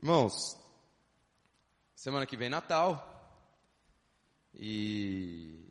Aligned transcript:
Irmãos, 0.00 0.56
semana 1.92 2.24
que 2.24 2.36
vem 2.36 2.48
Natal. 2.48 3.04
E 4.54 5.68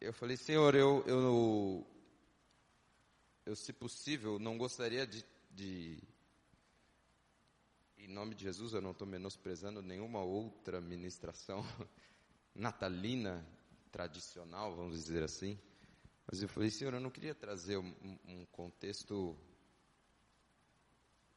eu 0.00 0.12
falei, 0.12 0.36
Senhor, 0.36 0.74
eu, 0.74 1.04
eu, 1.06 1.86
eu 3.46 3.54
se 3.54 3.72
possível, 3.72 4.40
não 4.40 4.58
gostaria 4.58 5.06
de, 5.06 5.24
de 5.52 6.02
em 7.96 8.08
nome 8.08 8.34
de 8.34 8.42
Jesus, 8.42 8.72
eu 8.72 8.82
não 8.82 8.90
estou 8.90 9.06
menosprezando 9.06 9.80
nenhuma 9.80 10.20
outra 10.20 10.80
ministração 10.80 11.64
natalina 12.52 13.46
tradicional, 13.92 14.74
vamos 14.74 14.96
dizer 14.96 15.22
assim. 15.22 15.56
Mas 16.26 16.42
eu 16.42 16.48
falei, 16.48 16.70
Senhor, 16.70 16.92
eu 16.92 17.00
não 17.00 17.10
queria 17.10 17.36
trazer 17.36 17.76
um, 17.76 17.94
um 18.26 18.44
contexto 18.46 19.38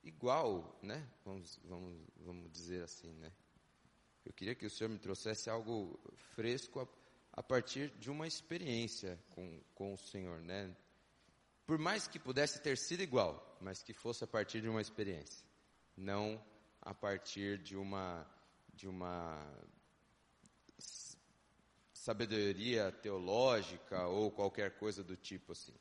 igual, 0.04 0.80
né? 0.82 1.08
Vamos, 1.24 1.60
vamos, 1.64 1.98
vamos 2.18 2.52
dizer 2.52 2.84
assim, 2.84 3.14
né? 3.14 3.32
Eu 4.26 4.34
queria 4.34 4.56
que 4.56 4.66
o 4.66 4.70
Senhor 4.70 4.90
me 4.90 5.00
trouxesse 5.00 5.50
algo 5.50 6.00
fresco 6.36 6.80
a, 6.82 6.88
a 7.40 7.44
partir 7.44 7.90
de 7.98 8.10
uma 8.10 8.28
experiência 8.28 9.20
com, 9.30 9.62
com 9.76 9.94
o 9.94 9.98
Senhor, 9.98 10.42
né? 10.42 10.76
Por 11.66 11.78
mais 11.78 12.08
que 12.08 12.20
pudesse 12.20 12.62
ter 12.62 12.78
sido 12.78 13.02
igual, 13.02 13.58
mas 13.62 13.82
que 13.82 13.94
fosse 13.94 14.24
a 14.24 14.28
partir 14.28 14.62
de 14.62 14.70
uma 14.70 14.82
experiência, 14.82 15.46
não 15.96 16.44
a 16.82 16.94
partir 16.94 17.58
de 17.58 17.76
uma 17.76 18.28
de 18.74 18.88
uma 18.88 19.40
sabedoria 21.94 22.92
teológica 22.92 24.08
ou 24.08 24.32
qualquer 24.32 24.78
coisa 24.78 25.04
do 25.04 25.16
tipo 25.16 25.54
assim. 25.54 25.74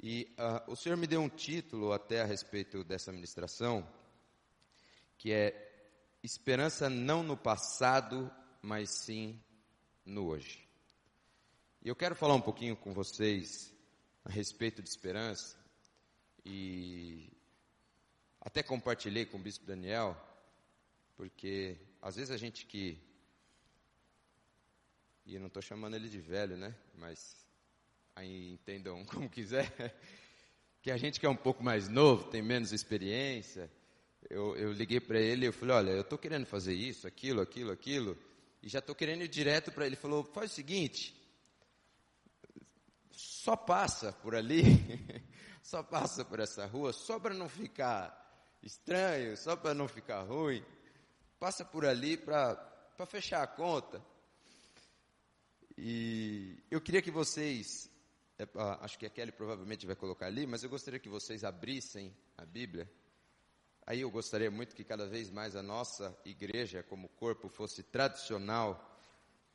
E 0.00 0.34
uh, 0.38 0.70
o 0.70 0.76
Senhor 0.76 0.96
me 0.96 1.06
deu 1.06 1.20
um 1.20 1.28
título 1.28 1.92
até 1.92 2.20
a 2.20 2.26
respeito 2.26 2.84
dessa 2.84 3.12
ministração, 3.12 3.86
que 5.16 5.32
é 5.32 5.62
Esperança 6.22 6.90
não 6.90 7.22
no 7.22 7.36
passado, 7.36 8.28
mas 8.60 8.90
sim 8.90 9.40
no 10.04 10.26
hoje. 10.26 10.68
E 11.80 11.88
eu 11.88 11.94
quero 11.94 12.16
falar 12.16 12.34
um 12.34 12.40
pouquinho 12.40 12.76
com 12.76 12.92
vocês 12.92 13.72
a 14.24 14.30
respeito 14.30 14.82
de 14.82 14.88
esperança 14.88 15.56
e 16.44 17.32
até 18.40 18.60
compartilhei 18.60 19.24
com 19.24 19.36
o 19.36 19.40
bispo 19.40 19.64
Daniel, 19.64 20.16
porque 21.14 21.78
às 22.02 22.16
vezes 22.16 22.32
a 22.32 22.36
gente 22.36 22.66
que 22.66 23.00
e 25.24 25.34
eu 25.34 25.40
não 25.40 25.46
estou 25.46 25.62
chamando 25.62 25.94
ele 25.94 26.08
de 26.08 26.20
velho, 26.20 26.56
né? 26.56 26.74
Mas 26.94 27.45
aí 28.16 28.52
entendam 28.54 29.04
como 29.06 29.28
quiser, 29.28 29.94
que 30.80 30.90
a 30.90 30.96
gente 30.96 31.20
que 31.20 31.26
é 31.26 31.28
um 31.28 31.36
pouco 31.36 31.62
mais 31.62 31.88
novo, 31.88 32.24
tem 32.24 32.42
menos 32.42 32.72
experiência, 32.72 33.70
eu, 34.28 34.56
eu 34.56 34.72
liguei 34.72 34.98
para 34.98 35.20
ele 35.20 35.46
e 35.46 35.52
falei, 35.52 35.76
olha, 35.76 35.90
eu 35.90 36.00
estou 36.00 36.18
querendo 36.18 36.46
fazer 36.46 36.74
isso, 36.74 37.06
aquilo, 37.06 37.40
aquilo, 37.40 37.70
aquilo, 37.70 38.18
e 38.62 38.68
já 38.68 38.80
estou 38.80 38.94
querendo 38.94 39.22
ir 39.22 39.28
direto 39.28 39.70
para 39.70 39.84
ele. 39.84 39.94
Ele 39.94 40.00
falou, 40.00 40.24
faz 40.24 40.50
o 40.50 40.54
seguinte, 40.54 41.14
só 43.12 43.54
passa 43.54 44.12
por 44.12 44.34
ali, 44.34 44.62
só 45.62 45.82
passa 45.82 46.24
por 46.24 46.40
essa 46.40 46.66
rua, 46.66 46.92
só 46.92 47.20
para 47.20 47.34
não 47.34 47.48
ficar 47.48 48.24
estranho, 48.62 49.36
só 49.36 49.54
para 49.54 49.74
não 49.74 49.86
ficar 49.86 50.22
ruim, 50.22 50.64
passa 51.38 51.64
por 51.64 51.84
ali 51.84 52.16
para 52.16 53.06
fechar 53.06 53.42
a 53.42 53.46
conta. 53.46 54.02
E 55.78 56.58
eu 56.70 56.80
queria 56.80 57.02
que 57.02 57.10
vocês 57.10 57.90
é, 58.38 58.46
acho 58.80 58.98
que 58.98 59.06
a 59.06 59.10
Kelly 59.10 59.32
provavelmente 59.32 59.86
vai 59.86 59.96
colocar 59.96 60.26
ali, 60.26 60.46
mas 60.46 60.62
eu 60.62 60.68
gostaria 60.68 61.00
que 61.00 61.08
vocês 61.08 61.42
abrissem 61.42 62.14
a 62.36 62.44
Bíblia. 62.44 62.90
Aí 63.86 64.00
eu 64.00 64.10
gostaria 64.10 64.50
muito 64.50 64.74
que 64.74 64.84
cada 64.84 65.06
vez 65.06 65.30
mais 65.30 65.56
a 65.56 65.62
nossa 65.62 66.16
igreja, 66.24 66.82
como 66.82 67.08
corpo, 67.08 67.48
fosse 67.48 67.82
tradicional, 67.82 68.94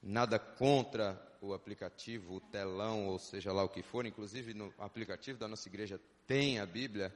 nada 0.02 0.40
contra 0.40 1.22
o 1.42 1.54
aplicativo, 1.54 2.36
o 2.36 2.42
telão, 2.42 3.08
ou 3.08 3.20
seja 3.20 3.52
lá 3.52 3.64
o 3.64 3.70
que 3.70 3.84
for. 3.84 4.06
Inclusive 4.06 4.54
no 4.54 4.74
aplicativo 4.78 5.38
da 5.38 5.48
nossa 5.48 5.68
igreja 5.68 6.00
tem 6.26 6.60
a 6.60 6.66
Bíblia, 6.66 7.14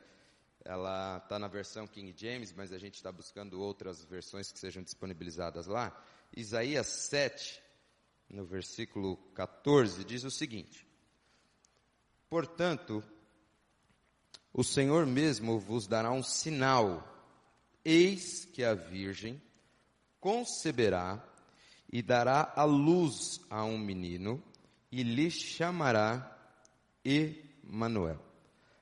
ela 0.63 1.17
está 1.17 1.39
na 1.39 1.47
versão 1.47 1.87
King 1.87 2.13
James, 2.15 2.51
mas 2.51 2.73
a 2.73 2.77
gente 2.77 2.95
está 2.95 3.11
buscando 3.11 3.61
outras 3.61 4.03
versões 4.03 4.51
que 4.51 4.59
sejam 4.59 4.83
disponibilizadas 4.83 5.67
lá. 5.67 5.95
Isaías 6.35 6.87
7, 6.87 7.61
no 8.29 8.45
versículo 8.45 9.17
14, 9.33 10.03
diz 10.03 10.23
o 10.23 10.31
seguinte: 10.31 10.85
Portanto, 12.29 13.03
o 14.51 14.63
Senhor 14.63 15.05
mesmo 15.05 15.59
vos 15.59 15.87
dará 15.87 16.11
um 16.11 16.23
sinal: 16.23 17.03
eis 17.83 18.45
que 18.45 18.63
a 18.63 18.73
Virgem 18.73 19.41
conceberá 20.19 21.23
e 21.91 22.01
dará 22.01 22.53
a 22.55 22.63
luz 22.63 23.39
a 23.49 23.63
um 23.63 23.77
menino 23.77 24.43
e 24.91 25.03
lhe 25.03 25.29
chamará 25.29 26.35
Emanuel. 27.03 28.19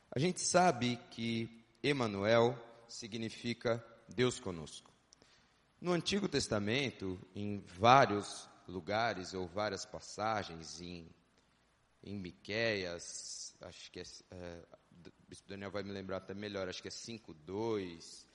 A 0.09 0.19
gente 0.19 0.39
sabe 0.41 0.97
que 1.11 1.65
Emanuel 1.81 2.57
significa 2.87 3.83
Deus 4.07 4.39
conosco. 4.39 4.91
No 5.81 5.91
Antigo 5.91 6.29
Testamento, 6.29 7.19
em 7.35 7.59
vários 7.59 8.47
lugares 8.67 9.33
ou 9.33 9.47
várias 9.47 9.85
passagens, 9.85 10.79
em 10.79 11.09
em 12.03 12.17
Miqueias, 12.17 13.55
acho 13.61 13.91
que 13.91 13.99
é, 13.99 14.03
é, 14.31 14.61
Daniel 15.47 15.71
vai 15.71 15.83
me 15.83 15.91
lembrar 15.91 16.17
até 16.17 16.33
melhor, 16.33 16.67
acho 16.67 16.81
que 16.81 16.87
é 16.87 16.91
5.2. 16.91 18.25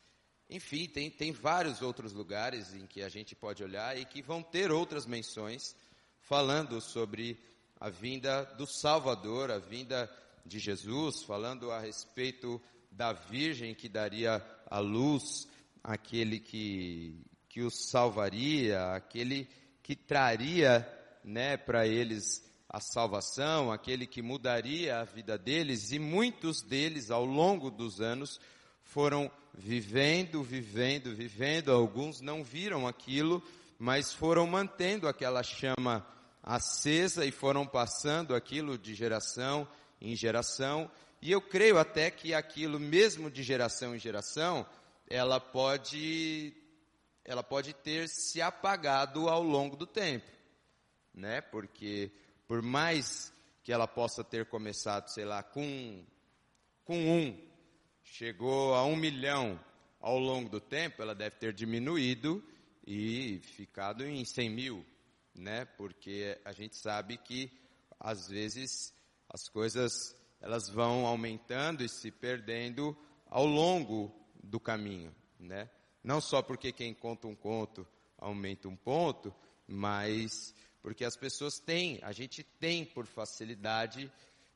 Enfim, 0.50 0.86
tem, 0.88 1.10
tem 1.10 1.30
vários 1.30 1.82
outros 1.82 2.12
lugares 2.12 2.74
em 2.74 2.86
que 2.86 3.02
a 3.02 3.08
gente 3.08 3.34
pode 3.36 3.62
olhar 3.62 3.96
e 3.98 4.04
que 4.04 4.22
vão 4.22 4.42
ter 4.42 4.70
outras 4.70 5.04
menções 5.06 5.76
falando 6.20 6.80
sobre 6.80 7.38
a 7.78 7.90
vinda 7.90 8.44
do 8.56 8.66
Salvador, 8.66 9.50
a 9.50 9.58
vinda 9.58 10.10
de 10.44 10.58
Jesus, 10.58 11.22
falando 11.22 11.70
a 11.70 11.78
respeito 11.78 12.60
da 12.90 13.12
Virgem 13.12 13.74
que 13.74 13.88
daria 13.88 14.44
a 14.66 14.78
luz 14.78 15.46
aquele 15.84 16.40
que, 16.40 17.20
que 17.48 17.60
os 17.60 17.88
salvaria, 17.88 18.94
aquele 18.94 19.48
que 19.82 19.94
traria 19.94 20.86
né, 21.22 21.56
para 21.56 21.86
eles 21.86 22.47
a 22.68 22.80
salvação, 22.80 23.72
aquele 23.72 24.06
que 24.06 24.20
mudaria 24.20 25.00
a 25.00 25.04
vida 25.04 25.38
deles, 25.38 25.90
e 25.90 25.98
muitos 25.98 26.60
deles, 26.62 27.10
ao 27.10 27.24
longo 27.24 27.70
dos 27.70 28.00
anos, 28.00 28.38
foram 28.82 29.30
vivendo, 29.54 30.42
vivendo, 30.42 31.14
vivendo. 31.14 31.72
Alguns 31.72 32.20
não 32.20 32.44
viram 32.44 32.86
aquilo, 32.86 33.42
mas 33.78 34.12
foram 34.12 34.46
mantendo 34.46 35.08
aquela 35.08 35.42
chama 35.42 36.06
acesa 36.42 37.26
e 37.26 37.30
foram 37.30 37.66
passando 37.66 38.34
aquilo 38.34 38.78
de 38.78 38.94
geração 38.94 39.68
em 40.00 40.14
geração. 40.14 40.90
E 41.20 41.30
eu 41.32 41.40
creio 41.40 41.78
até 41.78 42.10
que 42.10 42.32
aquilo, 42.32 42.78
mesmo 42.78 43.30
de 43.30 43.42
geração 43.42 43.94
em 43.94 43.98
geração, 43.98 44.66
ela 45.08 45.40
pode, 45.40 46.54
ela 47.24 47.42
pode 47.42 47.72
ter 47.72 48.08
se 48.08 48.40
apagado 48.40 49.28
ao 49.28 49.42
longo 49.42 49.76
do 49.76 49.86
tempo, 49.86 50.30
né? 51.12 51.40
Porque 51.40 52.12
por 52.48 52.62
mais 52.62 53.30
que 53.62 53.70
ela 53.70 53.86
possa 53.86 54.24
ter 54.24 54.46
começado, 54.46 55.08
sei 55.08 55.26
lá, 55.26 55.42
com, 55.42 56.02
com 56.84 56.96
um, 56.96 57.38
chegou 58.02 58.74
a 58.74 58.82
um 58.86 58.96
milhão 58.96 59.60
ao 60.00 60.18
longo 60.18 60.48
do 60.48 60.58
tempo, 60.58 61.02
ela 61.02 61.14
deve 61.14 61.36
ter 61.36 61.52
diminuído 61.52 62.42
e 62.86 63.38
ficado 63.40 64.06
em 64.06 64.24
100 64.24 64.50
mil, 64.50 64.86
né? 65.34 65.66
Porque 65.76 66.40
a 66.42 66.52
gente 66.52 66.76
sabe 66.76 67.18
que 67.18 67.52
às 68.00 68.28
vezes 68.28 68.94
as 69.28 69.46
coisas 69.48 70.16
elas 70.40 70.70
vão 70.70 71.04
aumentando 71.04 71.84
e 71.84 71.88
se 71.88 72.10
perdendo 72.10 72.96
ao 73.26 73.44
longo 73.44 74.10
do 74.42 74.58
caminho, 74.58 75.14
né? 75.38 75.68
Não 76.02 76.20
só 76.20 76.40
porque 76.40 76.72
quem 76.72 76.94
conta 76.94 77.26
um 77.26 77.36
conto 77.36 77.86
aumenta 78.16 78.68
um 78.68 78.76
ponto, 78.76 79.34
mas 79.66 80.54
porque 80.82 81.04
as 81.04 81.16
pessoas 81.16 81.58
têm, 81.58 81.98
a 82.02 82.12
gente 82.12 82.42
tem 82.42 82.84
por 82.84 83.06
facilidade, 83.06 84.10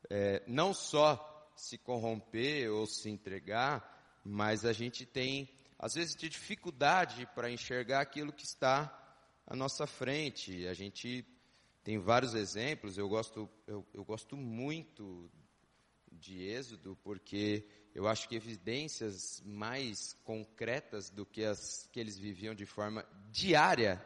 é, 0.08 0.42
não 0.46 0.72
só 0.72 1.28
se 1.56 1.78
corromper 1.78 2.70
ou 2.70 2.86
se 2.86 3.10
entregar, 3.10 4.20
mas 4.24 4.64
a 4.64 4.72
gente 4.72 5.04
tem, 5.04 5.48
às 5.78 5.94
vezes, 5.94 6.14
de 6.14 6.28
dificuldade 6.28 7.28
para 7.34 7.50
enxergar 7.50 8.00
aquilo 8.00 8.32
que 8.32 8.44
está 8.44 8.98
à 9.46 9.54
nossa 9.54 9.86
frente. 9.86 10.66
A 10.66 10.74
gente 10.74 11.26
tem 11.82 11.98
vários 11.98 12.34
exemplos, 12.34 12.96
eu 12.96 13.08
gosto, 13.08 13.50
eu, 13.66 13.86
eu 13.92 14.04
gosto 14.04 14.36
muito 14.36 15.30
de 16.10 16.44
Êxodo, 16.44 16.96
porque 17.02 17.66
eu 17.94 18.06
acho 18.06 18.28
que 18.28 18.36
evidências 18.36 19.42
mais 19.44 20.12
concretas 20.24 21.10
do 21.10 21.26
que 21.26 21.44
as 21.44 21.88
que 21.92 21.98
eles 21.98 22.16
viviam 22.16 22.54
de 22.54 22.64
forma 22.64 23.04
diária 23.30 24.02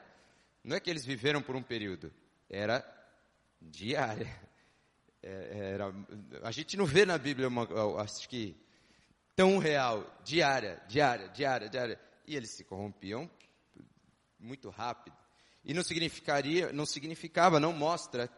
não 0.67 0.77
é 0.77 0.81
que 0.81 0.91
eles 0.91 1.07
viveram 1.07 1.41
por 1.41 1.55
um 1.55 1.63
período, 1.63 2.13
era 2.51 2.85
diária. 3.63 4.29
É, 5.23 5.73
era, 5.75 5.93
a 6.43 6.51
gente 6.51 6.77
não 6.77 6.85
vê 6.85 7.07
na 7.07 7.17
Bíblia 7.17 7.49
uma, 7.49 7.67
acho 8.01 8.29
que 8.29 8.57
tão 9.35 9.59
real, 9.59 10.05
diária, 10.25 10.83
diária, 10.89 11.29
diária, 11.29 11.69
diária. 11.69 12.01
e 12.27 12.37
eles 12.37 12.51
se 12.51 12.65
corrompiam 12.65 13.31
muito 14.39 14.69
rápido. 14.69 15.17
E 15.65 15.73
não 15.73 15.83
significaria, 15.83 16.73
não 16.73 16.85
significava, 16.85 17.61
não 17.61 17.73
mostra 17.73 18.29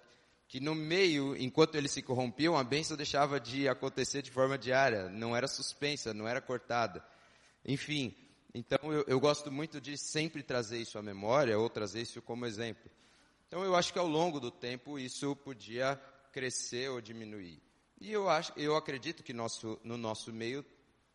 que 0.46 0.60
no 0.60 0.74
meio, 0.74 1.34
enquanto 1.36 1.76
eles 1.76 1.92
se 1.92 2.02
corrompiam, 2.02 2.56
a 2.56 2.64
bênção 2.64 2.96
deixava 2.96 3.40
de 3.40 3.68
acontecer 3.68 4.20
de 4.22 4.30
forma 4.30 4.56
diária, 4.56 5.08
não 5.08 5.34
era 5.34 5.48
suspensa, 5.48 6.12
não 6.12 6.28
era 6.28 6.40
cortada. 6.42 7.02
Enfim, 7.64 8.14
então 8.54 8.92
eu, 8.92 9.04
eu 9.06 9.20
gosto 9.20 9.50
muito 9.50 9.80
de 9.80 9.96
sempre 9.98 10.42
trazer 10.42 10.78
isso 10.78 10.98
à 10.98 11.02
memória 11.02 11.58
ou 11.58 11.68
trazer 11.68 12.02
isso 12.02 12.22
como 12.22 12.46
exemplo. 12.46 12.90
Então 13.46 13.64
eu 13.64 13.74
acho 13.74 13.92
que 13.92 13.98
ao 13.98 14.06
longo 14.06 14.40
do 14.40 14.50
tempo 14.50 14.98
isso 14.98 15.34
podia 15.36 15.96
crescer 16.32 16.90
ou 16.90 17.00
diminuir. 17.00 17.60
E 18.00 18.12
eu 18.12 18.28
acho, 18.28 18.52
eu 18.56 18.76
acredito 18.76 19.22
que 19.22 19.32
nosso, 19.32 19.80
no 19.82 19.96
nosso 19.96 20.32
meio 20.32 20.64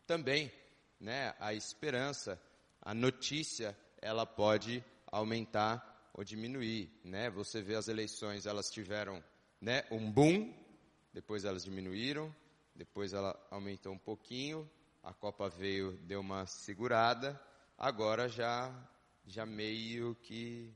também, 0.06 0.52
né, 1.00 1.34
a 1.38 1.54
esperança, 1.54 2.40
a 2.80 2.92
notícia, 2.92 3.76
ela 4.02 4.26
pode 4.26 4.84
aumentar 5.06 6.10
ou 6.12 6.22
diminuir, 6.22 6.90
né? 7.02 7.30
Você 7.30 7.62
vê 7.62 7.74
as 7.74 7.88
eleições, 7.88 8.46
elas 8.46 8.70
tiveram, 8.70 9.24
né, 9.60 9.84
um 9.90 10.10
boom, 10.10 10.52
depois 11.12 11.44
elas 11.44 11.64
diminuíram, 11.64 12.34
depois 12.74 13.12
ela 13.12 13.34
aumentou 13.50 13.92
um 13.92 13.98
pouquinho, 13.98 14.68
a 15.04 15.12
Copa 15.12 15.50
veio, 15.50 15.92
deu 15.98 16.20
uma 16.20 16.46
segurada, 16.46 17.38
agora 17.76 18.26
já 18.26 18.72
já 19.26 19.44
meio 19.44 20.14
que 20.16 20.74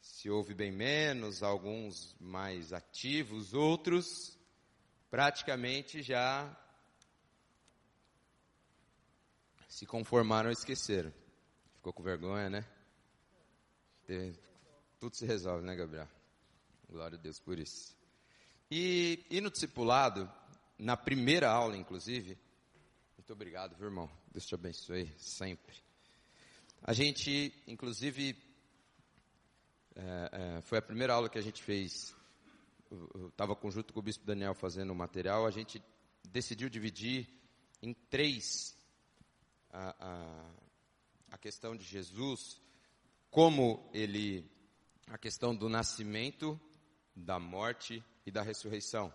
se 0.00 0.28
ouve 0.30 0.54
bem 0.54 0.70
menos, 0.70 1.42
alguns 1.42 2.14
mais 2.20 2.72
ativos, 2.72 3.54
outros 3.54 4.38
praticamente 5.10 6.02
já 6.02 6.54
se 9.68 9.86
conformaram 9.86 10.50
e 10.50 10.52
esqueceram. 10.52 11.12
Ficou 11.76 11.92
com 11.92 12.02
vergonha, 12.02 12.50
né? 12.50 12.66
Tudo 15.00 15.16
se 15.16 15.24
resolve, 15.24 15.64
né, 15.64 15.74
Gabriel? 15.74 16.08
Glória 16.88 17.18
a 17.18 17.20
Deus 17.20 17.40
por 17.40 17.58
isso. 17.58 17.96
E, 18.70 19.24
e 19.30 19.40
no 19.40 19.50
discipulado, 19.50 20.30
na 20.78 20.96
primeira 20.96 21.50
aula, 21.50 21.76
inclusive, 21.76 22.38
muito 23.24 23.32
obrigado, 23.32 23.74
viu, 23.74 23.86
irmão? 23.86 24.10
Deus 24.30 24.44
te 24.44 24.54
abençoe 24.54 25.10
sempre. 25.16 25.74
A 26.82 26.92
gente, 26.92 27.54
inclusive, 27.66 28.36
é, 29.96 30.58
é, 30.58 30.60
foi 30.60 30.76
a 30.76 30.82
primeira 30.82 31.14
aula 31.14 31.30
que 31.30 31.38
a 31.38 31.42
gente 31.42 31.62
fez. 31.62 32.14
Estava 33.30 33.58
junto 33.70 33.94
com 33.94 34.00
o 34.00 34.02
Bispo 34.02 34.26
Daniel 34.26 34.54
fazendo 34.54 34.90
o 34.90 34.94
material. 34.94 35.46
A 35.46 35.50
gente 35.50 35.82
decidiu 36.22 36.68
dividir 36.68 37.26
em 37.80 37.94
três 37.94 38.76
a, 39.70 39.96
a, 39.98 40.50
a 41.30 41.38
questão 41.38 41.74
de 41.74 41.82
Jesus 41.82 42.60
como 43.30 43.88
ele, 43.94 44.46
a 45.06 45.16
questão 45.16 45.56
do 45.56 45.70
nascimento, 45.70 46.60
da 47.16 47.40
morte 47.40 48.04
e 48.26 48.30
da 48.30 48.42
ressurreição. 48.42 49.10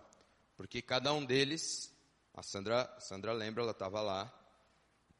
Porque 0.56 0.82
cada 0.82 1.12
um 1.12 1.24
deles, 1.24 1.94
a 2.40 2.42
Sandra, 2.42 2.90
a 2.96 3.00
Sandra 3.00 3.34
lembra, 3.34 3.62
ela 3.62 3.72
estava 3.72 4.00
lá, 4.00 4.32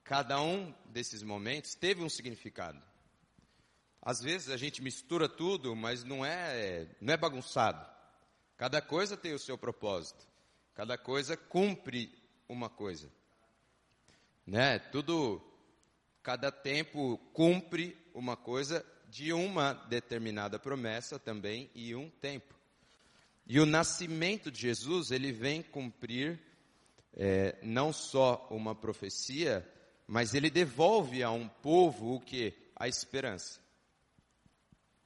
cada 0.03 0.41
um 0.41 0.75
desses 0.87 1.23
momentos 1.23 1.75
teve 1.75 2.03
um 2.03 2.09
significado. 2.09 2.83
Às 4.01 4.23
vezes 4.23 4.49
a 4.49 4.57
gente 4.57 4.81
mistura 4.81 5.29
tudo, 5.29 5.77
mas 5.77 6.03
não 6.03 6.25
é, 6.25 6.89
não 6.99 7.13
é 7.13 7.19
bagunçado. 7.19 7.87
Cada 8.57 8.81
coisa 8.81 9.19
tem 9.19 9.35
o 9.35 9.39
seu 9.39 9.59
propósito. 9.59 10.27
Cada 10.75 10.97
coisa 10.97 11.37
cumpre 11.37 12.11
uma 12.49 12.71
coisa. 12.71 13.13
Né? 14.47 14.79
Tudo, 14.79 15.43
cada 16.23 16.51
tempo 16.51 17.19
cumpre 17.35 17.99
uma 18.15 18.35
coisa 18.35 18.83
de 19.11 19.31
uma 19.31 19.75
determinada 19.75 20.59
promessa 20.59 21.19
também 21.19 21.71
e 21.75 21.95
um 21.95 22.09
tempo. 22.09 22.55
E 23.47 23.61
o 23.61 23.67
nascimento 23.67 24.51
de 24.51 24.63
Jesus, 24.63 25.11
ele 25.11 25.33
vem 25.33 25.63
cumprir 25.63 26.50
é, 27.15 27.59
não 27.63 27.93
só 27.93 28.47
uma 28.51 28.75
profecia, 28.75 29.67
mas 30.07 30.35
ele 30.35 30.51
devolve 30.51 31.23
a 31.23 31.31
um 31.31 31.49
povo 31.49 32.15
o 32.15 32.21
que? 32.21 32.55
A 32.77 32.89
esperança. 32.89 33.61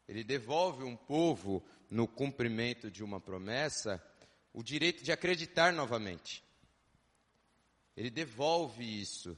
Ele 0.06 0.22
devolve 0.22 0.84
um 0.84 0.96
povo 0.96 1.64
no 1.90 2.06
cumprimento 2.06 2.90
de 2.90 3.02
uma 3.02 3.20
promessa 3.20 4.02
o 4.52 4.62
direito 4.62 5.02
de 5.02 5.10
acreditar 5.10 5.72
novamente. 5.72 6.44
Ele 7.96 8.10
devolve 8.10 8.84
isso 8.84 9.36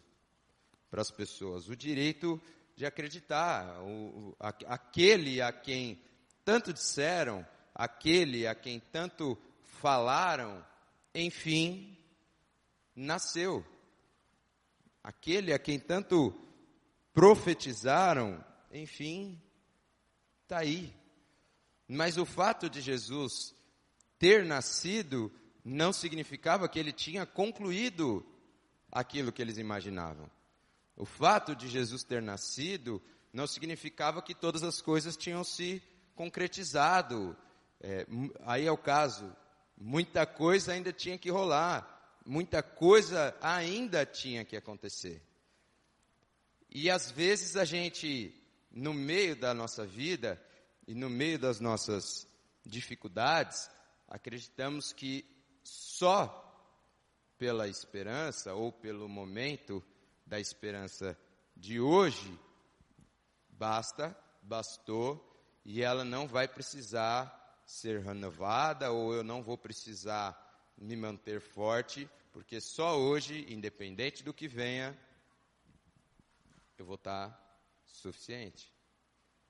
para 0.90 1.02
as 1.02 1.10
pessoas, 1.10 1.68
o 1.68 1.76
direito 1.76 2.40
de 2.76 2.84
acreditar. 2.84 3.80
O, 3.82 3.88
o, 3.88 4.36
aquele 4.38 5.40
a 5.40 5.52
quem 5.52 6.00
tanto 6.44 6.72
disseram, 6.72 7.46
aquele 7.74 8.46
a 8.46 8.54
quem 8.54 8.78
tanto 8.78 9.36
falaram, 9.62 10.64
enfim, 11.14 11.96
nasceu. 12.96 13.64
Aquele 15.04 15.52
a 15.52 15.58
quem 15.58 15.78
tanto 15.78 16.34
profetizaram, 17.12 18.44
enfim, 18.72 19.40
está 20.42 20.58
aí. 20.58 20.92
Mas 21.86 22.16
o 22.16 22.24
fato 22.24 22.68
de 22.68 22.80
Jesus 22.80 23.54
ter 24.18 24.44
nascido 24.44 25.30
não 25.64 25.92
significava 25.92 26.68
que 26.68 26.78
ele 26.78 26.92
tinha 26.92 27.26
concluído 27.26 28.24
aquilo 28.90 29.32
que 29.32 29.42
eles 29.42 29.58
imaginavam. 29.58 30.30
O 30.96 31.04
fato 31.04 31.54
de 31.54 31.68
Jesus 31.68 32.02
ter 32.02 32.22
nascido 32.22 33.02
não 33.32 33.46
significava 33.46 34.22
que 34.22 34.34
todas 34.34 34.62
as 34.62 34.80
coisas 34.80 35.16
tinham 35.16 35.44
se 35.44 35.82
concretizado. 36.14 37.36
É, 37.80 38.06
aí 38.44 38.66
é 38.66 38.72
o 38.72 38.78
caso, 38.78 39.30
muita 39.76 40.24
coisa 40.24 40.72
ainda 40.72 40.92
tinha 40.92 41.18
que 41.18 41.30
rolar, 41.30 41.95
muita 42.26 42.62
coisa 42.62 43.36
ainda 43.40 44.04
tinha 44.04 44.44
que 44.44 44.56
acontecer. 44.56 45.22
E 46.68 46.90
às 46.90 47.10
vezes 47.10 47.56
a 47.56 47.64
gente, 47.64 48.34
no 48.70 48.92
meio 48.92 49.36
da 49.36 49.54
nossa 49.54 49.86
vida 49.86 50.42
e 50.86 50.94
no 50.94 51.08
meio 51.08 51.38
das 51.38 51.60
nossas 51.60 52.26
dificuldades, 52.64 53.70
acreditamos 54.08 54.92
que 54.92 55.24
só 55.62 56.42
pela 57.38 57.68
esperança 57.68 58.54
ou 58.54 58.72
pelo 58.72 59.08
momento 59.08 59.82
da 60.26 60.40
esperança 60.40 61.16
de 61.56 61.80
hoje, 61.80 62.38
basta, 63.48 64.16
bastou, 64.42 65.22
e 65.64 65.82
ela 65.82 66.04
não 66.04 66.26
vai 66.26 66.46
precisar 66.46 67.62
ser 67.64 68.00
renovada, 68.00 68.90
ou 68.90 69.14
eu 69.14 69.24
não 69.24 69.42
vou 69.42 69.56
precisar 69.56 70.46
me 70.76 70.96
manter 70.96 71.40
forte, 71.40 72.08
porque 72.36 72.60
só 72.60 72.98
hoje, 72.98 73.50
independente 73.50 74.22
do 74.22 74.34
que 74.34 74.46
venha, 74.46 74.94
eu 76.76 76.84
vou 76.84 76.96
estar 76.96 77.34
suficiente. 77.86 78.70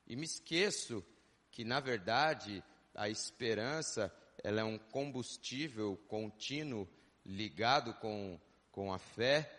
E 0.06 0.14
me 0.14 0.24
esqueço 0.24 1.04
que, 1.50 1.64
na 1.64 1.80
verdade, 1.80 2.62
a 2.94 3.08
esperança 3.08 4.16
ela 4.40 4.60
é 4.60 4.64
um 4.64 4.78
combustível 4.78 5.96
contínuo 6.06 6.88
ligado 7.24 7.92
com, 7.94 8.40
com 8.70 8.92
a 8.92 9.00
fé 9.00 9.50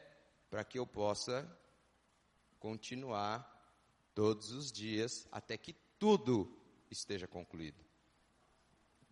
para 0.49 0.63
que 0.63 0.79
eu 0.79 0.87
possa 0.87 1.45
continuar 2.57 3.43
todos 4.15 4.51
os 4.51 4.71
dias 4.71 5.27
até 5.33 5.57
que 5.57 5.73
tudo 5.99 6.57
esteja 6.89 7.27
concluído. 7.27 7.83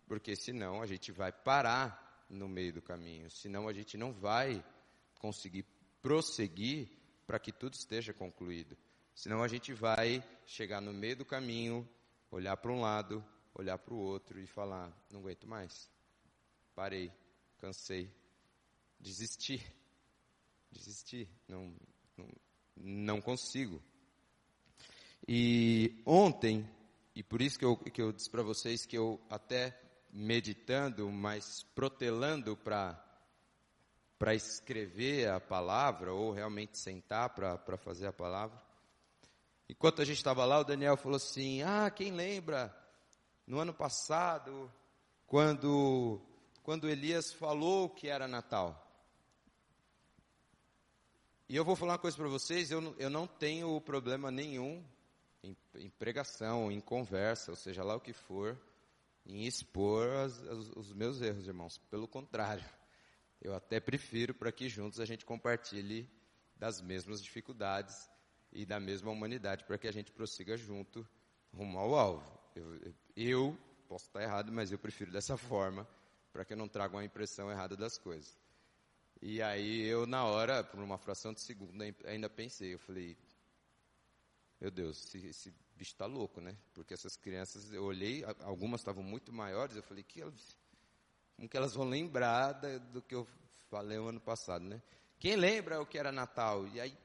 Porque 0.06 0.34
senão 0.34 0.80
a 0.80 0.86
gente 0.86 1.12
vai 1.12 1.30
parar 1.30 2.05
no 2.28 2.48
meio 2.48 2.72
do 2.72 2.82
caminho, 2.82 3.30
senão 3.30 3.68
a 3.68 3.72
gente 3.72 3.96
não 3.96 4.12
vai 4.12 4.64
conseguir 5.20 5.64
prosseguir 6.02 6.88
para 7.26 7.38
que 7.38 7.52
tudo 7.52 7.74
esteja 7.74 8.12
concluído. 8.12 8.76
Senão 9.14 9.42
a 9.42 9.48
gente 9.48 9.72
vai 9.72 10.22
chegar 10.46 10.80
no 10.80 10.92
meio 10.92 11.16
do 11.16 11.24
caminho, 11.24 11.88
olhar 12.30 12.56
para 12.56 12.72
um 12.72 12.80
lado, 12.80 13.24
olhar 13.54 13.78
para 13.78 13.94
o 13.94 13.98
outro 13.98 14.38
e 14.38 14.46
falar: 14.46 14.92
não 15.10 15.20
aguento 15.20 15.46
mais. 15.46 15.90
Parei, 16.74 17.10
cansei, 17.58 18.10
desisti 19.00 19.62
desistir, 20.76 21.28
não, 21.48 21.74
não, 22.16 22.28
não 22.76 23.20
consigo. 23.20 23.82
E 25.26 26.02
ontem, 26.04 26.68
e 27.14 27.22
por 27.22 27.40
isso 27.40 27.58
que 27.58 27.64
eu, 27.64 27.76
que 27.76 28.00
eu 28.00 28.12
disse 28.12 28.30
para 28.30 28.42
vocês 28.42 28.86
que 28.86 28.96
eu 28.96 29.20
até 29.28 29.78
meditando, 30.16 31.10
mas 31.12 31.62
protelando 31.74 32.56
para 32.56 33.02
para 34.18 34.34
escrever 34.34 35.28
a 35.28 35.38
palavra, 35.38 36.10
ou 36.10 36.32
realmente 36.32 36.78
sentar 36.78 37.28
para 37.34 37.76
fazer 37.76 38.06
a 38.06 38.12
palavra. 38.12 38.58
Enquanto 39.68 40.00
a 40.00 40.06
gente 40.06 40.16
estava 40.16 40.42
lá, 40.46 40.58
o 40.58 40.64
Daniel 40.64 40.96
falou 40.96 41.16
assim: 41.16 41.60
Ah, 41.60 41.90
quem 41.90 42.12
lembra 42.12 42.74
no 43.46 43.58
ano 43.58 43.74
passado, 43.74 44.72
quando, 45.26 46.18
quando 46.62 46.88
Elias 46.88 47.34
falou 47.34 47.90
que 47.90 48.08
era 48.08 48.26
Natal? 48.26 48.82
E 51.46 51.54
eu 51.54 51.64
vou 51.64 51.76
falar 51.76 51.92
uma 51.92 51.98
coisa 51.98 52.16
para 52.16 52.26
vocês, 52.26 52.70
eu, 52.70 52.96
eu 52.98 53.10
não 53.10 53.26
tenho 53.26 53.78
problema 53.82 54.30
nenhum 54.30 54.82
em, 55.42 55.54
em 55.74 55.90
pregação, 55.90 56.72
em 56.72 56.80
conversa, 56.80 57.50
ou 57.50 57.56
seja 57.56 57.84
lá 57.84 57.94
o 57.94 58.00
que 58.00 58.14
for, 58.14 58.58
em 59.26 59.44
expor 59.46 60.08
as- 60.08 60.42
as- 60.42 60.70
os 60.76 60.92
meus 60.92 61.20
erros, 61.20 61.46
irmãos. 61.46 61.78
Pelo 61.90 62.06
contrário, 62.06 62.64
eu 63.40 63.54
até 63.54 63.80
prefiro 63.80 64.34
para 64.34 64.52
que 64.52 64.68
juntos 64.68 65.00
a 65.00 65.04
gente 65.04 65.24
compartilhe 65.24 66.08
das 66.56 66.80
mesmas 66.80 67.22
dificuldades 67.22 68.08
e 68.52 68.64
da 68.64 68.80
mesma 68.80 69.10
humanidade, 69.10 69.64
para 69.64 69.76
que 69.76 69.86
a 69.88 69.92
gente 69.92 70.10
prossiga 70.12 70.56
junto 70.56 71.06
rumo 71.52 71.78
ao 71.78 71.94
alvo. 71.94 72.40
Eu, 72.54 72.94
eu 73.16 73.58
posso 73.88 74.06
estar 74.06 74.22
errado, 74.22 74.50
mas 74.52 74.72
eu 74.72 74.78
prefiro 74.78 75.10
dessa 75.10 75.36
forma, 75.36 75.86
para 76.32 76.44
que 76.44 76.52
eu 76.52 76.56
não 76.56 76.68
traga 76.68 76.96
uma 76.96 77.04
impressão 77.04 77.50
errada 77.50 77.76
das 77.76 77.98
coisas. 77.98 78.36
E 79.20 79.42
aí 79.42 79.82
eu, 79.82 80.06
na 80.06 80.24
hora, 80.24 80.62
por 80.64 80.80
uma 80.80 80.98
fração 80.98 81.32
de 81.32 81.40
segundo, 81.40 81.82
ai- 81.82 81.94
ainda 82.04 82.28
pensei, 82.28 82.74
eu 82.74 82.78
falei, 82.78 83.16
meu 84.60 84.70
Deus, 84.70 85.14
esse, 85.14 85.52
bicho 85.76 85.92
está 85.92 86.06
louco, 86.06 86.40
né? 86.40 86.56
Porque 86.74 86.94
essas 86.94 87.16
crianças, 87.16 87.72
eu 87.72 87.84
olhei, 87.84 88.24
algumas 88.40 88.80
estavam 88.80 89.02
muito 89.02 89.32
maiores, 89.32 89.76
eu 89.76 89.82
falei, 89.82 90.02
que 90.02 90.22
elas, 90.22 90.56
como 91.36 91.48
que 91.48 91.56
elas 91.56 91.74
vão 91.74 91.86
lembrar 91.86 92.52
do 92.92 93.02
que 93.02 93.14
eu 93.14 93.26
falei 93.68 93.98
o 93.98 94.08
ano 94.08 94.20
passado, 94.20 94.64
né? 94.64 94.82
Quem 95.18 95.36
lembra 95.36 95.80
o 95.80 95.86
que 95.86 95.98
era 95.98 96.10
Natal? 96.10 96.66
E 96.68 96.80
aí 96.80 96.96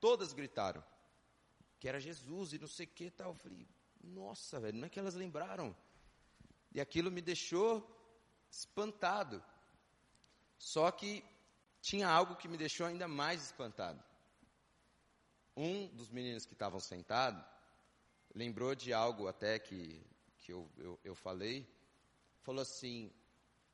todas 0.00 0.32
gritaram 0.32 0.82
que 1.78 1.88
era 1.88 2.00
Jesus 2.00 2.52
e 2.52 2.58
não 2.58 2.68
sei 2.68 2.86
o 2.86 2.90
que 2.90 3.10
tal. 3.10 3.30
Eu 3.30 3.34
falei, 3.34 3.66
nossa, 4.02 4.58
velho, 4.58 4.78
não 4.78 4.86
é 4.86 4.90
que 4.90 4.98
elas 4.98 5.14
lembraram. 5.14 5.76
E 6.72 6.80
aquilo 6.80 7.10
me 7.10 7.20
deixou 7.20 7.88
espantado. 8.50 9.42
Só 10.58 10.90
que 10.90 11.24
tinha 11.80 12.08
algo 12.08 12.36
que 12.36 12.48
me 12.48 12.56
deixou 12.56 12.86
ainda 12.86 13.06
mais 13.06 13.44
espantado. 13.44 14.02
Um 15.56 15.88
dos 15.88 16.10
meninos 16.10 16.44
que 16.44 16.52
estavam 16.54 16.80
sentados 16.80 17.55
lembrou 18.36 18.74
de 18.74 18.92
algo 18.92 19.26
até 19.26 19.58
que, 19.58 19.98
que 20.36 20.52
eu, 20.52 20.70
eu, 20.76 21.00
eu 21.02 21.14
falei. 21.14 21.66
Falou 22.42 22.60
assim, 22.60 23.10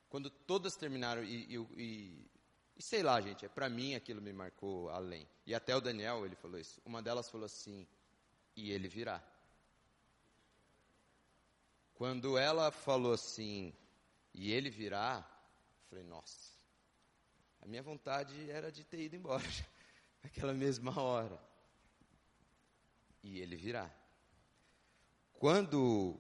quando 0.09 0.31
todas 0.31 0.77
terminaram, 0.77 1.25
e, 1.25 1.53
e, 1.53 1.67
e, 1.77 2.31
e 2.77 2.83
sei 2.83 3.03
lá, 3.03 3.21
gente, 3.21 3.45
é 3.45 3.49
para 3.49 3.69
mim 3.69 3.95
aquilo 3.97 4.23
me 4.23 4.33
marcou 4.33 4.89
além. 4.89 5.29
E 5.45 5.53
até 5.53 5.77
o 5.77 5.81
Daniel, 5.81 6.25
ele 6.25 6.37
falou 6.37 6.59
isso. 6.59 6.81
Uma 6.85 7.03
delas 7.03 7.29
falou 7.29 7.45
assim, 7.45 7.87
e 8.55 8.71
ele 8.71 8.89
virá. 8.89 9.21
Quando 11.95 12.39
ela 12.39 12.71
falou 12.71 13.13
assim, 13.13 13.75
e 14.33 14.53
ele 14.53 14.71
virá, 14.71 15.29
eu 15.81 15.89
falei, 15.89 16.05
nossa, 16.05 16.53
a 17.61 17.67
minha 17.67 17.83
vontade 17.83 18.49
era 18.49 18.71
de 18.71 18.85
ter 18.85 19.01
ido 19.03 19.17
embora, 19.17 19.43
naquela 20.23 20.55
mesma 20.55 20.99
hora. 21.01 21.39
E 23.25 23.41
ele 23.41 23.57
virá. 23.57 24.02
Quando, 25.43 26.17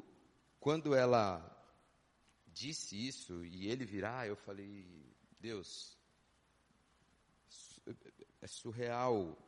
quando 0.58 0.96
ela 0.96 1.48
disse 2.48 2.96
isso 3.06 3.44
e 3.44 3.68
ele 3.68 3.84
virá, 3.84 4.26
eu 4.26 4.34
falei, 4.34 5.14
Deus, 5.38 5.96
é 8.40 8.48
surreal 8.48 9.38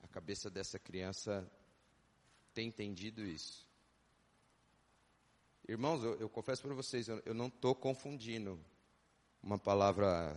a 0.00 0.08
cabeça 0.08 0.50
dessa 0.50 0.78
criança 0.78 1.50
ter 2.52 2.60
entendido 2.60 3.22
isso. 3.22 3.66
Irmãos, 5.66 6.04
eu, 6.04 6.16
eu 6.16 6.28
confesso 6.28 6.60
para 6.60 6.74
vocês, 6.74 7.08
eu, 7.08 7.22
eu 7.24 7.32
não 7.32 7.46
estou 7.46 7.74
confundindo 7.74 8.62
uma 9.42 9.58
palavra 9.58 10.36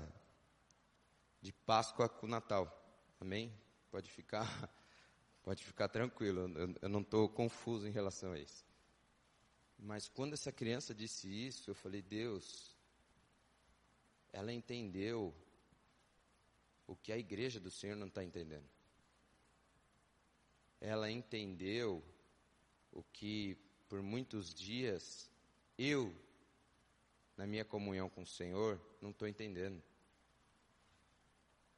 de 1.41 1.51
Páscoa 1.51 2.07
com 2.07 2.27
Natal. 2.27 2.74
Amém? 3.19 3.53
Pode 3.91 4.09
ficar, 4.09 4.48
pode 5.43 5.65
ficar 5.65 5.89
tranquilo. 5.89 6.50
Eu, 6.57 6.75
eu 6.83 6.88
não 6.88 7.01
estou 7.01 7.27
confuso 7.27 7.86
em 7.86 7.91
relação 7.91 8.31
a 8.31 8.39
isso. 8.39 8.68
Mas 9.89 10.08
quando 10.08 10.34
essa 10.34 10.51
criança 10.51 10.93
disse 10.93 11.27
isso, 11.27 11.72
eu 11.72 11.74
falei, 11.74 12.00
Deus, 12.00 12.75
ela 14.31 14.53
entendeu 14.53 15.34
o 16.86 16.96
que 16.96 17.12
a 17.12 17.17
igreja 17.17 17.60
do 17.60 17.72
Senhor 17.72 17.96
não 17.96 18.05
está 18.05 18.24
entendendo. 18.24 18.69
Ela 20.79 21.10
entendeu 21.10 22.03
o 22.91 23.01
que 23.01 23.58
por 23.88 24.00
muitos 24.03 24.53
dias 24.53 25.27
eu, 25.75 26.15
na 27.36 27.48
minha 27.48 27.65
comunhão 27.65 28.12
com 28.12 28.22
o 28.22 28.27
Senhor, 28.27 28.79
não 29.01 29.10
estou 29.10 29.27
entendendo. 29.27 29.81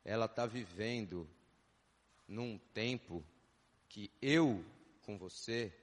Ela 0.03 0.25
está 0.25 0.45
vivendo 0.45 1.25
num 2.27 2.57
tempo 2.73 3.23
que 3.87 4.11
eu, 4.21 4.65
com 5.01 5.17
você, 5.17 5.73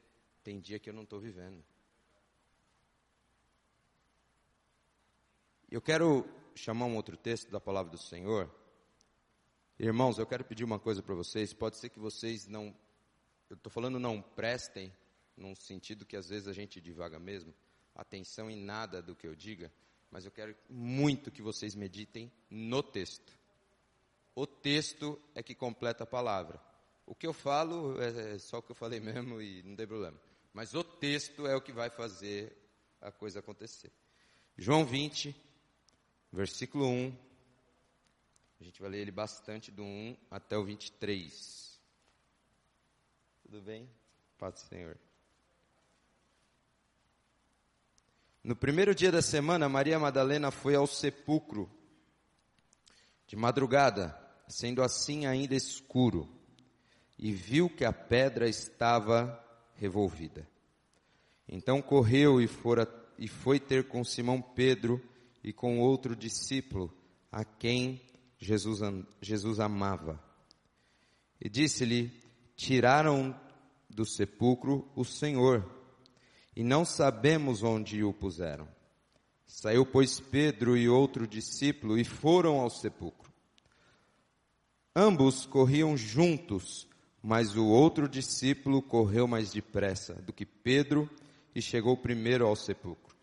tem 0.45 0.61
dia 0.61 0.79
que 0.79 0.91
eu 0.91 0.95
não 0.95 1.05
estou 1.05 1.19
vivendo. 1.19 1.65
Eu 5.71 5.83
quero 5.83 6.25
chamar 6.55 6.87
um 6.87 6.97
outro 6.97 7.15
texto 7.15 7.51
da 7.51 7.61
palavra 7.61 7.93
do 7.93 7.99
Senhor. 7.99 8.51
Irmãos, 9.79 10.19
eu 10.19 10.27
quero 10.27 10.43
pedir 10.43 10.65
uma 10.65 10.79
coisa 10.79 11.03
para 11.03 11.15
vocês. 11.15 11.53
Pode 11.53 11.77
ser 11.77 11.91
que 11.91 11.99
vocês 11.99 12.47
não. 12.47 12.75
Eu 13.51 13.57
estou 13.57 13.71
falando 13.71 14.01
não 14.01 14.23
prestem, 14.23 14.91
num 15.37 15.55
sentido 15.55 16.07
que 16.07 16.17
às 16.17 16.31
vezes 16.31 16.49
a 16.49 16.55
gente 16.55 16.81
divaga 16.81 17.19
mesmo, 17.19 17.53
atenção 17.95 18.51
em 18.51 18.57
nada 18.57 19.03
do 19.03 19.15
que 19.15 19.27
eu 19.27 19.35
diga, 19.35 19.71
mas 20.11 20.25
eu 20.25 20.31
quero 20.31 20.57
muito 20.71 21.31
que 21.31 21.43
vocês 21.43 21.75
meditem 21.75 22.33
no 22.49 22.83
texto. 22.83 23.39
O 24.35 24.47
texto 24.47 25.21
é 25.35 25.43
que 25.43 25.55
completa 25.55 26.05
a 26.05 26.07
palavra. 26.07 26.59
O 27.05 27.15
que 27.15 27.27
eu 27.27 27.35
falo 27.35 28.01
é 28.01 28.39
só 28.39 28.59
o 28.59 28.63
que 28.63 28.73
eu 28.73 28.77
falei 28.77 29.01
mesmo 29.05 29.39
e 29.39 29.63
não 29.65 29.77
tem 29.77 29.87
problema. 29.87 30.19
Mas 30.51 30.73
o 30.73 30.83
texto 30.83 31.47
é 31.47 31.55
o 31.55 31.61
que 31.61 31.73
vai 31.73 31.91
fazer 31.91 32.57
a 33.03 33.13
coisa 33.13 33.41
acontecer. 33.41 33.93
João 34.57 34.85
20, 34.85 35.48
versículo 36.33 36.87
1. 36.87 37.17
A 38.61 38.65
gente 38.65 38.81
vai 38.81 38.91
ler 38.91 38.99
ele 38.99 39.11
bastante 39.11 39.71
do 39.71 39.83
1 39.83 40.17
até 40.31 40.57
o 40.57 40.65
23. 40.65 41.81
Tudo 43.43 43.63
bem? 43.63 43.89
Paz 44.37 44.55
do 44.55 44.61
Senhor. 44.61 44.97
No 48.43 48.57
primeiro 48.57 48.95
dia 48.95 49.13
da 49.13 49.21
semana, 49.21 49.69
Maria 49.69 49.99
Madalena 49.99 50.51
foi 50.51 50.75
ao 50.75 50.87
sepulcro 50.87 51.71
de 53.27 53.37
madrugada, 53.37 54.19
sendo 54.49 54.83
assim 54.83 55.27
ainda 55.27 55.55
escuro, 55.55 56.27
e 57.19 57.31
viu 57.31 57.69
que 57.69 57.85
a 57.85 57.93
pedra 57.93 58.49
estava 58.49 59.45
revolvida. 59.75 60.49
Então 61.47 61.83
correu 61.83 62.41
e, 62.41 62.47
fora, 62.47 62.89
e 63.19 63.29
foi 63.29 63.61
ter 63.61 63.87
com 63.87 64.03
Simão 64.03 64.41
Pedro 64.41 65.03
e 65.43 65.53
com 65.53 65.81
outro 65.81 66.17
discípulo, 66.17 66.93
a 67.31 67.45
quem 67.45 68.01
Jesus, 68.39 68.81
Jesus 69.21 69.61
amava. 69.61 70.23
E 71.41 71.49
disse-lhe: 71.49 72.13
Tiraram 72.57 73.39
do 73.89 74.05
sepulcro 74.05 74.89
o 74.95 75.05
Senhor, 75.05 75.69
e 76.55 76.63
não 76.63 76.85
sabemos 76.85 77.63
onde 77.63 78.03
o 78.03 78.13
puseram. 78.13 78.69
Saiu, 79.47 79.87
pois, 79.87 80.21
Pedro 80.21 80.77
e 80.77 80.89
outro 80.89 81.27
discípulo 81.27 81.99
e 81.99 82.05
foram 82.05 82.61
ao 82.61 82.69
sepulcro. 82.69 83.33
Ambos 84.95 85.47
corriam 85.47 85.97
juntos, 85.97 86.89
mas 87.23 87.57
o 87.57 87.67
outro 87.67 88.09
discípulo 88.09 88.83
correu 88.83 89.27
mais 89.27 89.53
depressa 89.53 90.15
do 90.15 90.33
que 90.33 90.45
Pedro 90.45 91.09
e 91.55 91.63
chegou 91.63 91.97
primeiro 91.97 92.47
ao 92.47 92.55
sepulcro. 92.55 93.18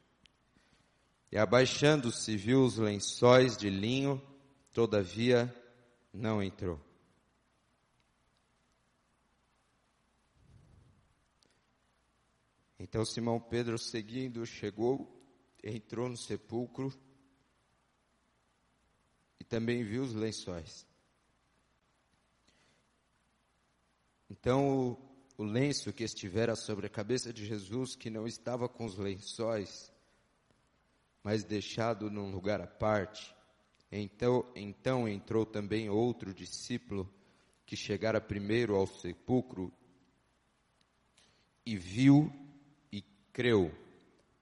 E 1.35 1.37
abaixando-se, 1.37 2.37
viu 2.37 2.63
os 2.63 2.77
lençóis 2.77 3.57
de 3.57 3.69
linho, 3.69 4.21
todavia 4.71 5.53
não 6.13 6.41
entrou. 6.41 6.79
Então 12.79 13.03
Simão 13.03 13.37
Pedro, 13.37 13.77
seguindo, 13.77 14.45
chegou, 14.45 15.13
entrou 15.61 16.07
no 16.07 16.15
sepulcro 16.15 16.89
e 19.37 19.43
também 19.43 19.83
viu 19.83 20.03
os 20.03 20.13
lençóis. 20.13 20.87
Então 24.29 24.93
o, 25.37 25.43
o 25.43 25.43
lenço 25.43 25.91
que 25.91 26.05
estivera 26.05 26.55
sobre 26.55 26.87
a 26.87 26.89
cabeça 26.89 27.33
de 27.33 27.45
Jesus, 27.45 27.93
que 27.93 28.09
não 28.09 28.25
estava 28.25 28.69
com 28.69 28.85
os 28.85 28.97
lençóis, 28.97 29.93
mas 31.25 31.44
deixado 31.44 32.12
num 32.12 32.29
lugar 32.29 32.62
à 32.62 32.67
parte. 32.67 33.36
Então, 33.91 34.46
então 34.55 35.08
entrou 35.08 35.44
também 35.44 35.89
outro 35.89 36.32
discípulo 36.32 37.12
que 37.65 37.75
chegara 37.75 38.22
primeiro 38.22 38.75
ao 38.75 38.86
sepulcro 38.86 39.74
e 41.65 41.75
viu 41.75 42.32
e 42.91 43.01
creu, 43.34 43.74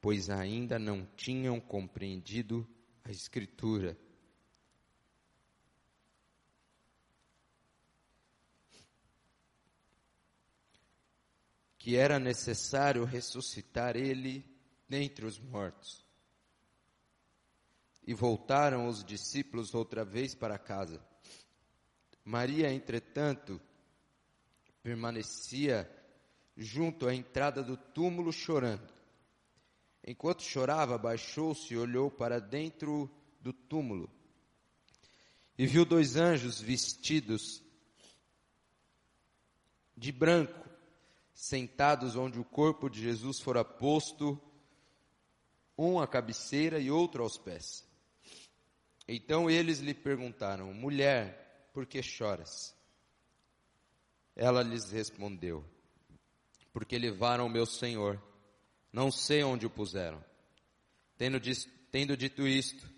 pois 0.02 0.30
ainda 0.30 0.78
não 0.78 1.06
tinham 1.16 1.58
compreendido 1.58 2.68
a 3.06 3.12
Escritura. 3.12 3.98
Que 11.78 11.96
era 11.96 12.20
necessário 12.20 13.06
ressuscitar 13.06 13.96
ele 13.96 14.46
dentre 14.90 15.26
os 15.26 15.40
mortos. 15.40 16.03
E 18.06 18.14
voltaram 18.14 18.88
os 18.88 19.04
discípulos 19.04 19.74
outra 19.74 20.04
vez 20.04 20.36
para 20.36 20.58
casa. 20.58 21.02
Maria, 22.24 22.74
entretanto, 22.74 23.62
permanecia 24.82 25.90
junto 26.56 27.08
à 27.08 27.16
entrada 27.16 27.64
do 27.64 27.78
túmulo 27.78 28.32
chorando. 28.32 28.94
Enquanto 30.06 30.44
chorava, 30.44 30.98
baixou-se 30.98 31.74
e 31.74 31.78
olhou 31.78 32.12
para 32.12 32.40
dentro 32.40 33.10
do 33.40 33.54
túmulo 33.54 34.10
e 35.58 35.66
viu 35.66 35.86
dois 35.86 36.16
anjos 36.16 36.60
vestidos 36.60 37.64
de 39.96 40.12
branco, 40.12 40.68
sentados 41.34 42.16
onde 42.16 42.40
o 42.40 42.44
corpo 42.44 42.90
de 42.90 43.02
Jesus 43.02 43.40
fora 43.40 43.64
posto, 43.64 44.40
um 45.78 46.00
à 46.00 46.08
cabeceira 46.08 46.80
e 46.80 46.90
outro 46.90 47.24
aos 47.24 47.38
pés. 47.38 47.88
Então 49.08 49.50
eles 49.50 49.80
lhe 49.80 49.94
perguntaram: 49.94 50.74
Mulher, 50.74 51.70
por 51.74 51.86
que 51.86 52.02
choras? 52.02 52.76
Ela 54.36 54.64
lhes 54.64 54.92
respondeu: 54.92 55.64
Porque 56.72 56.98
levaram 56.98 57.46
o 57.46 57.50
meu 57.50 57.66
Senhor, 57.66 58.22
não 58.92 59.12
sei 59.12 59.44
onde 59.44 59.66
o 59.66 59.70
puseram. 59.70 60.24
Tendo, 61.18 61.40
tendo 61.92 62.18
dito 62.18 62.48
isto, 62.48 62.90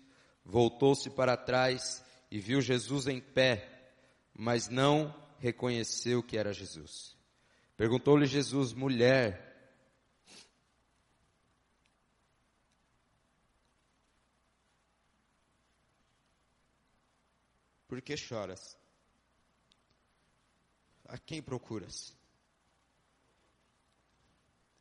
voltou-se 0.44 1.10
para 1.10 1.36
trás 1.36 2.04
e 2.30 2.38
viu 2.38 2.60
Jesus 2.60 3.06
em 3.06 3.20
pé, 3.20 3.92
mas 4.32 4.68
não 4.68 5.14
reconheceu 5.38 6.22
que 6.22 6.38
era 6.38 6.52
Jesus. 6.52 7.16
Perguntou-lhe 7.76 8.26
Jesus, 8.26 8.72
mulher, 8.72 9.45
por 17.86 18.00
que 18.02 18.16
choras? 18.16 18.76
A 21.04 21.18
quem 21.18 21.42
procuras? 21.42 22.14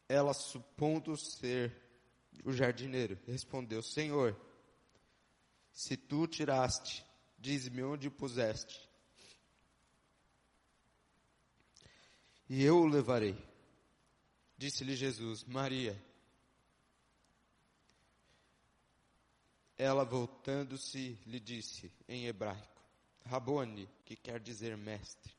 Ela, 0.08 0.34
supondo 0.34 1.16
ser 1.18 1.76
o 2.44 2.52
jardineiro, 2.52 3.18
respondeu: 3.26 3.82
Senhor, 3.82 4.40
se 5.72 5.98
tu 5.98 6.28
tiraste 6.28 7.06
diz-me 7.46 7.84
onde 7.84 8.10
puseste. 8.10 8.90
E 12.50 12.64
eu 12.64 12.78
o 12.78 12.88
levarei. 12.88 13.38
Disse-lhe 14.58 14.96
Jesus, 14.96 15.44
Maria. 15.44 15.96
Ela 19.78 20.04
voltando-se 20.04 21.20
lhe 21.28 21.40
disse 21.40 21.92
em 22.08 22.26
hebraico, 22.26 22.75
Rabone, 23.26 23.90
que 24.06 24.16
quer 24.16 24.40
dizer 24.40 24.78
mestre. 24.78 25.34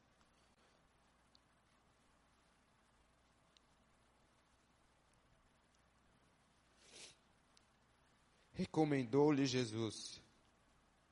Recomendou-lhe 8.52 9.44
Jesus, 9.44 10.20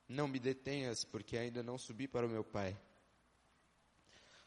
não 0.09 0.27
me 0.27 0.39
detenhas, 0.39 1.05
porque 1.05 1.37
ainda 1.37 1.63
não 1.63 1.77
subi 1.77 2.09
para 2.09 2.27
o 2.27 2.31
meu 2.31 2.43
pai. 2.43 2.77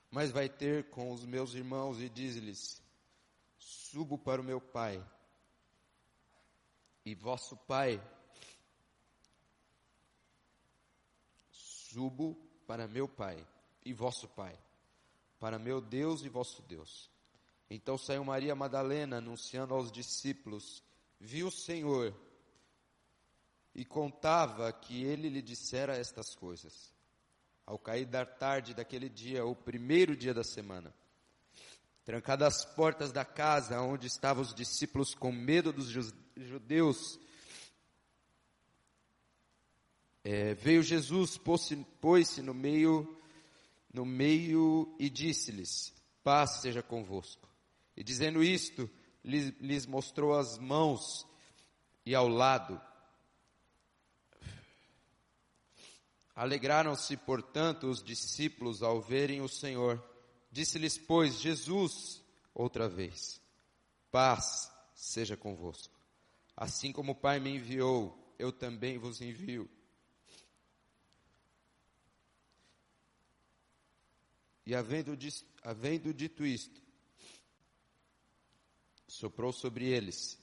Mas 0.09 0.31
vai 0.31 0.49
ter 0.49 0.89
com 0.89 1.11
os 1.11 1.23
meus 1.23 1.53
irmãos 1.53 2.01
e 2.01 2.09
diz-lhes: 2.09 2.81
Subo 3.59 4.17
para 4.17 4.41
o 4.41 4.43
meu 4.43 4.59
pai 4.59 5.03
e 7.05 7.13
vosso 7.15 7.55
pai. 7.55 8.01
Subo 11.97 12.37
para 12.67 12.87
meu 12.87 13.07
pai 13.07 13.43
e 13.83 13.91
vosso 13.91 14.27
pai, 14.27 14.55
para 15.39 15.57
meu 15.57 15.81
Deus 15.81 16.21
e 16.21 16.29
vosso 16.29 16.61
Deus. 16.61 17.09
Então 17.67 17.97
saiu 17.97 18.23
Maria 18.23 18.55
Madalena 18.55 19.17
anunciando 19.17 19.73
aos 19.73 19.91
discípulos: 19.91 20.83
Viu 21.19 21.47
o 21.47 21.51
Senhor 21.51 22.13
e 23.73 23.83
contava 23.83 24.71
que 24.71 25.03
ele 25.03 25.27
lhe 25.27 25.41
dissera 25.41 25.97
estas 25.97 26.35
coisas. 26.35 26.93
Ao 27.65 27.79
cair 27.79 28.05
da 28.05 28.27
tarde 28.27 28.75
daquele 28.75 29.09
dia, 29.09 29.43
o 29.43 29.55
primeiro 29.55 30.15
dia 30.15 30.35
da 30.35 30.43
semana, 30.43 30.93
trancadas 32.05 32.57
as 32.57 32.75
portas 32.75 33.11
da 33.11 33.25
casa 33.25 33.81
onde 33.81 34.05
estavam 34.05 34.43
os 34.43 34.53
discípulos 34.53 35.15
com 35.15 35.31
medo 35.31 35.73
dos 35.73 35.87
judeus, 36.35 37.19
é, 40.29 40.53
veio 40.55 40.83
Jesus, 40.83 41.37
pôs-se 41.37 42.41
no 42.41 42.53
meio, 42.53 43.17
no 43.93 44.05
meio 44.05 44.93
e 44.99 45.09
disse-lhes: 45.09 45.93
Paz 46.21 46.59
seja 46.59 46.83
convosco. 46.83 47.47
E 47.95 48.03
dizendo 48.03 48.43
isto, 48.43 48.89
lhes, 49.23 49.53
lhes 49.61 49.85
mostrou 49.85 50.37
as 50.37 50.57
mãos 50.57 51.25
e 52.05 52.13
ao 52.13 52.27
lado. 52.27 52.77
Alegraram-se, 56.35 57.15
portanto, 57.15 57.87
os 57.87 58.03
discípulos 58.03 58.83
ao 58.83 58.99
verem 58.99 59.39
o 59.39 59.47
Senhor. 59.47 60.03
Disse-lhes, 60.51 60.97
pois, 60.97 61.39
Jesus, 61.39 62.21
outra 62.53 62.89
vez: 62.89 63.39
Paz 64.11 64.69
seja 64.93 65.37
convosco. 65.37 65.97
Assim 66.53 66.91
como 66.91 67.13
o 67.13 67.15
Pai 67.15 67.39
me 67.39 67.55
enviou, 67.55 68.35
eu 68.37 68.51
também 68.51 68.97
vos 68.97 69.21
envio. 69.21 69.69
E 74.67 74.75
havendo, 74.75 75.17
havendo 75.63 76.13
dito 76.13 76.45
isto, 76.45 76.81
soprou 79.07 79.53
sobre 79.53 79.85
eles 79.85 80.37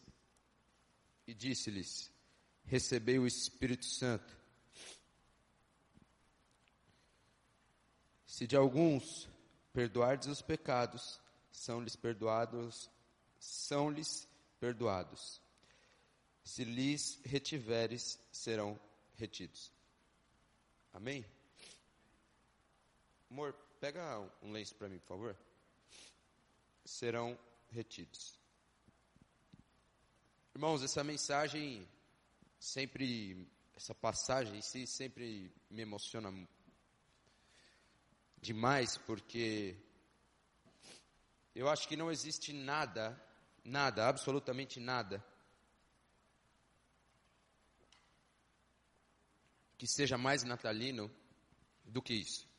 e 1.26 1.34
disse-lhes: 1.34 2.10
Recebei 2.64 3.18
o 3.18 3.26
Espírito 3.26 3.84
Santo. 3.84 4.34
Se 8.26 8.46
de 8.46 8.56
alguns 8.56 9.28
perdoardes 9.74 10.28
os 10.28 10.40
pecados, 10.40 11.20
são-lhes 11.52 11.94
perdoados, 11.94 12.90
são-lhes 13.38 14.26
perdoados. 14.58 15.38
Se 16.42 16.64
lhes 16.64 17.20
retiveres, 17.26 18.18
serão 18.32 18.80
retidos. 19.16 19.70
Amém? 20.94 21.26
Amor, 23.30 23.54
pega 23.85 24.18
um 24.40 24.51
lenço 24.51 24.75
para 24.77 24.88
mim, 24.88 24.99
por 24.99 25.09
favor. 25.09 25.37
Serão 26.87 27.38
retidos. 27.68 28.40
Irmãos, 30.55 30.83
essa 30.83 31.05
mensagem 31.05 31.87
sempre, 32.59 33.47
essa 33.77 33.94
passagem 33.94 34.57
em 34.57 34.62
si 34.62 34.87
sempre 34.87 35.53
me 35.68 35.83
emociona 35.83 36.33
demais, 38.40 38.97
porque 38.97 39.77
eu 41.55 41.68
acho 41.68 41.87
que 41.87 41.94
não 41.94 42.11
existe 42.11 42.55
nada, 42.55 43.23
nada, 43.62 44.09
absolutamente 44.09 44.81
nada, 44.81 45.23
que 49.77 49.87
seja 49.87 50.16
mais 50.16 50.42
natalino 50.42 51.14
do 51.85 52.01
que 52.01 52.14
isso. 52.14 52.53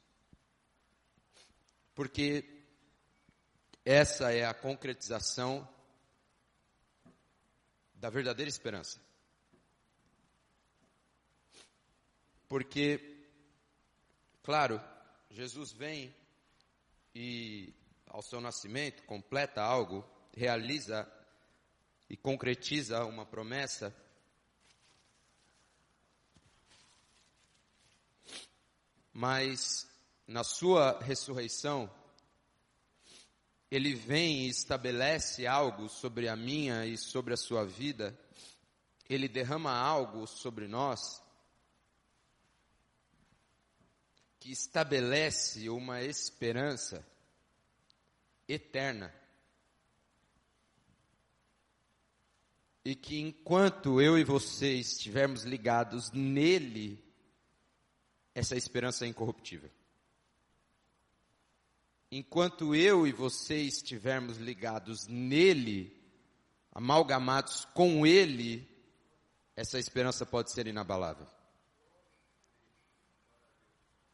Porque 1.96 2.44
essa 3.86 4.34
é 4.34 4.46
a 4.46 4.54
concretização 4.54 5.68
da 7.96 8.10
verdadeira 8.10 8.50
esperança. 8.50 9.00
Porque, 12.48 13.26
claro, 14.44 14.80
Jesus 15.30 15.72
vem 15.72 16.14
e, 17.14 17.74
ao 18.08 18.22
seu 18.22 18.42
nascimento, 18.42 19.02
completa 19.04 19.62
algo, 19.62 20.08
realiza 20.34 21.10
e 22.10 22.18
concretiza 22.18 23.04
uma 23.06 23.26
promessa. 23.26 23.96
Mas, 29.14 29.88
na 30.28 30.44
sua 30.44 31.00
ressurreição, 31.02 31.90
ele 33.70 33.94
vem 33.94 34.46
e 34.46 34.50
estabelece 34.50 35.46
algo 35.46 35.90
sobre 35.90 36.28
a 36.28 36.36
minha 36.36 36.86
e 36.86 36.98
sobre 36.98 37.34
a 37.34 37.38
sua 37.38 37.66
vida, 37.66 38.18
ele 39.10 39.28
derrama 39.28 39.72
algo 39.72 40.26
sobre 40.26 40.68
nós 40.68 41.24
que 44.40 44.52
estabelece 44.52 45.70
uma 45.70 46.04
esperança 46.04 47.06
eterna 48.48 49.14
e 52.84 52.96
que 52.96 53.20
enquanto 53.20 54.00
eu 54.00 54.18
e 54.20 54.24
você 54.24 54.76
estivermos 54.76 55.44
ligados 55.44 56.12
nele, 56.12 57.04
essa 58.36 58.56
esperança 58.56 59.06
é 59.06 59.08
incorruptível. 59.08 59.72
Enquanto 62.12 62.76
eu 62.76 63.06
e 63.06 63.12
você 63.12 63.58
estivermos 63.58 64.38
ligados 64.38 65.08
nele, 65.08 65.96
amalgamados 66.72 67.66
com 67.74 68.06
ele, 68.06 68.68
essa 69.56 69.80
esperança 69.80 70.26
pode 70.26 70.52
ser 70.52 70.68
inabalável. 70.68 71.28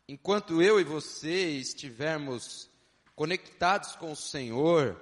Enquanto 0.07 0.61
eu 0.61 0.79
e 0.79 0.83
você 0.83 1.51
estivermos 1.51 2.69
conectados 3.15 3.95
com 3.95 4.11
o 4.11 4.15
Senhor, 4.15 4.99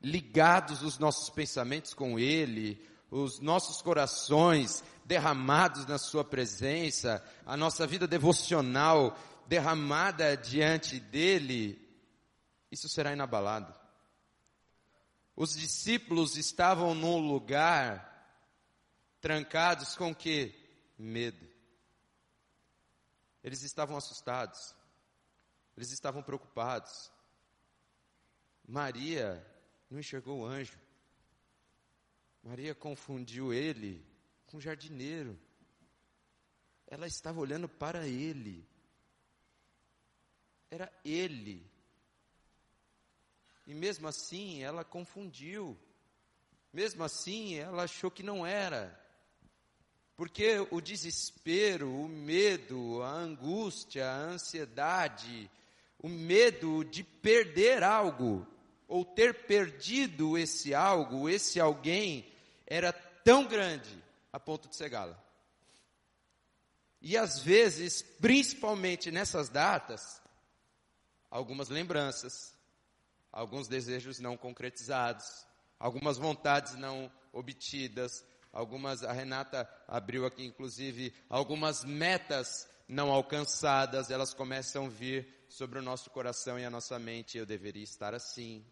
ligados 0.00 0.82
os 0.82 0.98
nossos 0.98 1.28
pensamentos 1.28 1.92
com 1.92 2.18
Ele, 2.18 2.82
os 3.10 3.40
nossos 3.40 3.82
corações 3.82 4.82
derramados 5.04 5.86
na 5.86 5.98
Sua 5.98 6.24
presença, 6.24 7.22
a 7.44 7.56
nossa 7.56 7.86
vida 7.86 8.06
devocional 8.06 9.18
derramada 9.46 10.36
diante 10.36 10.98
dEle, 10.98 11.87
isso 12.70 12.88
será 12.88 13.12
inabalado. 13.12 13.74
Os 15.34 15.54
discípulos 15.54 16.36
estavam 16.36 16.94
num 16.94 17.18
lugar 17.18 18.08
trancados 19.20 19.96
com 19.96 20.14
que? 20.14 20.54
Medo. 20.98 21.48
Eles 23.42 23.62
estavam 23.62 23.96
assustados. 23.96 24.74
Eles 25.76 25.92
estavam 25.92 26.22
preocupados. 26.22 27.10
Maria 28.66 29.46
não 29.88 30.00
enxergou 30.00 30.40
o 30.40 30.44
anjo. 30.44 30.78
Maria 32.42 32.74
confundiu 32.74 33.52
ele 33.52 34.04
com 34.46 34.56
o 34.56 34.60
jardineiro. 34.60 35.38
Ela 36.86 37.06
estava 37.06 37.38
olhando 37.38 37.68
para 37.68 38.08
ele. 38.08 38.68
Era 40.70 40.92
ele. 41.04 41.77
E 43.68 43.74
mesmo 43.74 44.08
assim 44.08 44.62
ela 44.62 44.82
confundiu. 44.82 45.78
Mesmo 46.72 47.04
assim 47.04 47.56
ela 47.56 47.82
achou 47.82 48.10
que 48.10 48.22
não 48.22 48.46
era. 48.46 48.98
Porque 50.16 50.66
o 50.70 50.80
desespero, 50.80 51.86
o 51.88 52.08
medo, 52.08 53.02
a 53.02 53.10
angústia, 53.10 54.08
a 54.08 54.16
ansiedade, 54.16 55.50
o 55.98 56.08
medo 56.08 56.82
de 56.82 57.04
perder 57.04 57.82
algo, 57.82 58.46
ou 58.88 59.04
ter 59.04 59.46
perdido 59.46 60.38
esse 60.38 60.74
algo, 60.74 61.28
esse 61.28 61.60
alguém, 61.60 62.26
era 62.66 62.90
tão 62.90 63.46
grande 63.46 64.02
a 64.32 64.40
ponto 64.40 64.66
de 64.66 64.76
cegá-la. 64.76 65.22
E 67.02 67.18
às 67.18 67.38
vezes, 67.38 68.00
principalmente 68.00 69.10
nessas 69.10 69.50
datas, 69.50 70.22
algumas 71.30 71.68
lembranças, 71.68 72.57
alguns 73.32 73.68
desejos 73.68 74.18
não 74.18 74.36
concretizados, 74.36 75.46
algumas 75.78 76.18
vontades 76.18 76.74
não 76.76 77.10
obtidas, 77.32 78.24
algumas, 78.52 79.02
a 79.02 79.12
Renata 79.12 79.68
abriu 79.86 80.26
aqui 80.26 80.44
inclusive, 80.44 81.14
algumas 81.28 81.84
metas 81.84 82.68
não 82.88 83.10
alcançadas, 83.10 84.10
elas 84.10 84.32
começam 84.32 84.86
a 84.86 84.88
vir 84.88 85.28
sobre 85.48 85.78
o 85.78 85.82
nosso 85.82 86.10
coração 86.10 86.58
e 86.58 86.64
a 86.64 86.70
nossa 86.70 86.98
mente. 86.98 87.36
Eu 87.36 87.44
deveria 87.44 87.82
estar 87.82 88.14
assim, 88.14 88.64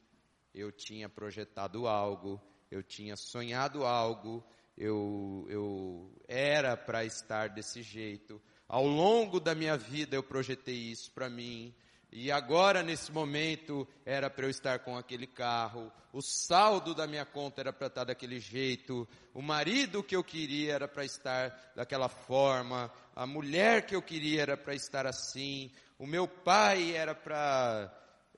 eu 0.55 0.73
tinha 0.73 1.09
projetado 1.09 1.87
algo, 1.87 2.40
eu 2.71 2.83
tinha 2.83 3.16
sonhado 3.16 3.85
algo, 3.85 4.45
eu, 4.77 5.47
eu 5.49 6.14
era 6.27 6.77
para 6.77 7.05
estar 7.05 7.51
desse 7.51 7.83
jeito. 7.83 8.40
Ao 8.69 8.87
longo 8.87 9.38
da 9.38 9.55
minha 9.55 9.77
vida 9.77 10.16
eu 10.16 10.23
projetei 10.23 10.75
isso 10.75 11.12
para 11.12 11.29
mim. 11.29 11.75
E 12.18 12.33
agora, 12.33 12.83
nesse 12.83 13.12
momento, 13.12 13.87
era 14.02 14.31
para 14.31 14.46
eu 14.46 14.50
estar 14.50 14.79
com 14.79 14.96
aquele 14.96 15.26
carro, 15.26 15.92
o 16.14 16.22
saldo 16.22 16.94
da 16.94 17.07
minha 17.07 17.26
conta 17.26 17.61
era 17.61 17.74
para 17.74 17.88
estar 17.88 18.05
daquele 18.05 18.40
jeito, 18.40 19.07
o 19.35 19.42
marido 19.42 20.02
que 20.02 20.16
eu 20.16 20.24
queria 20.24 20.72
era 20.72 20.88
para 20.88 21.05
estar 21.05 21.72
daquela 21.76 22.09
forma, 22.09 22.90
a 23.14 23.26
mulher 23.26 23.85
que 23.85 23.94
eu 23.94 24.00
queria 24.00 24.40
era 24.40 24.57
para 24.57 24.74
estar 24.74 25.07
assim, 25.07 25.70
o 25.98 26.07
meu 26.07 26.26
pai 26.26 26.96
era 26.96 27.14
para 27.14 27.94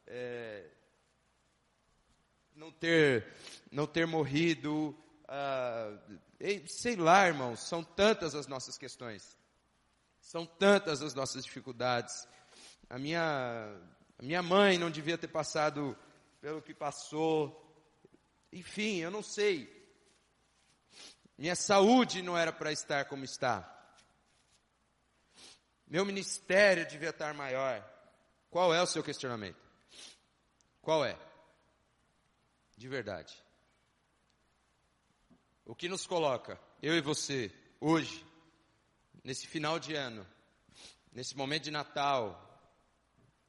é, 0.08 0.64
não 2.56 2.72
ter 2.72 3.32
não 3.70 3.86
ter 3.86 4.08
morrido, 4.08 4.92
ah, 5.28 5.96
sei 6.66 6.96
lá, 6.96 7.28
irmãos, 7.28 7.60
são 7.60 7.84
tantas 7.84 8.34
as 8.34 8.48
nossas 8.48 8.76
questões, 8.76 9.38
são 10.20 10.44
tantas 10.44 11.00
as 11.00 11.14
nossas 11.14 11.44
dificuldades 11.44 12.26
a 12.90 12.98
minha, 12.98 13.77
a 14.18 14.22
minha 14.22 14.42
mãe 14.42 14.79
não 14.79 14.90
devia 14.90 15.18
ter 15.18 15.29
passado 15.29 15.96
pelo 16.40 16.62
que 16.62 16.72
passou. 16.72 17.64
Enfim, 18.53 18.96
eu 18.96 19.11
não 19.11 19.22
sei. 19.22 19.77
Minha 21.37 21.55
saúde 21.55 22.22
não 22.22 22.37
era 22.37 22.53
para 22.53 22.72
estar 22.72 23.05
como 23.05 23.24
está. 23.24 23.74
Meu 25.87 26.05
ministério 26.05 26.87
devia 26.87 27.11
estar 27.11 27.35
maior. 27.35 27.85
Qual 28.51 28.74
é 28.74 28.83
o 28.83 28.87
seu 28.87 29.03
questionamento? 29.03 29.61
Qual 30.81 31.05
é? 31.05 31.18
De 32.77 32.88
verdade. 32.88 33.35
O 35.64 35.74
que 35.74 35.88
nos 35.88 36.07
coloca, 36.07 36.59
eu 36.83 36.96
e 36.96 37.01
você, 37.03 37.53
hoje, 37.79 38.24
nesse 39.22 39.46
final 39.46 39.79
de 39.79 39.94
ano, 39.94 40.27
nesse 41.12 41.37
momento 41.37 41.64
de 41.64 41.70
Natal, 41.70 42.47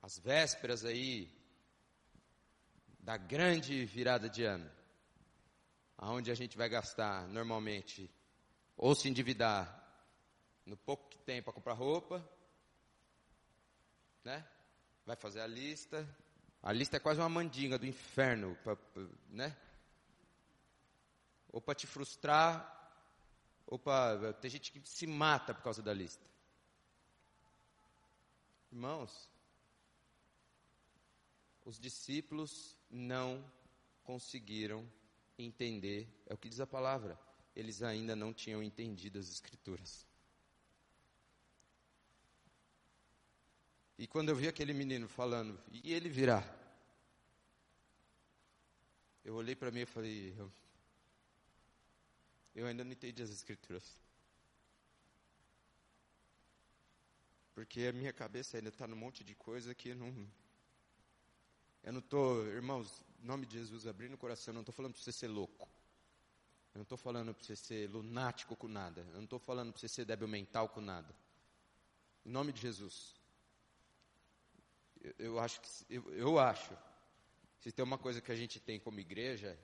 as 0.01 0.17
vésperas 0.17 0.85
aí 0.85 1.29
da 2.99 3.17
grande 3.17 3.85
virada 3.85 4.29
de 4.29 4.43
ano, 4.43 4.69
aonde 5.97 6.31
a 6.31 6.35
gente 6.35 6.57
vai 6.57 6.69
gastar 6.69 7.27
normalmente 7.27 8.09
ou 8.77 8.95
se 8.95 9.09
endividar 9.09 9.75
no 10.65 10.77
pouco 10.77 11.09
que 11.09 11.17
tem 11.19 11.41
para 11.41 11.51
comprar 11.51 11.73
roupa, 11.73 12.23
né? 14.23 14.47
Vai 15.05 15.15
fazer 15.15 15.41
a 15.41 15.47
lista. 15.47 16.07
A 16.61 16.71
lista 16.71 16.97
é 16.97 16.99
quase 16.99 17.19
uma 17.19 17.29
mandinga 17.29 17.77
do 17.77 17.85
inferno, 17.85 18.55
pra, 18.63 18.77
né? 19.29 19.55
Ou 21.51 21.61
para 21.61 21.75
te 21.75 21.87
frustrar, 21.87 22.75
ou 23.65 23.79
para 23.79 24.33
tem 24.33 24.49
gente 24.49 24.71
que 24.71 24.87
se 24.87 25.07
mata 25.07 25.53
por 25.53 25.63
causa 25.63 25.81
da 25.81 25.93
lista. 25.93 26.23
Irmãos, 28.71 29.28
os 31.69 31.79
discípulos 31.79 32.75
não 32.89 33.45
conseguiram 34.03 34.91
entender, 35.37 36.07
é 36.25 36.33
o 36.33 36.37
que 36.37 36.49
diz 36.49 36.59
a 36.59 36.65
palavra, 36.65 37.17
eles 37.55 37.83
ainda 37.83 38.15
não 38.15 38.33
tinham 38.33 38.63
entendido 38.63 39.19
as 39.19 39.29
Escrituras. 39.29 40.03
E 43.99 44.07
quando 44.07 44.29
eu 44.29 44.35
vi 44.35 44.47
aquele 44.47 44.73
menino 44.73 45.07
falando, 45.07 45.61
e 45.71 45.93
ele 45.93 46.09
virá? 46.09 46.43
Eu 49.23 49.35
olhei 49.35 49.55
para 49.55 49.69
mim 49.69 49.81
e 49.81 49.85
falei, 49.85 50.33
eu, 50.35 50.51
eu 52.55 52.65
ainda 52.65 52.83
não 52.83 52.93
entendi 52.93 53.21
as 53.21 53.29
Escrituras. 53.29 54.01
Porque 57.53 57.81
a 57.81 57.93
minha 57.93 58.11
cabeça 58.11 58.57
ainda 58.57 58.69
está 58.69 58.87
num 58.87 58.95
monte 58.95 59.23
de 59.23 59.35
coisa 59.35 59.75
que 59.75 59.93
não, 59.93 60.27
eu 61.83 61.93
não 61.93 61.99
estou, 61.99 62.45
irmãos, 62.47 63.03
em 63.21 63.25
nome 63.25 63.45
de 63.45 63.57
Jesus, 63.57 63.87
abrindo 63.87 64.13
o 64.13 64.17
coração, 64.17 64.51
eu 64.51 64.55
não 64.55 64.61
estou 64.61 64.73
falando 64.73 64.93
para 64.93 65.01
você 65.01 65.11
ser 65.11 65.27
louco. 65.27 65.67
Eu 66.73 66.79
não 66.79 66.83
estou 66.83 66.97
falando 66.97 67.33
para 67.33 67.43
você 67.43 67.55
ser 67.55 67.89
lunático 67.89 68.55
com 68.55 68.67
nada. 68.67 69.01
Eu 69.01 69.15
não 69.15 69.23
estou 69.23 69.39
falando 69.39 69.71
para 69.71 69.79
você 69.79 69.87
ser 69.87 70.05
débil 70.05 70.27
mental 70.27 70.69
com 70.69 70.81
nada. 70.81 71.13
Em 72.25 72.29
nome 72.29 72.53
de 72.53 72.61
Jesus. 72.61 73.15
Eu, 75.01 75.13
eu 75.17 75.39
acho 75.39 75.59
que, 75.61 75.67
eu, 75.89 76.13
eu 76.13 76.39
acho, 76.39 76.77
se 77.59 77.71
tem 77.71 77.83
uma 77.83 77.97
coisa 77.97 78.21
que 78.21 78.31
a 78.31 78.35
gente 78.35 78.59
tem 78.59 78.79
como 78.79 78.99
igreja, 78.99 79.57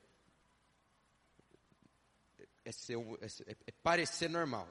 é, 2.64 2.72
ser, 2.72 2.98
é, 2.98 3.52
é, 3.52 3.58
é 3.68 3.72
parecer 3.72 4.30
normal. 4.30 4.68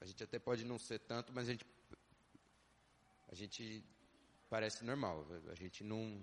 A 0.00 0.04
gente 0.04 0.22
até 0.22 0.38
pode 0.38 0.64
não 0.64 0.78
ser 0.78 0.98
tanto, 0.98 1.32
mas 1.32 1.48
a 1.48 1.52
gente, 1.52 1.66
a 3.28 3.34
gente 3.34 3.84
parece 4.50 4.84
normal. 4.84 5.26
A 5.48 5.54
gente 5.54 5.84
não, 5.84 6.20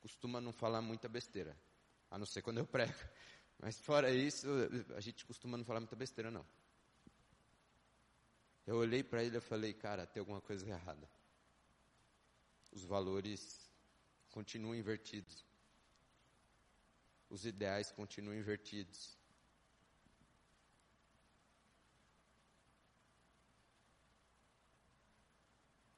costuma 0.00 0.40
não 0.40 0.52
falar 0.52 0.80
muita 0.80 1.08
besteira, 1.08 1.56
a 2.10 2.18
não 2.18 2.26
ser 2.26 2.42
quando 2.42 2.58
eu 2.58 2.66
prego. 2.66 2.94
Mas 3.58 3.78
fora 3.78 4.10
isso, 4.10 4.46
a 4.96 5.00
gente 5.00 5.24
costuma 5.26 5.56
não 5.56 5.64
falar 5.64 5.80
muita 5.80 5.96
besteira, 5.96 6.30
não. 6.30 6.46
Eu 8.66 8.76
olhei 8.76 9.02
para 9.02 9.22
ele 9.22 9.36
e 9.36 9.40
falei, 9.40 9.74
cara, 9.74 10.06
tem 10.06 10.20
alguma 10.20 10.40
coisa 10.40 10.66
errada. 10.66 11.08
Os 12.72 12.84
valores 12.84 13.70
continuam 14.30 14.74
invertidos. 14.74 15.44
Os 17.28 17.44
ideais 17.44 17.90
continuam 17.92 18.36
invertidos. 18.36 19.18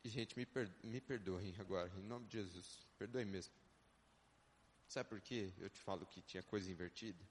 E, 0.05 0.09
gente, 0.09 0.37
me, 0.37 0.45
per 0.45 0.69
me 0.83 1.01
perdoem 1.01 1.55
agora, 1.59 1.93
em 1.97 2.03
nome 2.03 2.27
de 2.27 2.39
Jesus. 2.39 2.87
Perdoem 2.99 3.25
mesmo. 3.25 3.62
Sabe 4.93 5.09
por 5.09 5.23
quê? 5.23 5.51
Eu 5.59 5.71
te 5.71 5.81
falo 5.81 6.05
que 6.05 6.21
tinha 6.21 6.43
coisa 6.43 6.71
invertida. 6.71 7.27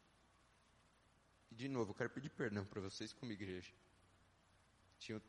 E 1.52 1.54
de 1.54 1.68
novo, 1.70 1.92
eu 1.92 1.94
quero 1.94 2.10
pedir 2.10 2.32
perdão 2.32 2.66
para 2.66 2.82
vocês 2.82 3.14
como 3.14 3.32
igreja. 3.32 3.72
Tinham 4.98 5.22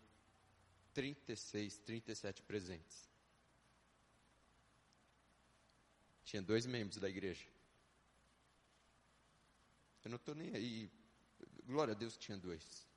36, 0.94 1.76
37 1.80 2.40
presentes. 2.40 3.06
Tinha 6.24 6.40
dois 6.40 6.64
membros 6.64 6.96
da 6.96 7.06
igreja. 7.06 7.46
Eu 10.02 10.08
não 10.08 10.16
estou 10.16 10.34
nem 10.34 10.56
aí. 10.56 10.90
Glória 11.66 11.92
a 11.92 11.94
Deus 11.94 12.16
tinha 12.16 12.38
dois. 12.38 12.88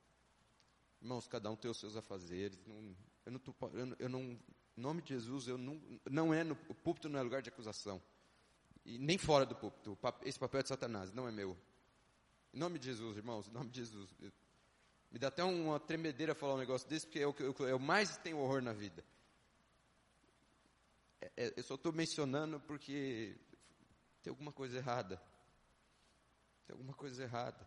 Irmãos, 1.01 1.27
cada 1.27 1.51
um 1.51 1.57
tem 1.57 1.69
os 1.69 1.77
seus 1.77 1.97
afazeres. 1.97 2.57
Não, 2.65 2.95
eu 3.25 3.31
não, 3.33 3.39
tô, 3.39 3.53
eu, 3.73 3.95
eu 3.99 4.07
não, 4.07 4.21
em 4.21 4.39
nome 4.77 5.01
de 5.01 5.09
Jesus, 5.09 5.49
eu 5.49 5.57
não, 5.57 5.99
não 6.09 6.33
é 6.33 6.41
no, 6.41 6.53
o 6.69 6.73
púlpito 6.73 7.09
não 7.09 7.19
é 7.19 7.21
lugar 7.21 7.41
de 7.41 7.49
acusação. 7.49 8.01
E 8.85 8.99
nem 8.99 9.17
fora 9.17 9.45
do 9.45 9.55
púlpito. 9.55 9.97
Esse 10.21 10.37
papel 10.37 10.59
é 10.59 10.63
de 10.63 10.69
Satanás, 10.69 11.11
não 11.11 11.27
é 11.27 11.31
meu. 11.31 11.57
Em 12.53 12.59
nome 12.59 12.77
de 12.77 12.85
Jesus, 12.85 13.17
irmãos, 13.17 13.47
em 13.47 13.51
nome 13.51 13.69
de 13.69 13.79
Jesus. 13.79 14.13
Me 15.11 15.17
dá 15.17 15.29
até 15.29 15.43
uma 15.43 15.79
tremedeira 15.79 16.35
falar 16.35 16.53
um 16.53 16.59
negócio 16.59 16.87
desse, 16.87 17.05
porque 17.05 17.19
é 17.19 17.27
o 17.27 17.33
que 17.33 17.41
eu, 17.41 17.55
eu 17.67 17.79
mais 17.79 18.15
tenho 18.17 18.37
horror 18.37 18.61
na 18.61 18.73
vida. 18.73 19.03
É, 21.19 21.31
é, 21.35 21.53
eu 21.57 21.63
só 21.63 21.75
estou 21.75 21.91
mencionando 21.91 22.59
porque 22.59 23.35
tem 24.21 24.29
alguma 24.29 24.51
coisa 24.51 24.77
errada. 24.77 25.21
Tem 26.67 26.73
alguma 26.73 26.93
coisa 26.93 27.23
errada. 27.23 27.65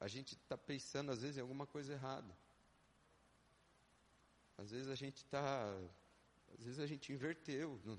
A 0.00 0.08
gente 0.08 0.34
está 0.34 0.56
pensando, 0.56 1.12
às 1.12 1.22
vezes, 1.22 1.36
em 1.36 1.40
alguma 1.40 1.66
coisa 1.66 1.92
errada. 1.92 2.36
Às 4.56 4.70
vezes 4.70 4.88
a 4.88 4.94
gente 4.94 5.18
está. 5.18 5.72
Às 6.54 6.64
vezes 6.64 6.80
a 6.80 6.86
gente 6.86 7.12
inverteu. 7.12 7.80
Não, 7.84 7.98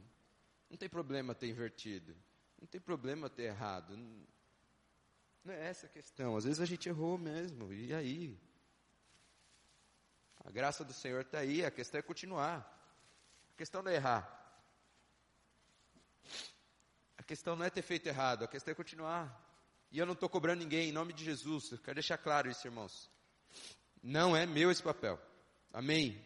não 0.69 0.77
tem 0.77 0.88
problema 0.88 1.34
ter 1.34 1.47
invertido. 1.47 2.15
Não 2.60 2.67
tem 2.67 2.79
problema 2.79 3.29
ter 3.29 3.43
errado. 3.43 3.97
Não, 5.43 5.53
é 5.53 5.67
essa 5.67 5.88
a 5.88 5.89
questão. 5.89 6.36
Às 6.36 6.43
vezes 6.43 6.62
a 6.62 6.65
gente 6.65 6.88
errou 6.88 7.17
mesmo. 7.17 7.73
E 7.73 7.93
aí? 7.93 8.38
A 10.45 10.51
graça 10.51 10.84
do 10.84 10.93
Senhor 10.93 11.21
está 11.21 11.39
aí. 11.39 11.65
A 11.65 11.71
questão 11.71 11.99
é 11.99 12.03
continuar. 12.03 12.60
A 13.53 13.58
questão 13.58 13.82
não 13.82 13.91
é 13.91 13.95
errar. 13.95 14.36
A 17.17 17.23
questão 17.23 17.55
não 17.55 17.65
é 17.65 17.69
ter 17.69 17.82
feito 17.82 18.08
errado. 18.08 18.43
A 18.43 18.47
questão 18.47 18.71
é 18.71 18.75
continuar. 18.75 19.47
E 19.91 19.97
eu 19.97 20.05
não 20.05 20.13
estou 20.13 20.29
cobrando 20.29 20.62
ninguém, 20.62 20.89
em 20.89 20.93
nome 20.93 21.13
de 21.13 21.23
Jesus. 21.23 21.71
Eu 21.71 21.79
quero 21.79 21.95
deixar 21.95 22.17
claro 22.17 22.49
isso, 22.49 22.67
irmãos. 22.67 23.10
Não 24.03 24.36
é 24.36 24.45
meu 24.45 24.69
esse 24.69 24.84
papel. 24.84 25.19
Amém? 25.73 26.23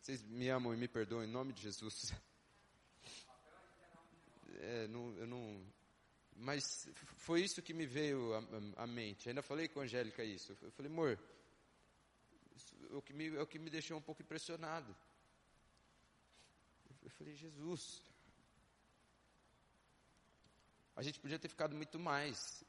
Vocês 0.00 0.22
me 0.22 0.48
amam 0.48 0.74
e 0.74 0.76
me 0.76 0.88
perdoam 0.88 1.22
em 1.22 1.30
nome 1.30 1.52
de 1.52 1.62
Jesus. 1.62 2.12
É, 4.60 4.88
não, 4.88 5.16
eu 5.16 5.26
não, 5.26 5.64
mas 6.36 6.88
foi 7.16 7.42
isso 7.42 7.62
que 7.62 7.72
me 7.72 7.86
veio 7.86 8.32
à, 8.76 8.86
mente. 8.86 9.28
Ainda 9.28 9.42
falei 9.42 9.68
com 9.68 9.80
a 9.80 9.84
Angélica 9.84 10.24
isso. 10.24 10.56
Eu 10.60 10.70
falei, 10.72 10.90
amor, 10.90 11.18
é, 12.90 12.94
o 12.94 13.02
que 13.02 13.12
me, 13.12 13.36
é 13.36 13.40
o 13.40 13.46
que 13.46 13.58
me 13.58 13.70
deixou 13.70 13.96
um 13.96 14.02
pouco 14.02 14.22
impressionado. 14.22 14.94
Eu 17.02 17.10
falei, 17.10 17.34
Jesus. 17.34 18.02
A 20.96 21.02
gente 21.02 21.20
podia 21.20 21.38
ter 21.38 21.48
ficado 21.48 21.74
muito 21.74 21.98
mais. 21.98 22.64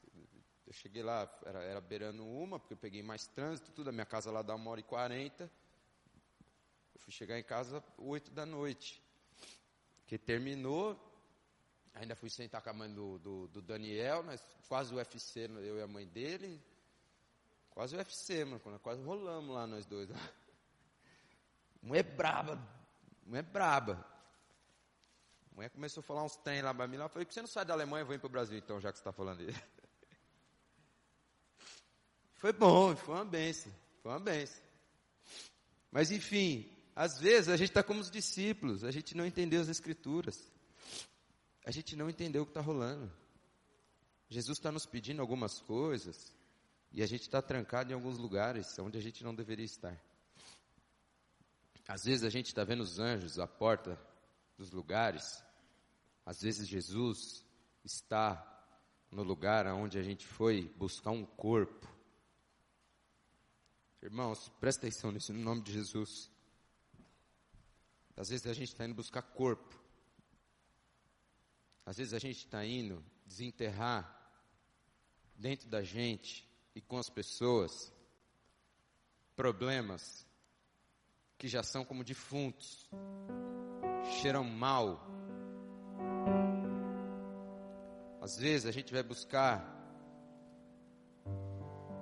Eu 0.65 0.73
cheguei 0.73 1.03
lá, 1.03 1.31
era, 1.45 1.63
era 1.63 1.81
beirando 1.81 2.25
uma, 2.25 2.59
porque 2.59 2.73
eu 2.73 2.77
peguei 2.77 3.01
mais 3.03 3.27
trânsito, 3.27 3.71
tudo. 3.71 3.89
A 3.89 3.93
minha 3.93 4.05
casa 4.05 4.31
lá 4.31 4.41
dá 4.41 4.55
uma 4.55 4.71
hora 4.71 4.79
e 4.79 4.83
quarenta. 4.83 5.51
Eu 6.93 6.99
fui 6.99 7.13
chegar 7.13 7.39
em 7.39 7.43
casa 7.43 7.83
oito 7.97 8.31
da 8.31 8.45
noite. 8.45 9.01
Que 10.07 10.17
terminou, 10.17 10.99
Ainda 11.95 12.13
fui 12.13 12.29
sentar 12.29 12.61
com 12.61 12.69
a 12.69 12.73
mãe 12.73 12.93
do, 12.93 13.17
do, 13.19 13.47
do 13.47 13.61
Daniel, 13.61 14.21
nós, 14.21 14.45
quase 14.67 14.93
o 14.93 14.97
UFC, 14.97 15.45
eu 15.45 15.77
e 15.77 15.81
a 15.81 15.87
mãe 15.87 16.05
dele. 16.05 16.61
Quase 17.69 17.95
o 17.95 17.97
UFC, 17.97 18.43
mano. 18.43 18.79
Quase 18.79 19.01
rolamos 19.01 19.55
lá 19.55 19.65
nós 19.65 19.85
dois. 19.85 20.09
Mulher 21.81 22.03
braba. 22.03 22.61
Mulher 23.25 23.43
braba. 23.43 24.05
Mulher 25.53 25.69
começou 25.69 26.01
a 26.01 26.03
falar 26.03 26.23
uns 26.23 26.35
trem 26.35 26.61
lá 26.61 26.73
pra 26.73 26.85
mim. 26.85 26.97
Lá, 26.97 27.05
eu 27.05 27.09
falei, 27.09 27.25
que 27.25 27.33
você 27.33 27.39
não 27.39 27.47
sai 27.47 27.63
da 27.63 27.73
Alemanha, 27.73 28.01
eu 28.01 28.05
vou 28.05 28.15
ir 28.15 28.19
pro 28.19 28.27
Brasil 28.27 28.57
então, 28.57 28.81
já 28.81 28.91
que 28.91 28.97
você 28.97 29.01
está 29.01 29.13
falando 29.13 29.37
dele. 29.37 29.55
Foi 32.35 32.51
bom, 32.51 32.95
foi 32.95 33.15
uma 33.15 33.25
benção. 33.25 33.73
Foi 34.03 34.11
uma 34.11 34.19
benção. 34.19 34.61
Mas 35.89 36.11
enfim, 36.11 36.69
às 36.95 37.17
vezes 37.17 37.49
a 37.49 37.57
gente 37.57 37.69
está 37.69 37.81
como 37.81 38.01
os 38.01 38.11
discípulos, 38.11 38.83
a 38.83 38.91
gente 38.91 39.17
não 39.17 39.25
entendeu 39.25 39.61
as 39.61 39.69
escrituras 39.69 40.53
a 41.65 41.71
gente 41.71 41.95
não 41.95 42.09
entendeu 42.09 42.43
o 42.43 42.45
que 42.45 42.51
está 42.51 42.61
rolando. 42.61 43.11
Jesus 44.29 44.59
está 44.59 44.71
nos 44.71 44.85
pedindo 44.85 45.19
algumas 45.21 45.59
coisas 45.59 46.31
e 46.91 47.01
a 47.01 47.07
gente 47.07 47.21
está 47.21 47.41
trancado 47.41 47.91
em 47.91 47.95
alguns 47.95 48.19
lugares 48.19 48.77
onde 48.77 48.97
a 48.97 49.01
gente 49.01 49.23
não 49.23 49.33
deveria 49.33 49.65
estar. 49.65 49.99
Às 51.87 52.03
vezes 52.03 52.23
a 52.23 52.29
gente 52.29 52.47
está 52.47 52.63
vendo 52.63 52.81
os 52.81 52.99
anjos 52.99 53.39
à 53.39 53.47
porta 53.47 53.99
dos 54.57 54.71
lugares, 54.71 55.43
às 56.25 56.41
vezes 56.41 56.67
Jesus 56.67 57.43
está 57.83 58.51
no 59.11 59.23
lugar 59.23 59.65
onde 59.67 59.97
a 59.97 60.03
gente 60.03 60.25
foi 60.25 60.69
buscar 60.77 61.11
um 61.11 61.25
corpo. 61.25 61.87
Irmãos, 64.01 64.49
presta 64.59 64.85
atenção 64.85 65.11
nisso, 65.11 65.33
no 65.33 65.39
nome 65.39 65.61
de 65.61 65.73
Jesus. 65.73 66.31
Às 68.15 68.29
vezes 68.29 68.45
a 68.45 68.53
gente 68.53 68.69
está 68.69 68.85
indo 68.85 68.93
buscar 68.93 69.21
corpo. 69.21 69.84
Às 71.85 71.97
vezes 71.97 72.13
a 72.13 72.19
gente 72.19 72.39
está 72.39 72.65
indo 72.65 73.03
desenterrar 73.25 74.11
dentro 75.35 75.69
da 75.69 75.83
gente 75.83 76.49
e 76.73 76.81
com 76.81 76.97
as 76.97 77.09
pessoas 77.09 77.93
problemas 79.35 80.25
que 81.37 81.47
já 81.47 81.61
são 81.61 81.85
como 81.85 82.03
defuntos, 82.03 82.89
cheiram 84.19 84.43
mal. 84.43 85.05
Às 88.21 88.37
vezes 88.37 88.65
a 88.65 88.71
gente 88.71 88.91
vai 88.91 89.03
buscar, 89.03 89.63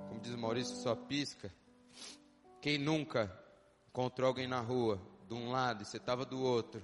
como 0.08 0.20
diz 0.20 0.32
o 0.32 0.38
Maurício, 0.38 0.76
só 0.76 0.94
pisca. 0.94 1.52
Quem 2.62 2.78
nunca 2.78 3.30
encontrou 3.88 4.28
alguém 4.28 4.46
na 4.46 4.60
rua, 4.60 4.98
de 5.28 5.34
um 5.34 5.50
lado 5.50 5.82
e 5.82 5.84
você 5.84 5.98
estava 5.98 6.24
do 6.24 6.40
outro, 6.40 6.82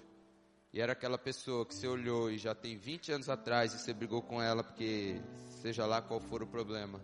e 0.73 0.81
era 0.81 0.93
aquela 0.93 1.19
pessoa 1.19 1.67
que 1.67 1.75
você 1.75 1.89
olhou 1.89 2.31
e 2.31 2.39
já 2.39 2.55
tem 2.55 2.77
20 2.77 3.13
anos 3.13 3.29
atrás 3.29 3.75
e 3.75 3.79
você 3.79 3.93
brigou 3.93 4.23
com 4.23 4.41
ela 4.41 4.63
porque 4.63 5.21
seja 5.61 5.85
lá 5.85 6.01
qual 6.01 6.21
for 6.21 6.43
o 6.43 6.47
problema. 6.47 7.01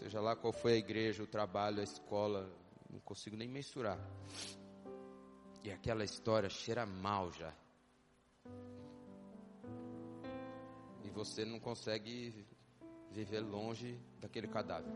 Seja 0.00 0.20
lá 0.20 0.34
qual 0.34 0.52
foi 0.52 0.72
a 0.72 0.76
igreja, 0.76 1.22
o 1.22 1.26
trabalho, 1.26 1.80
a 1.80 1.84
escola, 1.84 2.50
não 2.90 2.98
consigo 3.00 3.36
nem 3.36 3.48
mensurar. 3.48 3.98
E 5.62 5.70
aquela 5.70 6.04
história 6.04 6.48
cheira 6.48 6.84
mal 6.84 7.30
já. 7.30 7.54
E 11.04 11.10
você 11.10 11.44
não 11.44 11.60
consegue 11.60 12.46
viver 13.12 13.40
longe 13.40 14.00
daquele 14.20 14.48
cadáver. 14.48 14.92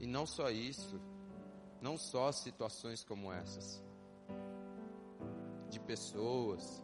E 0.00 0.06
não 0.06 0.26
só 0.26 0.50
isso, 0.50 1.00
não 1.80 1.96
só 1.96 2.30
situações 2.32 3.02
como 3.04 3.32
essas, 3.32 3.82
de 5.68 5.80
pessoas, 5.80 6.82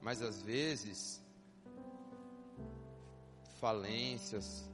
mas 0.00 0.20
às 0.22 0.42
vezes 0.42 1.20
falências, 3.60 4.68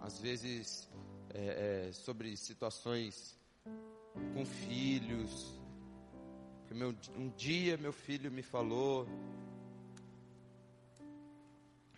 às 0.00 0.20
vezes 0.20 0.88
é, 1.32 1.88
é, 1.88 1.92
sobre 1.92 2.36
situações 2.36 3.38
com 4.34 4.44
filhos. 4.44 5.54
Meu, 6.70 6.94
um 7.16 7.28
dia 7.30 7.76
meu 7.78 7.92
filho 7.92 8.30
me 8.30 8.42
falou 8.42 9.06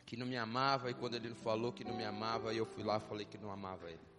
que 0.04 0.16
não 0.16 0.26
me 0.26 0.36
amava, 0.36 0.90
e 0.90 0.94
quando 0.94 1.14
ele 1.16 1.34
falou 1.34 1.72
que 1.72 1.84
não 1.84 1.94
me 1.94 2.04
amava, 2.04 2.54
eu 2.54 2.64
fui 2.64 2.82
lá 2.82 2.96
e 2.96 3.00
falei 3.00 3.26
que 3.26 3.36
não 3.36 3.50
amava 3.50 3.90
ele. 3.90 4.17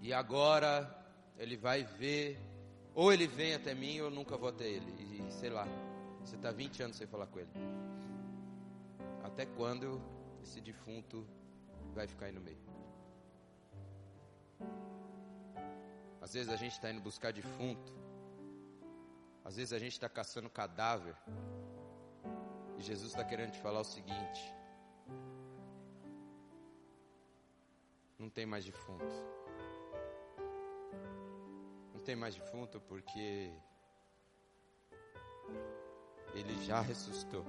E 0.00 0.12
agora 0.12 0.92
ele 1.38 1.56
vai 1.56 1.84
ver, 1.84 2.38
ou 2.94 3.12
ele 3.12 3.26
vem 3.26 3.54
até 3.54 3.74
mim, 3.74 4.00
ou 4.00 4.06
eu 4.06 4.10
nunca 4.10 4.36
vou 4.36 4.48
até 4.48 4.68
ele. 4.68 4.90
E 5.00 5.32
sei 5.32 5.50
lá, 5.50 5.66
você 6.20 6.36
está 6.36 6.50
20 6.50 6.82
anos 6.82 6.96
sem 6.96 7.06
falar 7.06 7.26
com 7.26 7.38
ele. 7.38 7.50
Até 9.22 9.46
quando 9.46 10.02
esse 10.42 10.60
defunto 10.60 11.26
vai 11.94 12.06
ficar 12.06 12.26
aí 12.26 12.32
no 12.32 12.40
meio? 12.40 12.58
Às 16.20 16.32
vezes 16.32 16.52
a 16.52 16.56
gente 16.56 16.72
está 16.72 16.90
indo 16.90 17.00
buscar 17.00 17.32
defunto. 17.32 17.92
Às 19.44 19.56
vezes 19.56 19.72
a 19.72 19.78
gente 19.78 19.92
está 19.92 20.08
caçando 20.08 20.48
cadáver. 20.48 21.16
E 22.78 22.82
Jesus 22.82 23.10
está 23.10 23.24
querendo 23.24 23.52
te 23.52 23.58
falar 23.58 23.80
o 23.80 23.84
seguinte: 23.84 24.54
Não 28.22 28.30
tem 28.30 28.46
mais 28.46 28.64
defunto. 28.64 29.04
Não 31.92 32.00
tem 32.04 32.14
mais 32.14 32.36
defunto 32.36 32.80
porque 32.80 33.52
ele 36.32 36.54
já 36.64 36.80
ressuscitou. 36.80 37.44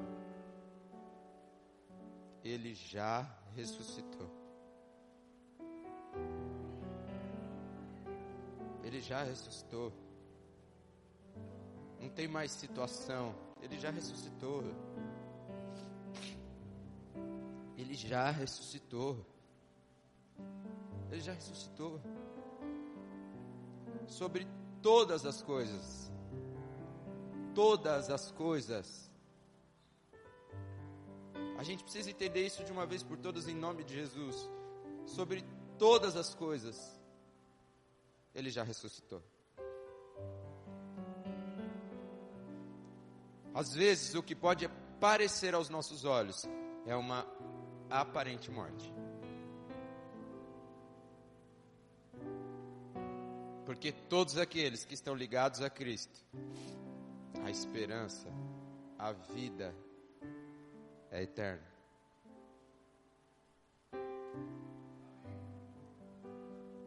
Ele 2.43 2.73
já 2.73 3.21
ressuscitou. 3.55 4.27
Ele 8.83 8.99
já 8.99 9.21
ressuscitou. 9.21 9.93
Não 11.99 12.09
tem 12.09 12.27
mais 12.27 12.51
situação. 12.51 13.35
Ele 13.61 13.77
já 13.77 13.91
ressuscitou. 13.91 14.63
Ele 17.77 17.93
já 17.93 18.31
ressuscitou. 18.31 19.32
Ele 21.13 21.21
já 21.21 21.33
ressuscitou. 21.33 22.01
Sobre 24.07 24.47
todas 24.81 25.27
as 25.27 25.43
coisas. 25.43 26.11
Todas 27.53 28.09
as 28.09 28.31
coisas. 28.31 29.11
A 31.55 31.61
gente 31.61 31.83
precisa 31.83 32.09
entender 32.09 32.43
isso 32.43 32.63
de 32.63 32.71
uma 32.71 32.87
vez 32.87 33.03
por 33.03 33.15
todas 33.19 33.47
em 33.47 33.53
nome 33.53 33.83
de 33.83 33.93
Jesus. 33.93 34.49
Sobre 35.05 35.45
todas 35.77 36.15
as 36.15 36.33
coisas. 36.33 36.99
Ele 38.33 38.49
já 38.49 38.63
ressuscitou. 38.63 39.21
Às 43.53 43.71
vezes, 43.71 44.15
o 44.15 44.23
que 44.23 44.35
pode 44.35 44.67
parecer 44.99 45.53
aos 45.53 45.69
nossos 45.69 46.05
olhos 46.05 46.43
é 46.87 46.95
uma 46.95 47.23
aparente 47.87 48.49
morte. 48.49 48.91
Porque 53.73 53.91
todos 53.91 54.37
aqueles 54.37 54.85
que 54.85 54.93
estão 54.93 55.15
ligados 55.15 55.59
a 55.59 55.67
Cristo, 55.67 56.23
a 57.43 57.49
esperança, 57.49 58.29
a 58.99 59.11
vida 59.11 59.73
é 61.09 61.23
eterna. 61.23 61.67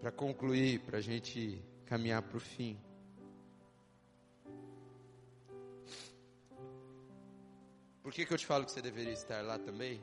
Para 0.01 0.13
concluir, 0.13 0.79
para 0.83 0.99
a 0.99 1.01
gente 1.01 1.61
caminhar 1.87 2.23
para 2.23 2.37
o 2.37 2.41
fim. 2.41 2.79
Por 8.01 8.13
que, 8.13 8.25
que 8.25 8.33
eu 8.33 8.39
te 8.39 8.47
falo 8.47 8.65
que 8.65 8.71
você 8.71 8.81
deveria 8.81 9.13
estar 9.13 9.43
lá 9.43 9.59
também? 9.59 10.01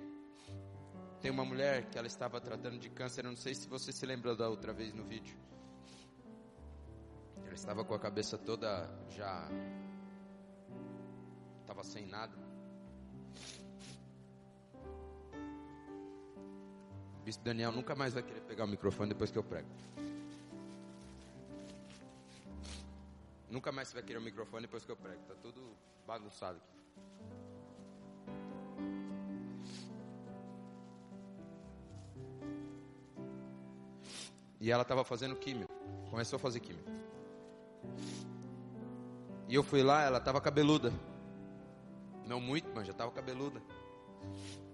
Tem 1.21 1.31
uma 1.31 1.45
mulher 1.45 1.89
que 1.89 1.97
ela 1.97 2.07
estava 2.07 2.41
tratando 2.41 2.77
de 2.77 2.89
câncer, 2.89 3.23
eu 3.23 3.29
não 3.29 3.37
sei 3.37 3.55
se 3.55 3.69
você 3.69 3.93
se 3.93 4.05
lembrou 4.05 4.35
da 4.35 4.49
outra 4.49 4.73
vez 4.73 4.93
no 4.93 5.05
vídeo. 5.05 5.37
Estava 7.53 7.85
com 7.85 7.93
a 7.93 7.99
cabeça 7.99 8.37
toda 8.37 8.89
já. 9.09 9.47
Estava 11.61 11.83
sem 11.83 12.05
nada. 12.07 12.35
O 17.19 17.23
bispo 17.23 17.43
Daniel 17.43 17.71
nunca 17.71 17.95
mais 17.95 18.13
vai 18.13 18.23
querer 18.23 18.41
pegar 18.41 18.65
o 18.65 18.67
microfone 18.67 19.09
depois 19.09 19.31
que 19.31 19.37
eu 19.37 19.43
prego. 19.43 19.69
Nunca 23.49 23.71
mais 23.71 23.93
vai 23.93 24.01
querer 24.01 24.17
o 24.17 24.21
microfone 24.21 24.63
depois 24.63 24.83
que 24.83 24.91
eu 24.91 24.97
prego. 24.97 25.21
Tá 25.27 25.35
tudo 25.35 25.61
bagunçado 26.07 26.57
aqui. 26.57 26.73
E 34.59 34.71
ela 34.71 34.81
estava 34.81 35.03
fazendo 35.03 35.35
químio. 35.35 35.67
Começou 36.09 36.37
a 36.37 36.39
fazer 36.39 36.59
químio. 36.59 37.02
E 39.53 39.55
eu 39.55 39.61
fui 39.61 39.83
lá, 39.83 40.01
ela 40.01 40.17
estava 40.17 40.41
cabeluda. 40.41 40.91
Não 42.25 42.41
muito, 42.41 42.71
mas 42.73 42.87
já 42.87 42.91
estava 42.91 43.11
cabeluda. 43.11 43.61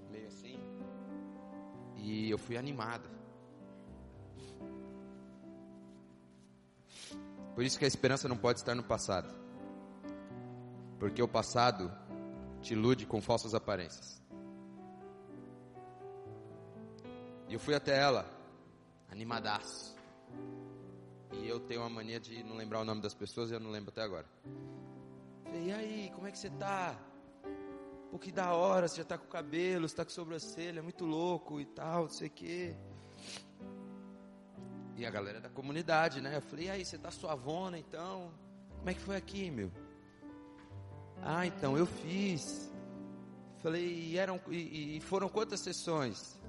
Meio 0.09 0.25
assim. 0.25 0.57
E 1.97 2.29
eu 2.29 2.37
fui 2.37 2.55
animada. 2.55 3.03
Por 7.53 7.61
isso 7.61 7.77
que 7.77 7.83
a 7.83 7.89
esperança 7.89 8.29
não 8.29 8.37
pode 8.37 8.59
estar 8.59 8.73
no 8.73 8.81
passado. 8.81 9.35
Porque 10.97 11.21
o 11.21 11.27
passado 11.27 11.91
te 12.61 12.71
ilude 12.71 13.05
com 13.05 13.19
falsas 13.19 13.53
aparências. 13.53 14.23
E 17.49 17.53
eu 17.53 17.59
fui 17.59 17.75
até 17.75 17.99
ela 17.99 18.25
animadaço. 19.11 19.93
E 21.31 21.47
eu 21.47 21.59
tenho 21.59 21.81
uma 21.81 21.89
mania 21.89 22.19
de 22.19 22.43
não 22.43 22.55
lembrar 22.55 22.81
o 22.81 22.85
nome 22.85 23.01
das 23.01 23.13
pessoas 23.13 23.51
e 23.51 23.53
eu 23.53 23.59
não 23.59 23.69
lembro 23.69 23.89
até 23.89 24.01
agora. 24.01 24.25
E 25.53 25.71
aí, 25.71 26.11
como 26.15 26.27
é 26.27 26.31
que 26.31 26.37
você 26.37 26.49
tá? 26.49 26.95
Pô, 28.11 28.17
que 28.17 28.31
da 28.31 28.53
hora, 28.53 28.87
você 28.87 28.97
já 28.97 29.03
tá 29.03 29.17
com 29.17 29.27
cabelo, 29.27 29.87
você 29.87 29.95
tá 29.95 30.03
com 30.03 30.11
sobrancelha, 30.11 30.81
muito 30.81 31.05
louco 31.05 31.61
e 31.61 31.65
tal, 31.65 32.03
não 32.03 32.09
sei 32.09 32.27
o 32.27 32.31
quê. 32.31 32.75
E 34.95 35.05
a 35.05 35.09
galera 35.09 35.39
da 35.39 35.49
comunidade, 35.49 36.19
né? 36.19 36.35
Eu 36.35 36.41
falei, 36.41 36.65
e 36.65 36.69
aí, 36.69 36.85
você 36.85 36.97
tá 36.97 37.11
suavona 37.11 37.77
então? 37.77 38.31
Como 38.77 38.89
é 38.89 38.93
que 38.93 38.99
foi 38.99 39.15
aqui, 39.15 39.51
meu? 39.51 39.71
Ah, 41.21 41.45
então, 41.45 41.77
eu 41.77 41.85
fiz. 41.85 42.71
Falei, 43.59 43.85
e, 43.85 44.17
eram, 44.17 44.39
e, 44.49 44.97
e 44.97 45.01
foram 45.01 45.29
quantas 45.29 45.59
sessões? 45.59 46.39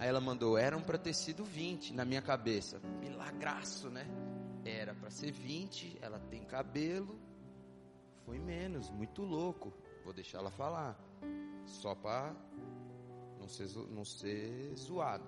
Aí 0.00 0.08
ela 0.08 0.18
mandou, 0.18 0.56
eram 0.56 0.80
para 0.80 0.96
ter 0.96 1.12
sido 1.12 1.44
20 1.44 1.92
na 1.92 2.06
minha 2.06 2.22
cabeça. 2.22 2.80
Milagraço, 3.02 3.90
né? 3.90 4.06
Era 4.64 4.94
para 4.94 5.10
ser 5.10 5.30
20, 5.30 5.98
ela 6.00 6.18
tem 6.18 6.42
cabelo. 6.42 7.20
Foi 8.24 8.38
menos, 8.38 8.88
muito 8.88 9.20
louco. 9.20 9.70
Vou 10.02 10.14
deixar 10.14 10.38
ela 10.38 10.50
falar. 10.50 10.98
Só 11.66 11.94
para 11.94 12.34
não 13.38 13.46
ser, 13.46 13.68
não 13.90 14.02
ser 14.02 14.74
zoado. 14.74 15.26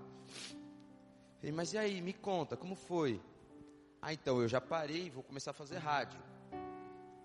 Falei, 1.36 1.52
mas 1.52 1.74
e 1.74 1.76
aí, 1.76 2.00
me 2.00 2.14
conta, 2.14 2.56
como 2.56 2.74
foi? 2.74 3.20
Ah, 4.00 4.14
então, 4.14 4.40
eu 4.40 4.48
já 4.48 4.58
parei 4.58 5.08
e 5.08 5.10
vou 5.10 5.22
começar 5.22 5.50
a 5.50 5.54
fazer 5.54 5.76
rádio. 5.76 6.18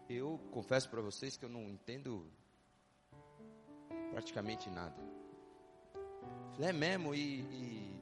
Eu 0.09 0.37
confesso 0.51 0.89
para 0.89 0.99
vocês 0.99 1.37
que 1.37 1.45
eu 1.45 1.49
não 1.49 1.63
entendo 1.69 2.29
praticamente 4.11 4.69
nada. 4.69 5.16
Falei, 6.53 6.69
é 6.69 6.73
mesmo? 6.73 7.13
E, 7.13 7.41
e, 7.41 8.01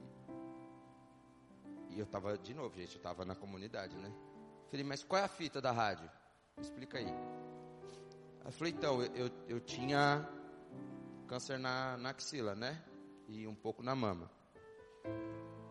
e 1.90 1.98
eu 1.98 2.06
tava, 2.06 2.36
de 2.38 2.54
novo, 2.54 2.74
gente, 2.74 2.96
eu 2.96 3.02
tava 3.02 3.24
na 3.24 3.34
comunidade, 3.34 3.96
né? 3.96 4.12
Falei, 4.70 4.84
mas 4.84 5.04
qual 5.04 5.20
é 5.20 5.24
a 5.24 5.28
fita 5.28 5.60
da 5.60 5.72
rádio? 5.72 6.10
Me 6.56 6.62
explica 6.62 6.98
aí. 6.98 7.12
Eu 8.44 8.52
falei, 8.52 8.72
então, 8.72 9.02
eu, 9.02 9.30
eu 9.48 9.60
tinha 9.60 10.28
câncer 11.26 11.58
na, 11.58 11.96
na 11.96 12.10
axila, 12.10 12.54
né? 12.54 12.82
E 13.28 13.46
um 13.46 13.54
pouco 13.54 13.82
na 13.82 13.94
mama. 13.94 14.30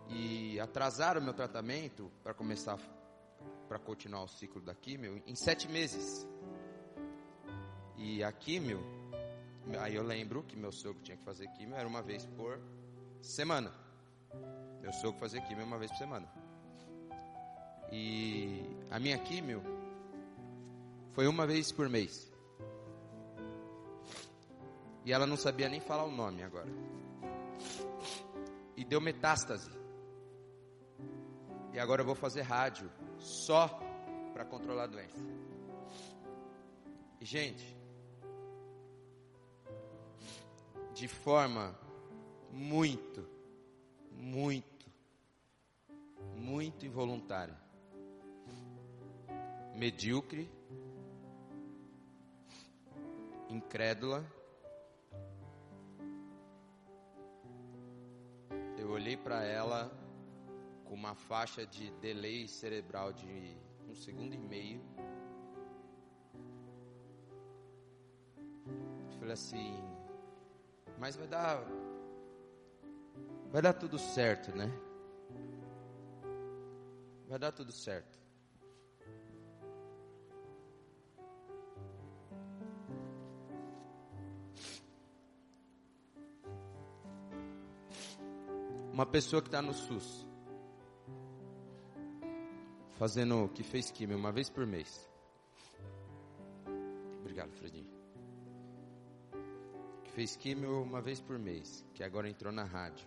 E 0.10 0.60
atrasaram 0.60 1.22
meu 1.22 1.34
tratamento 1.34 2.12
para 2.22 2.34
começar, 2.34 2.78
para 3.68 3.80
continuar 3.80 4.24
o 4.24 4.28
ciclo 4.28 4.62
da 4.62 4.76
químio 4.76 5.22
em 5.26 5.36
sete 5.36 5.68
meses. 5.68 6.28
E 7.98 8.24
a 8.24 8.32
químio 8.32 8.80
Aí 9.80 9.96
eu 9.96 10.04
lembro 10.04 10.44
que 10.44 10.56
meu 10.56 10.72
sogro 10.72 11.02
tinha 11.02 11.18
que 11.18 11.24
fazer 11.24 11.48
químio, 11.50 11.76
era 11.76 11.88
uma 11.88 12.02
vez 12.02 12.26
por 12.26 12.60
semana. 13.22 13.74
Meu 14.82 14.94
sogro 14.94 15.20
fazia 15.20 15.42
químio 15.42 15.66
uma 15.66 15.78
vez 15.78 15.92
por 15.92 15.98
semana. 15.98 16.28
E 17.92 18.64
a 18.92 19.00
minha 19.00 19.18
químio 19.18 19.62
foi 21.14 21.28
uma 21.28 21.48
vez 21.48 21.72
por 21.72 21.90
mês. 21.90 22.32
E 25.04 25.14
ela 25.14 25.26
não 25.26 25.38
sabia 25.38 25.70
nem 25.70 25.80
falar 25.80 26.04
o 26.04 26.12
nome 26.12 26.44
agora. 26.44 26.70
E 28.76 28.84
deu 28.84 29.00
metástase. 29.00 29.72
E 31.74 31.80
agora 31.80 32.02
eu 32.02 32.06
vou 32.06 32.16
fazer 32.16 32.42
rádio 32.42 32.90
só 33.20 33.68
para 34.34 34.46
controlar 34.46 34.84
a 34.84 34.88
doença. 34.88 35.20
E, 37.20 37.26
gente, 37.26 37.75
de 40.96 41.10
forma 41.10 41.78
muito, 42.50 43.28
muito, 44.10 44.90
muito 46.38 46.86
involuntária, 46.86 47.60
medíocre, 49.76 50.50
incrédula. 53.50 54.26
Eu 58.78 58.90
olhei 58.92 59.18
para 59.18 59.44
ela 59.44 59.92
com 60.86 60.94
uma 60.94 61.14
faixa 61.14 61.68
de 61.68 61.92
delay 62.00 62.48
cerebral 62.48 63.12
de 63.12 63.58
um 63.90 63.94
segundo 63.94 64.34
e 64.34 64.38
meio. 64.38 64.82
Falei 69.20 69.34
assim, 69.34 69.95
mas 71.00 71.16
vai 71.16 71.28
dar 71.28 71.64
vai 73.52 73.62
dar 73.62 73.74
tudo 73.74 73.98
certo, 73.98 74.56
né? 74.56 74.72
vai 77.28 77.40
dar 77.40 77.52
tudo 77.52 77.72
certo. 77.72 78.18
Uma 88.94 89.06
pessoa 89.06 89.42
que 89.42 89.50
está 89.50 89.62
no 89.62 89.74
SUS, 89.74 90.26
fazendo, 92.94 93.50
que 93.50 93.62
fez 93.62 93.92
químio 93.92 94.18
uma 94.18 94.32
vez 94.32 94.50
por 94.50 94.66
mês. 94.66 95.10
Obrigado, 97.20 97.52
Fredinho. 97.52 97.95
Fez 100.16 100.34
químio 100.38 100.82
uma 100.82 101.02
vez 101.02 101.20
por 101.20 101.38
mês, 101.38 101.84
que 101.94 102.02
agora 102.02 102.30
entrou 102.30 102.50
na 102.50 102.64
rádio. 102.64 103.06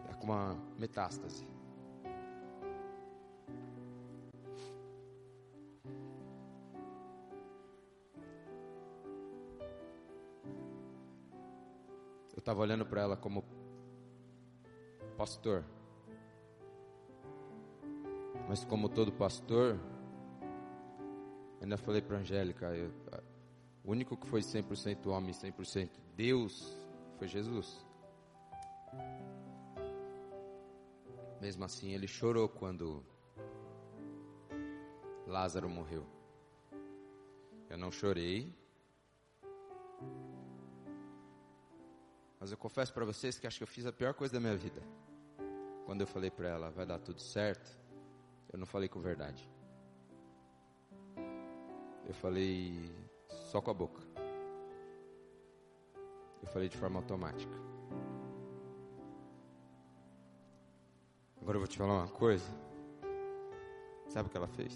Está 0.00 0.14
com 0.14 0.24
uma 0.24 0.58
metástase. 0.76 1.46
Eu 12.32 12.38
estava 12.40 12.60
olhando 12.62 12.84
para 12.84 13.02
ela 13.02 13.16
como 13.16 13.44
pastor. 15.16 15.64
Mas 18.48 18.64
como 18.64 18.88
todo 18.88 19.12
pastor, 19.12 19.78
ainda 21.60 21.76
falei 21.76 22.02
para 22.02 22.16
Angélica, 22.16 22.74
eu, 22.74 22.90
o 23.84 23.90
único 23.90 24.16
que 24.16 24.26
foi 24.26 24.40
100% 24.40 25.06
homem, 25.06 25.32
100% 25.32 25.90
Deus, 26.14 26.76
foi 27.18 27.26
Jesus. 27.26 27.84
Mesmo 31.40 31.64
assim, 31.64 31.92
ele 31.92 32.06
chorou 32.06 32.48
quando 32.48 33.04
Lázaro 35.26 35.68
morreu. 35.68 36.06
Eu 37.68 37.76
não 37.76 37.90
chorei. 37.90 38.54
Mas 42.38 42.52
eu 42.52 42.56
confesso 42.56 42.92
para 42.92 43.04
vocês 43.04 43.38
que 43.38 43.46
acho 43.46 43.58
que 43.58 43.64
eu 43.64 43.68
fiz 43.68 43.86
a 43.86 43.92
pior 43.92 44.14
coisa 44.14 44.34
da 44.34 44.40
minha 44.40 44.56
vida. 44.56 44.82
Quando 45.86 46.02
eu 46.02 46.06
falei 46.06 46.30
para 46.30 46.48
ela, 46.48 46.70
vai 46.70 46.86
dar 46.86 46.98
tudo 46.98 47.20
certo, 47.20 47.76
eu 48.52 48.58
não 48.58 48.66
falei 48.66 48.88
com 48.88 49.00
verdade. 49.00 49.48
Eu 52.06 52.14
falei 52.14 52.90
só 53.52 53.60
com 53.60 53.70
a 53.70 53.74
boca. 53.74 54.00
Eu 56.40 56.48
falei 56.48 56.70
de 56.70 56.76
forma 56.78 56.98
automática. 56.98 57.54
Agora 61.38 61.56
eu 61.56 61.60
vou 61.60 61.68
te 61.68 61.76
falar 61.76 61.98
uma 61.98 62.08
coisa. 62.08 62.50
Sabe 64.08 64.28
o 64.28 64.30
que 64.30 64.38
ela 64.38 64.48
fez? 64.48 64.74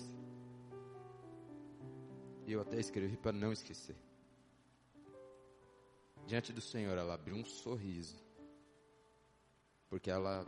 E 2.47 2.53
eu 2.53 2.61
até 2.61 2.79
escrevi 2.79 3.17
para 3.17 3.33
não 3.33 3.51
esquecer. 3.51 3.97
Diante 6.27 6.53
do 6.53 6.61
Senhor, 6.61 6.99
ela 6.99 7.15
abriu 7.15 7.35
um 7.35 7.47
sorriso. 7.47 8.23
Porque 9.89 10.11
ela 10.11 10.45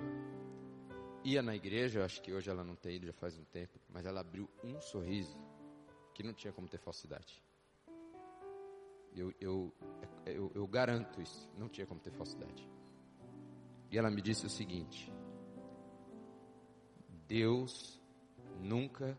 ia 1.25 1.41
na 1.41 1.57
igreja, 1.57 2.05
acho 2.05 2.21
que 2.21 2.35
hoje 2.35 2.51
ela 2.51 2.63
não 2.63 2.77
tem 2.77 2.97
ido, 2.97 3.07
já 3.07 3.13
faz 3.15 3.39
um 3.39 3.45
tempo, 3.45 3.81
mas 3.89 4.05
ela 4.05 4.21
abriu 4.21 4.47
um 4.63 4.79
sorriso 4.83 5.41
que 6.13 6.23
não 6.23 6.35
tinha 6.35 6.53
como 6.53 6.69
ter 6.69 6.79
falsidade. 6.79 7.48
Eu, 9.15 9.33
eu, 9.41 9.75
eu, 10.27 10.53
eu 10.55 10.67
garanto 10.67 11.21
isso, 11.21 11.51
não 11.57 11.69
tinha 11.69 11.87
como 11.87 12.01
ter 12.01 12.13
falsidade. 12.13 12.69
E 13.91 13.99
ela 13.99 14.11
me 14.11 14.21
disse 14.21 14.47
o 14.47 14.51
seguinte: 14.51 15.13
Deus 17.27 18.01
nunca 18.61 19.19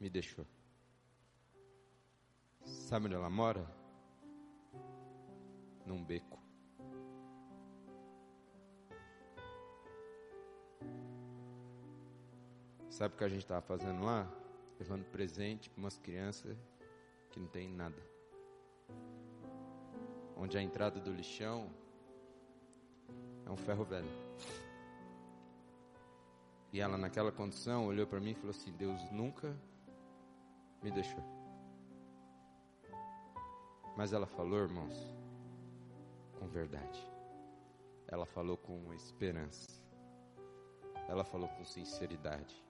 me 0.00 0.08
deixou. 0.08 0.46
Sabe 2.64 3.06
onde 3.06 3.14
ela 3.14 3.30
mora? 3.30 3.68
Num 5.84 6.02
beco. 6.02 6.42
Sabe 12.88 13.14
o 13.14 13.18
que 13.18 13.24
a 13.24 13.28
gente 13.28 13.40
estava 13.40 13.60
fazendo 13.60 14.04
lá? 14.04 14.32
Levando 14.78 15.04
presente 15.06 15.68
para 15.68 15.80
umas 15.80 15.98
crianças 15.98 16.56
que 17.30 17.40
não 17.40 17.48
tem 17.48 17.68
nada. 17.68 18.13
Onde 20.36 20.58
a 20.58 20.62
entrada 20.62 21.00
do 21.00 21.12
lixão 21.12 21.70
é 23.46 23.50
um 23.50 23.56
ferro 23.56 23.84
velho. 23.84 24.10
E 26.72 26.80
ela, 26.80 26.98
naquela 26.98 27.30
condição, 27.30 27.86
olhou 27.86 28.06
para 28.06 28.20
mim 28.20 28.30
e 28.30 28.34
falou 28.34 28.50
assim: 28.50 28.72
Deus 28.72 29.00
nunca 29.12 29.56
me 30.82 30.90
deixou. 30.90 31.22
Mas 33.96 34.12
ela 34.12 34.26
falou, 34.26 34.58
irmãos, 34.58 35.14
com 36.38 36.48
verdade. 36.48 37.00
Ela 38.08 38.26
falou 38.26 38.56
com 38.56 38.92
esperança. 38.92 39.82
Ela 41.08 41.24
falou 41.24 41.48
com 41.48 41.64
sinceridade. 41.64 42.62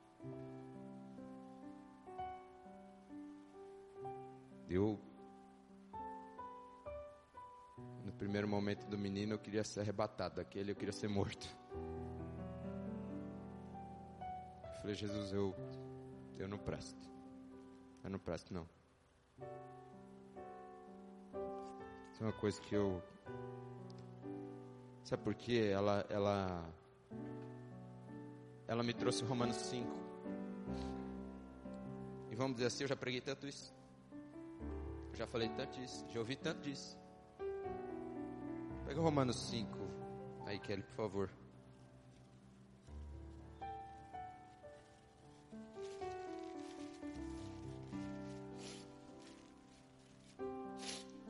Eu, 4.68 4.98
primeiro 8.18 8.48
momento 8.48 8.86
do 8.86 8.96
menino, 8.96 9.34
eu 9.34 9.38
queria 9.38 9.64
ser 9.64 9.80
arrebatado 9.80 10.36
daquele, 10.36 10.72
eu 10.72 10.76
queria 10.76 10.92
ser 10.92 11.08
morto. 11.08 11.48
falei, 14.84 14.94
Jesus, 14.94 15.32
eu, 15.32 15.54
eu 16.38 16.46
não 16.46 16.58
presto. 16.58 17.08
Eu 18.04 18.10
não 18.10 18.18
presto, 18.18 18.52
não. 18.52 18.68
Isso 22.12 22.22
é 22.22 22.26
uma 22.26 22.32
coisa 22.34 22.60
que 22.60 22.74
eu. 22.74 23.02
Sabe 25.02 25.22
por 25.22 25.34
quê? 25.34 25.70
Ela, 25.72 26.04
ela, 26.10 26.70
ela 28.68 28.82
me 28.82 28.92
trouxe 28.92 29.24
Romanos 29.24 29.56
5. 29.56 29.90
E 32.30 32.36
vamos 32.36 32.56
dizer 32.56 32.66
assim, 32.66 32.84
eu 32.84 32.88
já 32.88 32.96
preguei 32.96 33.22
tanto 33.22 33.48
isso. 33.48 33.74
Eu 35.12 35.16
já 35.16 35.26
falei 35.26 35.48
tanto 35.48 35.80
isso. 35.80 36.06
Já 36.10 36.20
ouvi 36.20 36.36
tanto 36.36 36.60
disso. 36.60 36.98
Pega 38.86 39.00
Romanos 39.00 39.48
5. 39.48 39.78
Aí, 40.46 40.58
Kelly, 40.58 40.82
por 40.82 40.94
favor. 40.94 41.30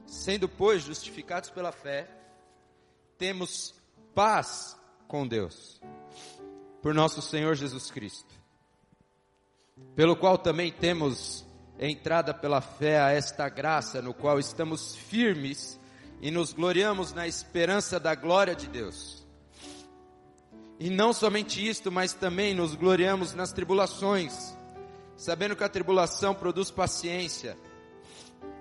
Sendo, 0.07 0.49
pois, 0.49 0.83
justificados 0.83 1.51
pela 1.51 1.71
fé, 1.71 2.09
temos 3.19 3.75
paz 4.15 4.77
com 5.07 5.29
Deus, 5.29 5.81
por 6.83 6.95
nosso 6.95 7.21
Senhor 7.21 7.55
Jesus 7.55 7.91
Cristo, 7.91 8.35
pelo 9.95 10.17
qual 10.17 10.39
também 10.39 10.73
temos 10.73 11.47
entrada 11.79 12.33
pela 12.33 12.61
fé 12.61 13.01
a 13.01 13.11
esta 13.11 13.49
graça, 13.49 14.01
no 14.01 14.15
qual 14.15 14.39
estamos 14.39 14.97
firmes 14.97 15.79
e 16.25 16.31
nos 16.31 16.55
gloriamos 16.55 17.13
na 17.13 17.29
esperança 17.29 18.01
da 18.01 18.15
glória 18.15 18.55
de 18.55 18.67
Deus. 18.67 19.23
E 20.81 20.89
não 20.89 21.13
somente 21.13 21.69
isto, 21.69 21.93
mas 21.93 22.15
também 22.15 22.55
nos 22.55 22.75
gloriamos 22.75 23.35
nas 23.35 23.53
tribulações, 23.53 24.57
sabendo 25.19 25.55
que 25.55 25.63
a 25.63 25.69
tribulação 25.69 26.35
produz 26.35 26.71
paciência 26.71 27.59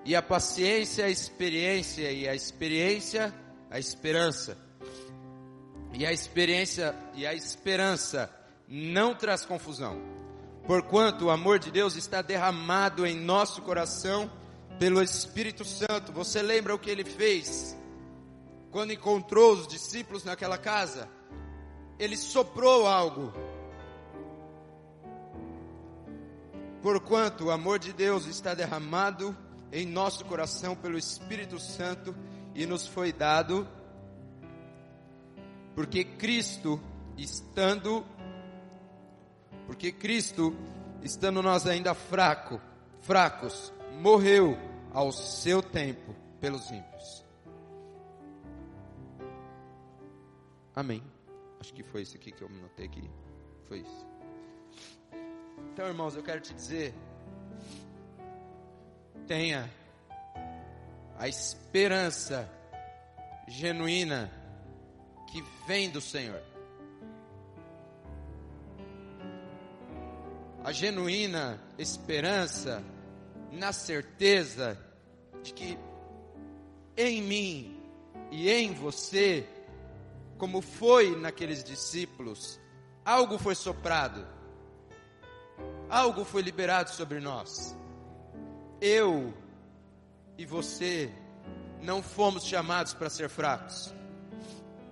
e 0.04 0.14
a 0.14 0.22
paciência, 0.22 1.06
a 1.06 1.10
experiência, 1.10 2.12
e 2.12 2.28
a 2.28 2.36
experiência, 2.36 3.34
a 3.72 3.80
esperança. 3.80 4.58
E 5.94 6.06
a 6.06 6.12
experiência 6.12 6.94
e 7.16 7.26
a 7.26 7.34
esperança 7.34 8.30
não 8.68 9.16
traz 9.16 9.46
confusão. 9.46 10.02
Porquanto 10.68 11.28
o 11.28 11.30
amor 11.30 11.60
de 11.60 11.72
Deus 11.72 11.96
está 11.96 12.22
derramado 12.22 13.08
em 13.08 13.16
nosso 13.16 13.62
coração 13.62 14.30
pelo 14.84 15.02
Espírito 15.02 15.64
Santo. 15.64 16.12
Você 16.12 16.42
lembra 16.42 16.76
o 16.76 16.78
que 16.78 16.90
ele 16.90 17.06
fez 17.06 17.74
quando 18.70 18.92
encontrou 18.92 19.54
os 19.54 19.66
discípulos 19.66 20.26
naquela 20.26 20.58
casa? 20.58 21.08
Ele 21.98 22.18
soprou 22.18 22.86
algo. 22.86 23.32
Porquanto 26.82 27.46
o 27.46 27.52
amor 27.52 27.80
de 27.80 27.94
Deus 27.94 28.26
está 28.26 28.54
derramado 28.54 29.34
em 29.72 29.86
nosso 29.86 30.26
coração 30.26 30.76
pelo 30.76 30.98
Espírito 30.98 31.58
Santo 31.60 32.14
e 32.54 32.66
nos 32.66 32.86
foi 32.86 33.14
dado, 33.14 33.66
porque 35.74 36.04
Cristo, 36.04 36.78
estando, 37.18 38.06
porque 39.66 39.94
Cristo, 39.94 40.54
estando 41.02 41.42
nós 41.42 41.66
ainda 41.66 41.94
fraco, 41.94 42.60
fracos, 43.00 43.72
morreu 43.94 44.73
ao 44.94 45.12
seu 45.12 45.62
tempo 45.62 46.16
pelos 46.40 46.70
ímpios. 46.70 47.26
Amém. 50.76 51.04
Acho 51.60 51.74
que 51.74 51.84
foi 51.84 52.02
isso 52.02 52.16
aqui 52.16 52.32
que 52.32 52.42
eu 52.42 52.50
notei 52.50 52.86
aqui. 52.86 53.10
Foi 53.68 53.80
isso. 53.80 54.08
Então, 55.72 55.88
irmãos, 55.88 56.16
eu 56.16 56.22
quero 56.22 56.42
te 56.42 56.54
dizer: 56.54 56.94
tenha 59.28 59.70
a 61.18 61.28
esperança 61.28 62.50
genuína 63.48 64.32
que 65.32 65.42
vem 65.66 65.90
do 65.90 66.02
Senhor. 66.02 66.42
A 70.64 70.72
genuína 70.72 71.62
esperança 71.78 72.84
na 73.52 73.72
certeza 73.72 74.83
de 75.44 75.54
que 75.54 75.78
em 76.96 77.22
mim 77.22 77.78
e 78.32 78.50
em 78.50 78.74
você, 78.74 79.48
como 80.38 80.62
foi 80.62 81.16
naqueles 81.16 81.64
discípulos, 81.64 82.60
algo 83.06 83.38
foi 83.38 83.54
soprado, 83.54 84.26
algo 85.90 86.24
foi 86.24 86.42
liberado 86.42 86.90
sobre 86.90 87.20
nós. 87.20 87.76
Eu 88.82 89.34
e 90.38 90.46
você 90.46 91.12
não 91.82 92.02
fomos 92.02 92.46
chamados 92.46 92.94
para 92.94 93.10
ser 93.10 93.30
fracos. 93.30 93.94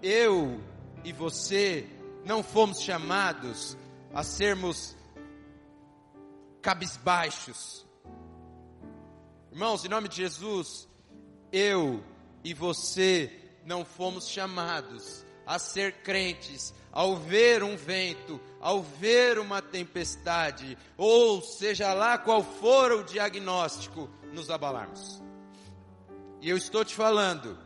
Eu 0.03 0.61
e 1.03 1.11
você 1.13 1.87
não 2.25 2.43
fomos 2.43 2.81
chamados 2.81 3.77
a 4.13 4.23
sermos 4.23 4.95
cabisbaixos. 6.61 7.85
Irmãos, 9.51 9.83
em 9.83 9.89
nome 9.89 10.07
de 10.07 10.15
Jesus, 10.15 10.87
eu 11.51 12.01
e 12.41 12.53
você 12.53 13.29
não 13.65 13.83
fomos 13.83 14.29
chamados 14.29 15.25
a 15.45 15.59
ser 15.59 16.03
crentes 16.03 16.73
ao 16.89 17.17
ver 17.17 17.61
um 17.61 17.75
vento, 17.75 18.39
ao 18.61 18.81
ver 18.81 19.37
uma 19.37 19.61
tempestade, 19.61 20.77
ou 20.95 21.41
seja 21.41 21.93
lá 21.93 22.17
qual 22.17 22.41
for 22.41 22.93
o 22.93 23.03
diagnóstico, 23.03 24.09
nos 24.31 24.49
abalarmos. 24.49 25.21
E 26.39 26.49
eu 26.49 26.55
estou 26.55 26.85
te 26.85 26.95
falando, 26.95 27.59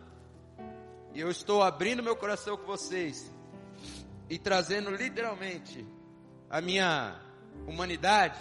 e 1.14 1.20
eu 1.20 1.30
estou 1.30 1.62
abrindo 1.62 2.02
meu 2.02 2.16
coração 2.16 2.58
com 2.58 2.66
vocês, 2.66 3.32
e 4.28 4.40
trazendo 4.40 4.90
literalmente 4.90 5.86
a 6.50 6.60
minha 6.62 7.22
humanidade, 7.68 8.40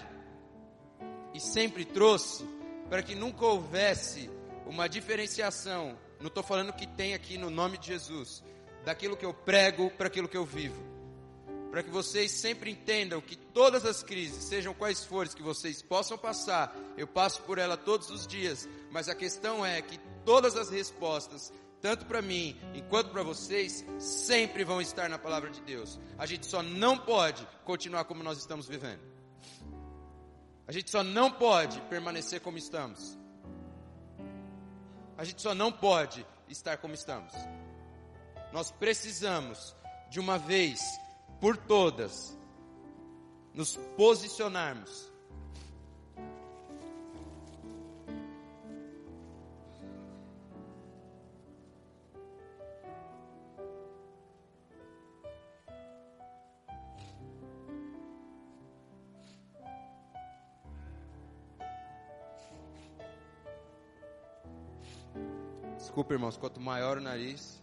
e 1.34 1.40
sempre 1.40 1.84
trouxe, 1.84 2.53
para 2.88 3.02
que 3.02 3.14
nunca 3.14 3.44
houvesse 3.44 4.30
uma 4.66 4.88
diferenciação, 4.88 5.98
não 6.20 6.28
estou 6.28 6.42
falando 6.42 6.72
que 6.72 6.86
tem 6.86 7.14
aqui 7.14 7.36
no 7.36 7.50
nome 7.50 7.78
de 7.78 7.88
Jesus, 7.88 8.42
daquilo 8.84 9.16
que 9.16 9.26
eu 9.26 9.34
prego 9.34 9.90
para 9.90 10.06
aquilo 10.06 10.28
que 10.28 10.36
eu 10.36 10.44
vivo. 10.44 10.82
Para 11.70 11.82
que 11.82 11.90
vocês 11.90 12.30
sempre 12.30 12.70
entendam 12.70 13.20
que 13.20 13.36
todas 13.36 13.84
as 13.84 14.02
crises, 14.02 14.44
sejam 14.44 14.72
quais 14.72 15.04
forem 15.04 15.32
que 15.32 15.42
vocês 15.42 15.82
possam 15.82 16.16
passar, 16.16 16.74
eu 16.96 17.06
passo 17.06 17.42
por 17.42 17.58
ela 17.58 17.76
todos 17.76 18.10
os 18.10 18.26
dias, 18.26 18.68
mas 18.90 19.08
a 19.08 19.14
questão 19.14 19.66
é 19.66 19.82
que 19.82 19.98
todas 20.24 20.56
as 20.56 20.70
respostas, 20.70 21.52
tanto 21.80 22.06
para 22.06 22.22
mim 22.22 22.56
enquanto 22.74 23.10
para 23.10 23.22
vocês, 23.22 23.84
sempre 23.98 24.62
vão 24.64 24.80
estar 24.80 25.08
na 25.08 25.18
palavra 25.18 25.50
de 25.50 25.60
Deus. 25.62 25.98
A 26.16 26.26
gente 26.26 26.46
só 26.46 26.62
não 26.62 26.96
pode 26.96 27.46
continuar 27.64 28.04
como 28.04 28.22
nós 28.22 28.38
estamos 28.38 28.68
vivendo. 28.68 29.13
A 30.66 30.72
gente 30.72 30.90
só 30.90 31.02
não 31.02 31.30
pode 31.30 31.80
permanecer 31.82 32.40
como 32.40 32.56
estamos. 32.56 33.18
A 35.16 35.24
gente 35.24 35.40
só 35.40 35.54
não 35.54 35.70
pode 35.70 36.26
estar 36.48 36.78
como 36.78 36.94
estamos. 36.94 37.32
Nós 38.52 38.70
precisamos, 38.70 39.76
de 40.10 40.18
uma 40.18 40.38
vez 40.38 40.80
por 41.40 41.56
todas, 41.56 42.38
nos 43.52 43.76
posicionarmos. 43.96 45.12
Desculpa, 65.94 66.12
irmãos, 66.12 66.36
quanto 66.36 66.60
maior 66.60 66.98
o 66.98 67.00
nariz, 67.00 67.62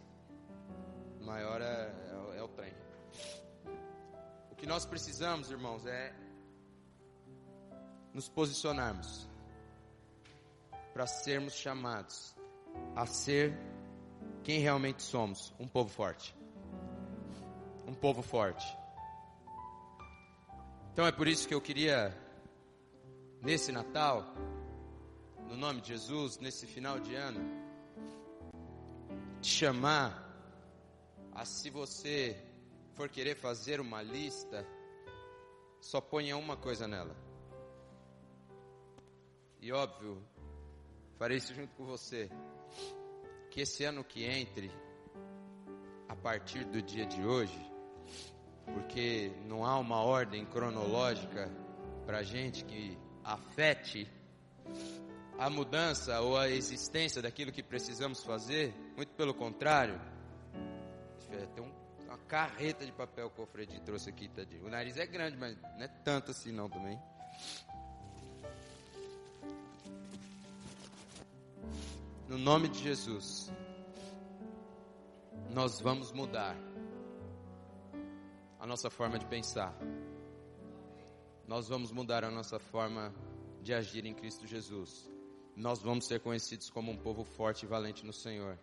maior 1.20 1.62
é, 1.62 1.94
é, 2.34 2.38
é 2.38 2.42
o 2.42 2.48
trem. 2.48 2.74
O 4.50 4.56
que 4.56 4.66
nós 4.66 4.86
precisamos, 4.86 5.52
irmãos, 5.52 5.86
é 5.86 6.16
nos 8.14 8.30
posicionarmos 8.30 9.28
para 10.94 11.06
sermos 11.06 11.56
chamados 11.56 12.34
a 12.96 13.06
ser 13.06 13.54
quem 14.46 14.62
realmente 14.62 15.04
somos, 15.04 15.54
um 15.60 15.68
povo 15.68 15.90
forte. 15.90 16.34
Um 17.86 17.94
povo 17.94 18.22
forte. 18.22 18.66
Então 20.94 21.06
é 21.06 21.12
por 21.12 21.28
isso 21.28 21.46
que 21.46 21.54
eu 21.54 21.60
queria 21.60 22.18
nesse 23.42 23.74
Natal, 23.74 24.24
no 25.50 25.58
nome 25.58 25.82
de 25.82 25.90
Jesus, 25.90 26.38
nesse 26.40 26.66
final 26.66 26.98
de 26.98 27.14
ano, 27.14 27.61
te 29.42 29.48
chamar 29.48 30.30
a 31.34 31.44
se 31.44 31.72
você 31.72 32.38
for 32.94 33.10
querer 33.10 33.36
fazer 33.36 33.82
uma 33.82 34.04
lista, 34.04 34.66
só 35.80 36.00
ponha 36.00 36.38
uma 36.38 36.56
coisa 36.56 36.88
nela. 36.88 37.16
E 39.60 39.72
óbvio, 39.72 40.24
farei 41.18 41.38
isso 41.38 41.56
junto 41.56 41.74
com 41.76 41.86
você. 41.86 42.30
Que 43.50 43.62
esse 43.62 43.84
ano 43.84 44.04
que 44.04 44.24
entre, 44.24 44.72
a 46.08 46.16
partir 46.16 46.64
do 46.66 46.80
dia 46.82 47.06
de 47.08 47.24
hoje, 47.24 47.60
porque 48.74 49.32
não 49.46 49.66
há 49.66 49.78
uma 49.80 50.04
ordem 50.04 50.46
cronológica 50.46 51.52
para 52.06 52.22
gente 52.22 52.64
que 52.64 52.96
afete 53.24 54.08
a 55.42 55.50
mudança 55.50 56.22
ou 56.22 56.38
a 56.38 56.48
existência 56.48 57.20
daquilo 57.20 57.52
que 57.52 57.64
precisamos 57.64 58.24
fazer, 58.24 58.72
muito 58.96 59.11
pelo 59.22 59.36
contrário, 59.36 60.02
tem 61.54 61.64
um, 61.64 61.72
uma 62.08 62.18
carreta 62.18 62.84
de 62.84 62.92
papel 62.92 63.30
que 63.30 63.40
o 63.40 63.46
Fred 63.46 63.80
trouxe 63.82 64.10
aqui, 64.10 64.28
tadinho. 64.28 64.66
O 64.66 64.68
nariz 64.68 64.98
é 64.98 65.06
grande, 65.06 65.38
mas 65.38 65.56
não 65.62 65.84
é 65.84 65.88
tanto 65.88 66.32
assim 66.32 66.52
não 66.52 66.68
também. 66.68 67.00
No 72.28 72.40
nome 72.40 72.68
de 72.68 72.80
Jesus, 72.80 73.52
nós 75.52 75.80
vamos 75.80 76.12
mudar 76.12 76.58
a 78.60 78.66
nossa 78.66 78.90
forma 78.90 79.20
de 79.20 79.28
pensar. 79.28 79.78
Nós 81.48 81.70
vamos 81.70 81.92
mudar 81.92 82.24
a 82.24 82.32
nossa 82.32 82.58
forma 82.58 83.14
de 83.62 83.72
agir 83.72 84.04
em 84.04 84.16
Cristo 84.16 84.48
Jesus. 84.48 85.08
Nós 85.56 85.80
vamos 85.80 86.08
ser 86.08 86.22
conhecidos 86.22 86.72
como 86.72 86.92
um 86.92 86.98
povo 86.98 87.24
forte 87.24 87.66
e 87.66 87.68
valente 87.68 88.04
no 88.04 88.14
Senhor. 88.14 88.58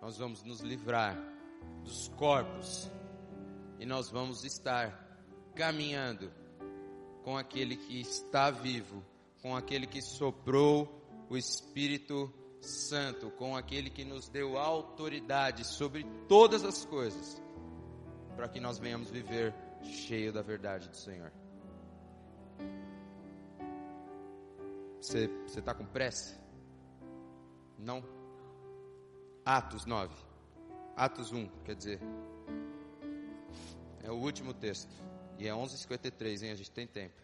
Nós 0.00 0.16
vamos 0.16 0.42
nos 0.42 0.60
livrar 0.60 1.18
dos 1.84 2.08
corpos 2.16 2.90
e 3.78 3.86
nós 3.86 4.10
vamos 4.10 4.44
estar 4.44 5.06
caminhando 5.54 6.32
com 7.24 7.36
aquele 7.36 7.76
que 7.76 8.00
está 8.00 8.50
vivo, 8.50 9.04
com 9.42 9.56
aquele 9.56 9.86
que 9.86 10.00
soprou 10.00 10.88
o 11.28 11.36
Espírito 11.36 12.32
Santo, 12.60 13.30
com 13.32 13.56
aquele 13.56 13.90
que 13.90 14.04
nos 14.04 14.28
deu 14.28 14.56
autoridade 14.56 15.64
sobre 15.64 16.04
todas 16.28 16.64
as 16.64 16.84
coisas, 16.84 17.40
para 18.36 18.48
que 18.48 18.60
nós 18.60 18.78
venhamos 18.78 19.10
viver 19.10 19.54
cheio 19.82 20.32
da 20.32 20.42
verdade 20.42 20.88
do 20.88 20.96
Senhor. 20.96 21.32
Você 25.00 25.30
está 25.46 25.74
com 25.74 25.86
pressa? 25.86 26.38
Não? 27.78 28.02
Atos 29.50 29.86
9. 29.86 30.14
Atos 30.94 31.32
1, 31.32 31.48
quer 31.64 31.74
dizer. 31.74 32.00
É 34.02 34.10
o 34.10 34.16
último 34.16 34.52
texto. 34.52 34.92
E 35.38 35.48
é 35.48 35.52
11h53, 35.52 36.42
hein? 36.42 36.50
A 36.50 36.54
gente 36.54 36.70
tem 36.70 36.86
tempo. 36.86 37.16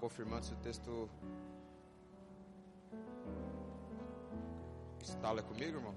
Confirmando 0.00 0.46
se 0.46 0.54
o 0.54 0.56
texto. 0.56 1.08
Estala 5.02 5.40
é 5.40 5.42
comigo, 5.42 5.76
irmão? 5.76 5.94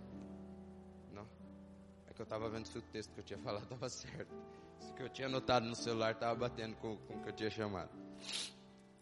Não. 1.14 1.26
É 2.08 2.14
que 2.14 2.22
eu 2.22 2.26
estava 2.26 2.49
vendo 2.49 2.68
se 2.68 2.78
o 2.78 2.82
texto 2.82 3.14
que 3.14 3.22
eu 3.22 3.24
tinha 3.24 3.39
falado 3.43 3.64
estava 3.64 3.89
certo. 3.89 4.36
Se 4.80 4.93
que 4.93 5.01
eu 5.01 5.10
tinha 5.10 5.28
anotado 5.28 5.66
no 5.66 5.76
celular 5.76 6.12
estava 6.12 6.36
batendo 6.36 6.76
com, 6.76 6.97
com 6.97 7.16
o 7.16 7.22
que 7.22 7.30
eu 7.30 7.34
tinha 7.34 7.49
chamado. 7.49 7.89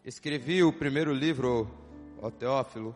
Escrevi 0.04 0.62
o 0.62 0.72
primeiro 0.72 1.12
livro, 1.12 1.68
ao 2.20 2.30
Teófilo, 2.30 2.94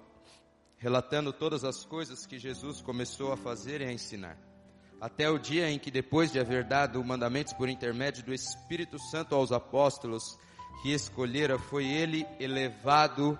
relatando 0.76 1.32
todas 1.32 1.64
as 1.64 1.84
coisas 1.84 2.26
que 2.26 2.38
Jesus 2.38 2.80
começou 2.80 3.32
a 3.32 3.36
fazer 3.36 3.80
e 3.80 3.84
a 3.84 3.92
ensinar. 3.92 4.38
Até 5.00 5.28
o 5.28 5.38
dia 5.38 5.70
em 5.70 5.78
que, 5.78 5.90
depois 5.90 6.32
de 6.32 6.38
haver 6.38 6.64
dado 6.64 7.02
mandamentos 7.04 7.52
por 7.52 7.68
intermédio 7.68 8.24
do 8.24 8.32
Espírito 8.32 8.98
Santo 8.98 9.34
aos 9.34 9.52
apóstolos 9.52 10.38
que 10.82 10.92
escolhera, 10.92 11.58
foi 11.58 11.86
ele 11.86 12.26
elevado 12.38 13.38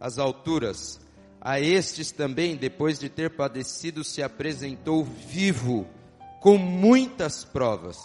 às 0.00 0.18
alturas. 0.18 1.00
A 1.40 1.60
estes 1.60 2.10
também, 2.10 2.56
depois 2.56 2.98
de 2.98 3.08
ter 3.08 3.30
padecido, 3.30 4.02
se 4.02 4.22
apresentou 4.22 5.04
vivo, 5.04 5.86
com 6.40 6.56
muitas 6.56 7.44
provas, 7.44 7.98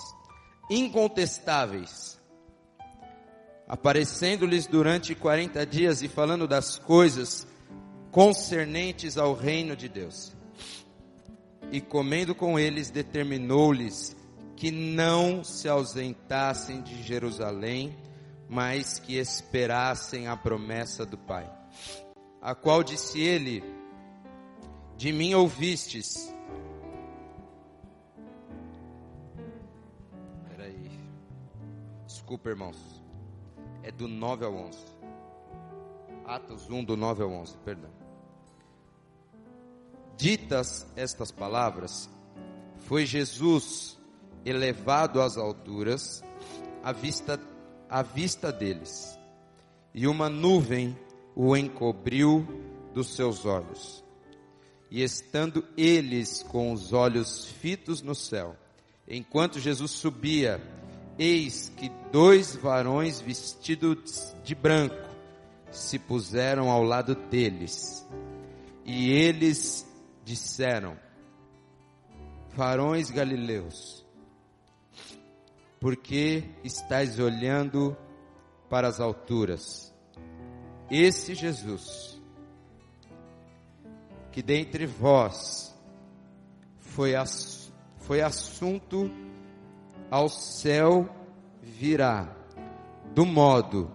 incontestáveis, 0.69 2.19
aparecendo-lhes 3.67 4.67
durante 4.67 5.15
quarenta 5.15 5.65
dias 5.65 6.01
e 6.01 6.07
falando 6.07 6.47
das 6.47 6.77
coisas 6.77 7.47
concernentes 8.11 9.17
ao 9.17 9.33
reino 9.33 9.75
de 9.75 9.89
Deus. 9.89 10.33
E 11.71 11.81
comendo 11.81 12.35
com 12.35 12.59
eles, 12.59 12.91
determinou-lhes 12.91 14.15
que 14.55 14.69
não 14.69 15.43
se 15.43 15.67
ausentassem 15.67 16.81
de 16.81 17.01
Jerusalém, 17.01 17.97
mas 18.49 18.99
que 18.99 19.17
esperassem 19.17 20.27
a 20.27 20.37
promessa 20.37 21.05
do 21.05 21.17
Pai. 21.17 21.49
A 22.41 22.53
qual 22.53 22.83
disse 22.83 23.19
ele: 23.19 23.63
De 24.97 25.11
mim 25.11 25.33
ouvistes. 25.33 26.33
Peraí. 30.49 30.91
Desculpa, 32.05 32.49
irmãos. 32.49 32.77
É 33.81 33.91
do 33.91 34.07
9 34.07 34.45
ao 34.45 34.53
11. 34.53 34.77
Atos 36.25 36.69
1, 36.69 36.83
do 36.83 36.95
9 36.95 37.23
ao 37.23 37.29
11, 37.31 37.57
perdão. 37.57 37.91
Ditas 40.15 40.87
estas 40.95 41.31
palavras, 41.31 42.09
foi 42.79 43.05
Jesus 43.05 43.99
elevado 44.45 45.21
às 45.21 45.37
alturas, 45.37 46.23
à 46.83 46.91
vista, 46.91 47.39
à 47.93 48.01
vista 48.01 48.51
deles, 48.51 49.19
e 49.93 50.07
uma 50.07 50.27
nuvem 50.27 50.97
o 51.35 51.55
encobriu 51.55 52.43
dos 52.91 53.15
seus 53.15 53.45
olhos. 53.45 54.03
E 54.89 55.03
estando 55.03 55.63
eles 55.77 56.41
com 56.41 56.73
os 56.73 56.91
olhos 56.91 57.45
fitos 57.45 58.01
no 58.01 58.15
céu, 58.15 58.57
enquanto 59.07 59.59
Jesus 59.59 59.91
subia, 59.91 60.59
eis 61.19 61.71
que 61.77 61.91
dois 62.11 62.55
varões 62.55 63.21
vestidos 63.21 64.35
de 64.43 64.55
branco 64.55 65.07
se 65.69 65.99
puseram 65.99 66.71
ao 66.71 66.81
lado 66.81 67.13
deles. 67.13 68.03
E 68.83 69.11
eles 69.11 69.87
disseram: 70.25 70.97
Varões 72.55 73.11
galileus, 73.11 74.02
por 75.83 75.97
que 75.97 76.49
estáis 76.63 77.19
olhando 77.19 77.97
para 78.69 78.87
as 78.87 79.01
alturas? 79.01 79.93
Esse 80.89 81.35
Jesus, 81.35 82.21
que 84.31 84.41
dentre 84.41 84.85
vós 84.85 85.77
foi, 86.79 87.15
ass, 87.15 87.69
foi 87.97 88.21
assunto 88.21 89.11
ao 90.09 90.29
céu, 90.29 91.13
virá, 91.61 92.33
do 93.13 93.25
modo 93.25 93.91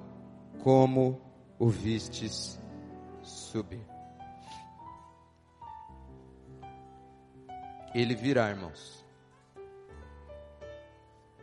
como 0.63 1.19
o 1.59 1.71
vistes 1.71 2.61
subir. 3.23 3.81
ele 7.95 8.15
virá, 8.15 8.51
irmãos. 8.51 9.08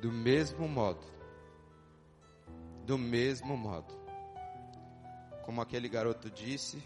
Do 0.05 0.11
mesmo 0.11 0.67
modo. 0.67 1.03
Do 2.85 2.95
mesmo 2.95 3.57
modo. 3.57 3.91
Como 5.43 5.59
aquele 5.59 5.89
garoto 5.89 6.29
disse, 6.29 6.77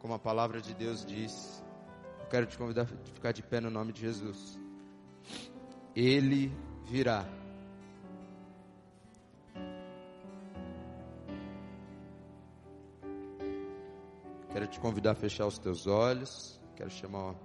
como 0.00 0.14
a 0.14 0.18
palavra 0.18 0.60
de 0.60 0.74
Deus 0.74 1.06
diz. 1.06 1.62
Eu 2.18 2.26
quero 2.26 2.46
te 2.46 2.58
convidar 2.58 2.82
a 2.82 2.86
ficar 2.86 3.30
de 3.30 3.40
pé 3.40 3.60
no 3.60 3.70
nome 3.70 3.92
de 3.92 4.00
Jesus. 4.00 4.58
Ele 5.94 6.52
virá. 6.86 7.24
Quero 14.50 14.66
te 14.66 14.80
convidar 14.80 15.12
a 15.12 15.14
fechar 15.14 15.46
os 15.46 15.56
teus 15.56 15.86
olhos. 15.86 16.60
Quero 16.74 16.90
chamar 16.90 17.36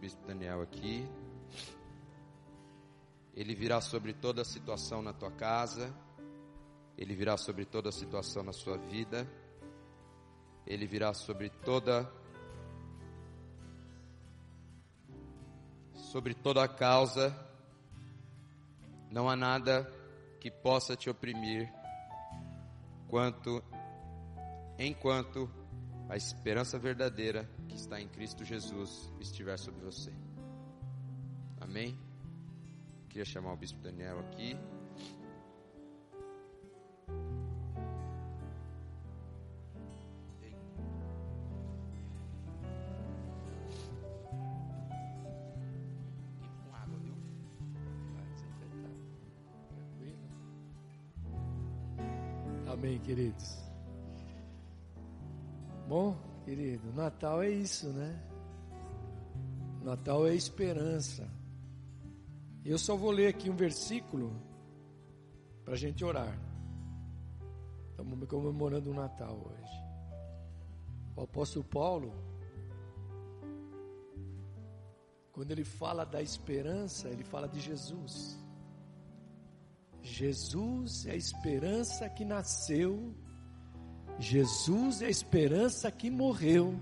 bispo 0.00 0.26
Daniel 0.26 0.60
aqui. 0.60 1.08
Ele 3.38 3.54
virá 3.54 3.80
sobre 3.80 4.12
toda 4.12 4.42
a 4.42 4.44
situação 4.44 5.00
na 5.00 5.12
tua 5.12 5.30
casa. 5.30 5.94
Ele 6.96 7.14
virá 7.14 7.36
sobre 7.36 7.64
toda 7.64 7.88
a 7.88 7.92
situação 7.92 8.42
na 8.42 8.52
sua 8.52 8.76
vida. 8.76 9.30
Ele 10.66 10.88
virá 10.88 11.14
sobre 11.14 11.48
toda 11.48 12.12
sobre 15.94 16.34
toda 16.34 16.64
a 16.64 16.68
causa. 16.68 17.32
Não 19.08 19.30
há 19.30 19.36
nada 19.36 19.88
que 20.40 20.50
possa 20.50 20.96
te 20.96 21.08
oprimir 21.08 21.72
quanto 23.06 23.62
enquanto 24.76 25.48
a 26.08 26.16
esperança 26.16 26.76
verdadeira 26.76 27.48
que 27.68 27.76
está 27.76 28.00
em 28.00 28.08
Cristo 28.08 28.44
Jesus 28.44 29.12
estiver 29.20 29.56
sobre 29.60 29.84
você. 29.84 30.12
Amém? 31.60 32.07
Queria 33.18 33.32
chamar 33.32 33.52
o 33.52 33.56
bispo 33.56 33.80
Daniel 33.80 34.20
aqui. 34.20 34.56
Amém, 52.68 53.00
queridos. 53.00 53.58
Bom, 55.88 56.16
querido, 56.44 56.92
Natal 56.92 57.42
é 57.42 57.50
isso, 57.50 57.88
né? 57.88 58.16
Natal 59.82 60.24
é 60.24 60.36
esperança. 60.36 61.37
Eu 62.70 62.78
só 62.78 62.94
vou 62.96 63.10
ler 63.10 63.28
aqui 63.28 63.48
um 63.48 63.56
versículo 63.56 64.30
para 65.64 65.74
a 65.74 65.76
gente 65.76 66.04
orar. 66.04 66.38
Estamos 67.90 68.28
comemorando 68.28 68.90
o 68.90 68.94
Natal 68.94 69.36
hoje. 69.48 69.72
O 71.16 71.22
apóstolo 71.22 71.64
Paulo, 71.64 72.12
quando 75.32 75.50
ele 75.50 75.64
fala 75.64 76.04
da 76.04 76.20
esperança, 76.22 77.08
ele 77.08 77.24
fala 77.24 77.48
de 77.48 77.60
Jesus. 77.60 78.38
Jesus 80.02 81.06
é 81.06 81.12
a 81.12 81.16
esperança 81.16 82.08
que 82.08 82.24
nasceu 82.24 83.14
Jesus 84.18 85.00
é 85.00 85.06
a 85.06 85.10
esperança 85.10 85.92
que 85.92 86.10
morreu, 86.10 86.74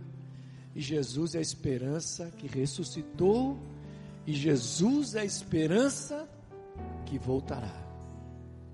e 0.75 0.81
Jesus 0.81 1.35
é 1.35 1.39
a 1.39 1.43
esperança 1.43 2.31
que 2.31 2.47
ressuscitou, 2.47 3.59
e 4.27 4.33
Jesus 4.33 5.15
é 5.15 5.21
a 5.21 5.25
esperança 5.25 6.29
que 7.05 7.17
voltará. 7.19 7.73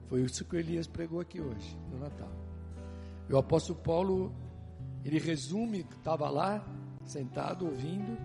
Foi 0.07 0.23
isso 0.23 0.45
que 0.47 0.57
Elias 0.57 0.87
pregou 0.87 1.21
aqui 1.21 1.41
hoje, 1.41 1.79
no 1.91 1.99
Natal. 1.99 2.33
E 3.29 3.33
o 3.33 3.39
apóstolo 3.39 3.79
Paulo, 3.79 4.35
ele 5.05 5.19
resume, 5.19 5.81
estava 5.81 6.31
lá, 6.31 6.67
sentado, 7.05 7.67
ouvindo, 7.67 8.17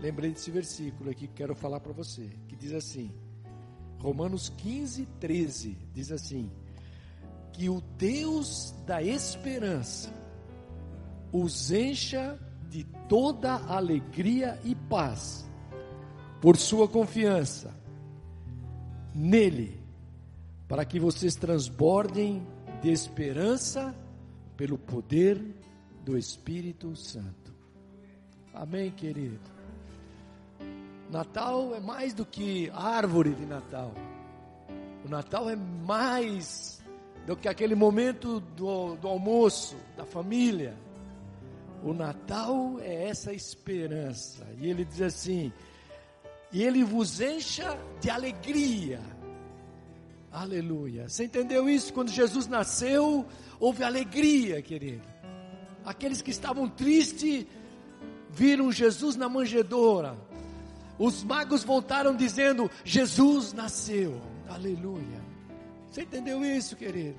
lembrei 0.00 0.30
desse 0.32 0.50
versículo 0.50 1.10
aqui 1.10 1.26
que 1.26 1.34
quero 1.34 1.54
falar 1.54 1.80
para 1.80 1.92
você, 1.92 2.28
que 2.46 2.54
diz 2.54 2.72
assim, 2.72 3.10
Romanos 3.98 4.50
15, 4.50 5.06
13, 5.18 5.78
diz 5.94 6.12
assim, 6.12 6.50
que 7.52 7.70
o 7.70 7.80
Deus 7.96 8.74
da 8.86 9.02
esperança 9.02 10.12
os 11.32 11.70
encha 11.70 12.38
de 12.68 12.84
toda 13.08 13.54
alegria 13.66 14.60
e 14.62 14.74
paz 14.74 15.45
por 16.40 16.56
sua 16.56 16.86
confiança 16.88 17.74
nele, 19.14 19.80
para 20.68 20.84
que 20.84 21.00
vocês 21.00 21.34
transbordem 21.34 22.46
de 22.82 22.90
esperança 22.90 23.94
pelo 24.56 24.76
poder 24.76 25.42
do 26.04 26.16
Espírito 26.16 26.94
Santo. 26.94 27.54
Amém, 28.52 28.90
querido? 28.90 29.40
Natal 31.10 31.74
é 31.74 31.80
mais 31.80 32.12
do 32.12 32.26
que 32.26 32.70
árvore 32.74 33.34
de 33.34 33.46
Natal. 33.46 33.92
O 35.04 35.08
Natal 35.08 35.48
é 35.48 35.56
mais 35.56 36.82
do 37.26 37.36
que 37.36 37.48
aquele 37.48 37.74
momento 37.74 38.40
do, 38.40 38.96
do 38.96 39.08
almoço, 39.08 39.76
da 39.96 40.04
família. 40.04 40.74
O 41.82 41.92
Natal 41.92 42.78
é 42.80 43.08
essa 43.08 43.32
esperança. 43.32 44.46
E 44.58 44.68
ele 44.68 44.84
diz 44.84 45.00
assim: 45.02 45.52
e 46.56 46.62
ele 46.62 46.82
vos 46.82 47.20
encha 47.20 47.78
de 48.00 48.08
alegria. 48.08 48.98
Aleluia. 50.32 51.06
Você 51.06 51.24
entendeu 51.24 51.68
isso? 51.68 51.92
Quando 51.92 52.08
Jesus 52.08 52.46
nasceu, 52.46 53.26
houve 53.60 53.84
alegria, 53.84 54.62
querido. 54.62 55.06
Aqueles 55.84 56.22
que 56.22 56.30
estavam 56.30 56.66
tristes 56.66 57.44
viram 58.30 58.72
Jesus 58.72 59.16
na 59.16 59.28
manjedoura. 59.28 60.16
Os 60.98 61.22
magos 61.22 61.62
voltaram 61.62 62.16
dizendo: 62.16 62.70
Jesus 62.82 63.52
nasceu. 63.52 64.18
Aleluia. 64.48 65.22
Você 65.90 66.04
entendeu 66.04 66.42
isso, 66.42 66.74
querido? 66.74 67.18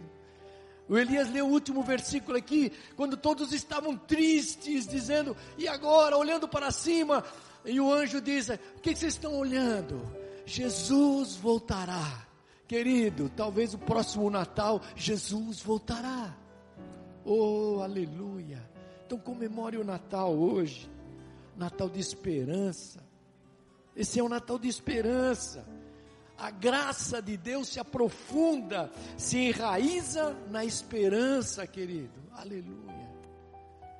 O 0.90 0.98
Elias 0.98 1.30
leu 1.30 1.46
o 1.46 1.52
último 1.52 1.84
versículo 1.84 2.38
aqui, 2.38 2.72
quando 2.96 3.16
todos 3.16 3.54
estavam 3.54 3.96
tristes, 3.96 4.88
dizendo: 4.88 5.38
E 5.60 5.68
agora, 5.68 6.18
olhando 6.18 6.48
para 6.48 6.72
cima, 6.72 7.24
e 7.66 7.80
o 7.80 7.92
anjo 7.92 8.22
diz: 8.22 8.50
O 8.50 8.82
que 8.82 8.96
vocês 8.96 9.14
estão 9.14 9.38
olhando? 9.38 10.02
Jesus 10.46 11.36
voltará. 11.36 12.26
Querido, 12.68 13.30
talvez 13.36 13.74
o 13.74 13.78
próximo 13.78 14.30
Natal, 14.30 14.82
Jesus 14.96 15.62
voltará. 15.62 16.36
Oh, 17.24 17.80
aleluia. 17.82 18.70
Então 19.06 19.18
comemore 19.18 19.78
o 19.78 19.84
Natal 19.84 20.34
hoje. 20.34 20.90
Natal 21.56 21.90
de 21.90 22.00
esperança. 22.00 23.02
Esse 23.96 24.20
é 24.20 24.24
um 24.24 24.30
Natal 24.30 24.60
de 24.60 24.68
esperança. 24.68 25.66
A 26.38 26.52
graça 26.52 27.22
de 27.22 27.36
Deus 27.36 27.70
se 27.70 27.80
aprofunda, 27.80 28.92
se 29.18 29.38
enraiza 29.38 30.38
na 30.52 30.64
esperança, 30.64 31.66
querido. 31.66 32.22
Aleluia. 32.34 33.10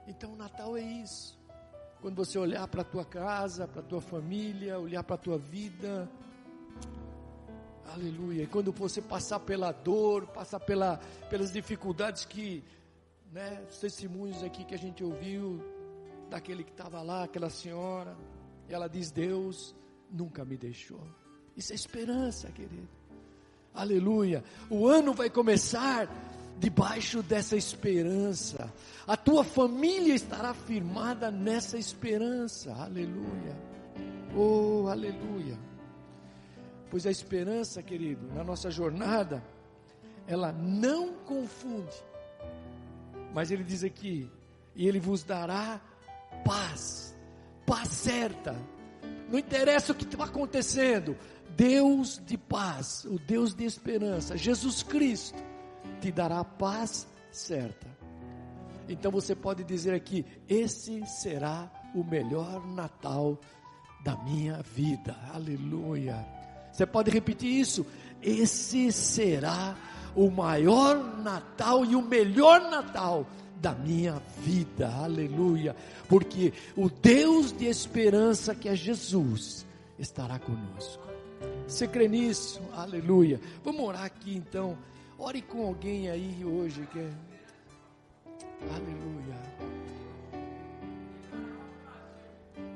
Então 0.08 0.34
o 0.34 0.36
Natal 0.36 0.78
é 0.78 0.82
isso. 0.82 1.37
Quando 2.08 2.24
você 2.24 2.40
olhar 2.40 2.66
para 2.70 2.84
a 2.84 2.86
tua 2.86 3.04
casa, 3.04 3.68
para 3.68 3.82
a 3.82 3.84
tua 3.84 4.00
família, 4.00 4.80
olhar 4.80 5.04
para 5.04 5.16
a 5.16 5.18
tua 5.18 5.38
vida, 5.38 6.10
aleluia. 7.94 8.44
E 8.44 8.48
quando 8.48 8.72
você 8.72 9.02
passar 9.02 9.42
pela 9.42 9.74
dor, 9.74 10.26
passar 10.28 10.62
pela, 10.62 11.02
pelas 11.30 11.52
dificuldades 11.52 12.24
que, 12.24 12.64
né, 13.30 13.62
os 13.70 13.80
testemunhos 13.80 14.42
aqui 14.42 14.64
que 14.64 14.74
a 14.74 14.78
gente 14.78 15.04
ouviu, 15.04 15.62
daquele 16.30 16.64
que 16.64 16.72
estava 16.72 17.02
lá, 17.02 17.26
aquela 17.26 17.50
senhora, 17.50 18.16
e 18.70 18.74
ela 18.74 18.88
diz: 18.88 19.12
Deus 19.12 19.76
nunca 20.10 20.46
me 20.46 20.56
deixou. 20.56 21.06
Isso 21.58 21.74
é 21.74 21.76
esperança, 21.76 22.50
querido. 22.54 22.88
Aleluia. 23.74 24.46
O 24.70 24.88
ano 24.88 25.14
vai 25.14 25.30
começar 25.30 26.08
debaixo 26.60 27.22
dessa 27.22 27.56
esperança. 27.56 28.74
A 29.06 29.16
tua 29.16 29.44
família 29.44 30.14
estará 30.14 30.54
firmada 30.54 31.32
nessa 31.32 31.78
esperança. 31.78 32.74
Aleluia. 32.74 33.56
Oh, 34.36 34.88
aleluia. 34.88 35.58
Pois 36.90 37.06
a 37.06 37.12
esperança, 37.12 37.82
querido, 37.84 38.28
na 38.34 38.44
nossa 38.44 38.72
jornada, 38.72 39.44
ela 40.28 40.52
não 40.52 41.14
confunde. 41.14 41.96
Mas 43.34 43.52
ele 43.52 43.64
diz 43.64 43.84
aqui: 43.84 44.30
e 44.76 44.88
ele 44.88 45.00
vos 45.00 45.24
dará 45.24 45.82
paz, 46.44 47.16
paz 47.66 47.90
certa. 47.90 48.56
Não 49.30 49.38
interessa 49.38 49.92
o 49.92 49.96
que 49.96 50.06
está 50.06 50.24
acontecendo, 50.24 51.18
Deus 51.56 52.22
de 52.26 52.38
paz, 52.38 53.04
o 53.04 53.20
Deus 53.20 53.54
de 53.54 53.66
esperança, 53.66 54.38
Jesus 54.38 54.82
Cristo 54.84 55.44
te 56.00 56.12
dará 56.12 56.40
a 56.40 56.46
paz 56.46 57.08
certa. 57.32 57.88
Então 58.90 59.12
você 59.12 59.36
pode 59.36 59.64
dizer 59.64 59.94
aqui: 59.94 60.26
esse 60.48 61.06
será 61.06 61.70
o 61.94 62.04
melhor 62.04 62.66
Natal 62.68 63.38
da 64.04 64.16
minha 64.24 64.62
vida. 64.62 65.16
Aleluia. 65.34 66.26
Você 66.72 66.86
pode 66.86 67.12
repetir 67.12 67.50
isso? 67.50 67.86
Esse 68.22 68.92
será 68.92 69.76
o 70.16 70.30
maior 70.30 71.18
Natal 71.18 71.86
e 71.86 71.96
o 71.96 72.02
melhor 72.02 72.62
Natal 72.70 73.26
da 73.62 73.74
minha 73.74 74.22
vida. 74.44 74.88
Aleluia. 74.90 75.76
Porque 76.08 76.54
o 76.76 76.90
Deus 76.90 77.52
de 77.52 77.66
esperança 77.66 78.56
que 78.56 78.70
é 78.70 78.76
Jesus 78.76 79.66
estará 79.98 80.40
conosco. 80.40 81.04
Você 81.68 81.88
crê 81.88 82.08
nisso? 82.08 82.62
Aleluia. 82.74 83.40
Vamos 83.64 83.82
orar 83.84 84.04
aqui 84.04 84.36
então. 84.36 84.78
Ore 85.20 85.42
com 85.42 85.68
alguém 85.68 86.10
aí 86.10 86.46
hoje 86.46 86.88
que 86.92 87.00
é... 87.00 87.10
Aleluia. 88.70 89.36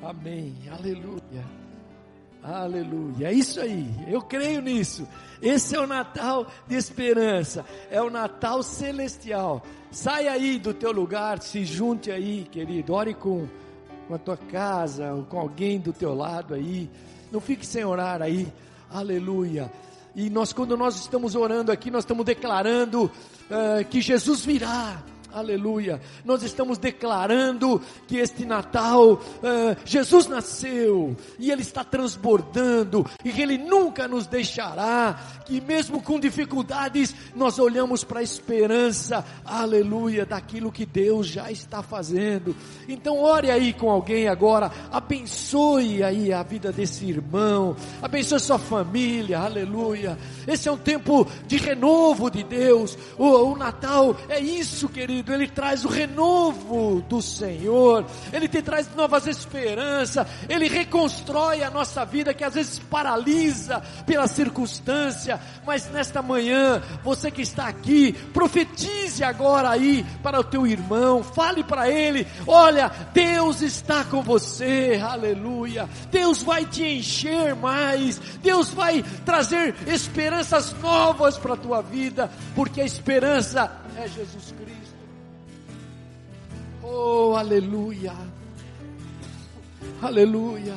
Amém. 0.01 0.55
Aleluia. 0.71 1.45
Aleluia. 2.43 3.27
É 3.27 3.33
isso 3.33 3.59
aí. 3.61 3.87
Eu 4.07 4.21
creio 4.21 4.59
nisso. 4.59 5.07
Esse 5.39 5.75
é 5.75 5.79
o 5.79 5.85
Natal 5.85 6.47
de 6.67 6.75
esperança. 6.75 7.63
É 7.91 8.01
o 8.01 8.09
Natal 8.09 8.63
celestial. 8.63 9.61
Sai 9.91 10.27
aí 10.27 10.57
do 10.57 10.73
teu 10.73 10.91
lugar, 10.91 11.39
se 11.41 11.63
junte 11.63 12.09
aí, 12.09 12.43
querido. 12.51 12.93
Ore 12.93 13.13
com, 13.13 13.47
com 14.07 14.15
a 14.15 14.17
tua 14.17 14.37
casa, 14.37 15.13
ou 15.13 15.23
com 15.23 15.39
alguém 15.39 15.79
do 15.79 15.93
teu 15.93 16.15
lado 16.15 16.55
aí. 16.55 16.89
Não 17.31 17.39
fique 17.39 17.65
sem 17.65 17.85
orar 17.85 18.21
aí. 18.23 18.51
Aleluia. 18.89 19.71
E 20.15 20.29
nós, 20.29 20.51
quando 20.51 20.75
nós 20.75 20.95
estamos 20.95 21.35
orando 21.35 21.71
aqui, 21.71 21.89
nós 21.89 22.03
estamos 22.03 22.25
declarando 22.25 23.05
uh, 23.05 23.85
que 23.89 24.01
Jesus 24.01 24.43
virá. 24.43 25.01
Aleluia. 25.33 26.01
Nós 26.25 26.43
estamos 26.43 26.77
declarando 26.77 27.81
que 28.05 28.17
este 28.17 28.45
Natal, 28.45 29.13
uh, 29.13 29.21
Jesus 29.85 30.27
nasceu 30.27 31.15
e 31.39 31.51
Ele 31.51 31.61
está 31.61 31.85
transbordando 31.85 33.05
e 33.23 33.31
que 33.31 33.41
Ele 33.41 33.57
nunca 33.57 34.09
nos 34.09 34.27
deixará. 34.27 35.17
Que 35.45 35.61
mesmo 35.61 36.01
com 36.01 36.19
dificuldades, 36.19 37.15
nós 37.33 37.59
olhamos 37.59 38.03
para 38.03 38.19
a 38.19 38.23
esperança, 38.23 39.23
aleluia, 39.45 40.25
daquilo 40.25 40.71
que 40.71 40.85
Deus 40.85 41.27
já 41.27 41.49
está 41.49 41.81
fazendo. 41.81 42.55
Então, 42.87 43.19
ore 43.19 43.49
aí 43.49 43.71
com 43.71 43.89
alguém 43.89 44.27
agora, 44.27 44.69
abençoe 44.91 46.03
aí 46.03 46.33
a 46.33 46.43
vida 46.43 46.71
desse 46.73 47.05
irmão, 47.05 47.75
abençoe 48.01 48.39
sua 48.39 48.59
família, 48.59 49.39
aleluia. 49.39 50.17
Esse 50.45 50.67
é 50.67 50.71
um 50.71 50.77
tempo 50.77 51.25
de 51.47 51.57
renovo 51.57 52.29
de 52.29 52.43
Deus. 52.43 52.97
O, 53.17 53.27
o 53.27 53.57
Natal 53.57 54.15
é 54.27 54.39
isso, 54.39 54.89
querido 54.89 55.20
Ele 55.27 55.47
traz 55.47 55.83
o 55.83 55.89
renovo 55.89 57.01
do 57.01 57.21
Senhor, 57.21 58.05
Ele 58.31 58.47
te 58.47 58.61
traz 58.61 58.89
novas 58.95 59.27
esperanças, 59.27 60.25
Ele 60.47 60.67
reconstrói 60.67 61.63
a 61.63 61.69
nossa 61.69 62.05
vida 62.05 62.33
que 62.33 62.43
às 62.43 62.53
vezes 62.53 62.79
paralisa 62.79 63.81
pela 64.05 64.27
circunstância, 64.27 65.39
mas 65.65 65.89
nesta 65.89 66.21
manhã, 66.21 66.81
você 67.03 67.29
que 67.29 67.41
está 67.41 67.67
aqui, 67.67 68.13
profetize 68.33 69.23
agora 69.23 69.69
aí 69.69 70.05
para 70.23 70.39
o 70.39 70.43
teu 70.43 70.65
irmão, 70.65 71.23
fale 71.23 71.63
para 71.63 71.89
ele: 71.89 72.25
olha, 72.47 72.91
Deus 73.13 73.61
está 73.61 74.03
com 74.03 74.21
você, 74.21 75.01
aleluia, 75.03 75.89
Deus 76.11 76.41
vai 76.41 76.65
te 76.65 76.83
encher 76.83 77.55
mais, 77.55 78.19
Deus 78.41 78.69
vai 78.69 79.03
trazer 79.25 79.75
esperanças 79.87 80.73
novas 80.81 81.37
para 81.37 81.53
a 81.53 81.57
tua 81.57 81.81
vida, 81.81 82.29
porque 82.55 82.81
a 82.81 82.85
esperança 82.85 83.71
é 83.97 84.07
Jesus 84.07 84.53
Cristo. 84.57 84.80
Oh, 86.93 87.35
aleluia. 87.37 88.13
Aleluia. 90.01 90.75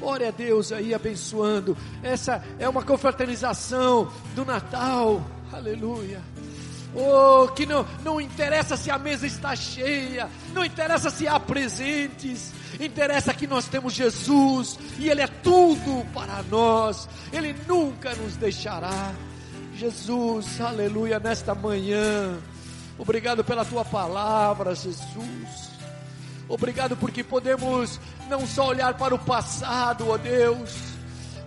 Ore 0.00 0.24
a 0.24 0.30
Deus 0.30 0.72
aí 0.72 0.94
abençoando. 0.94 1.76
Essa 2.02 2.42
é 2.58 2.66
uma 2.66 2.82
confraternização 2.82 4.10
do 4.34 4.46
Natal. 4.46 5.22
Aleluia. 5.52 6.22
Oh, 6.94 7.48
que 7.48 7.66
não, 7.66 7.86
não 8.02 8.18
interessa 8.18 8.78
se 8.78 8.90
a 8.90 8.98
mesa 8.98 9.26
está 9.26 9.54
cheia, 9.54 10.28
não 10.54 10.64
interessa 10.64 11.10
se 11.10 11.28
há 11.28 11.38
presentes, 11.38 12.52
interessa 12.80 13.32
que 13.32 13.46
nós 13.46 13.66
temos 13.66 13.92
Jesus 13.92 14.78
e 14.98 15.08
Ele 15.08 15.22
é 15.22 15.26
tudo 15.26 16.06
para 16.12 16.42
nós, 16.44 17.08
Ele 17.32 17.54
nunca 17.66 18.14
nos 18.14 18.36
deixará. 18.36 19.12
Jesus, 19.74 20.60
aleluia, 20.60 21.18
nesta 21.18 21.54
manhã, 21.54 22.38
Obrigado 23.02 23.42
pela 23.42 23.64
tua 23.64 23.84
palavra, 23.84 24.76
Jesus. 24.76 25.72
Obrigado 26.48 26.96
porque 26.96 27.24
podemos 27.24 27.98
não 28.30 28.46
só 28.46 28.68
olhar 28.68 28.94
para 28.94 29.12
o 29.12 29.18
passado, 29.18 30.08
ó 30.08 30.16
Deus, 30.16 30.72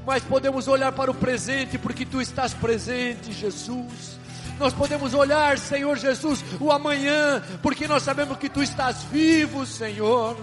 mas 0.06 0.22
podemos 0.22 0.68
olhar 0.68 0.92
para 0.92 1.10
o 1.10 1.14
presente 1.14 1.78
porque 1.78 2.06
tu 2.06 2.20
estás 2.20 2.54
presente, 2.54 3.32
Jesus. 3.32 4.20
nós 4.60 4.74
podemos 4.74 5.14
olhar, 5.14 5.58
Senhor 5.58 5.96
Jesus, 5.98 6.44
o 6.60 6.74
amanhã, 6.74 7.42
porque 7.62 7.88
nós 7.88 8.04
sabemos 8.04 8.38
que 8.38 8.50
tu 8.50 8.62
estás 8.62 9.04
vivo, 9.04 9.66
Senhor. 9.66 10.36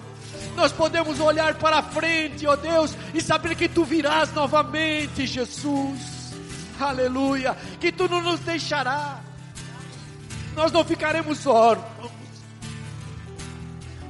Nós 0.56 0.72
podemos 0.72 1.20
olhar 1.20 1.56
para 1.56 1.82
frente, 1.82 2.46
ó 2.46 2.56
Deus, 2.56 2.96
e 3.12 3.20
saber 3.20 3.54
que 3.54 3.68
tu 3.68 3.84
virás 3.84 4.32
novamente, 4.32 5.26
Jesus. 5.26 6.32
Aleluia. 6.80 7.54
Que 7.78 7.92
tu 7.92 8.08
não 8.08 8.22
nos 8.22 8.40
deixará. 8.40 9.20
Nós 10.55 10.72
não 10.72 10.84
ficaremos 10.84 11.46
órfãos. 11.46 12.11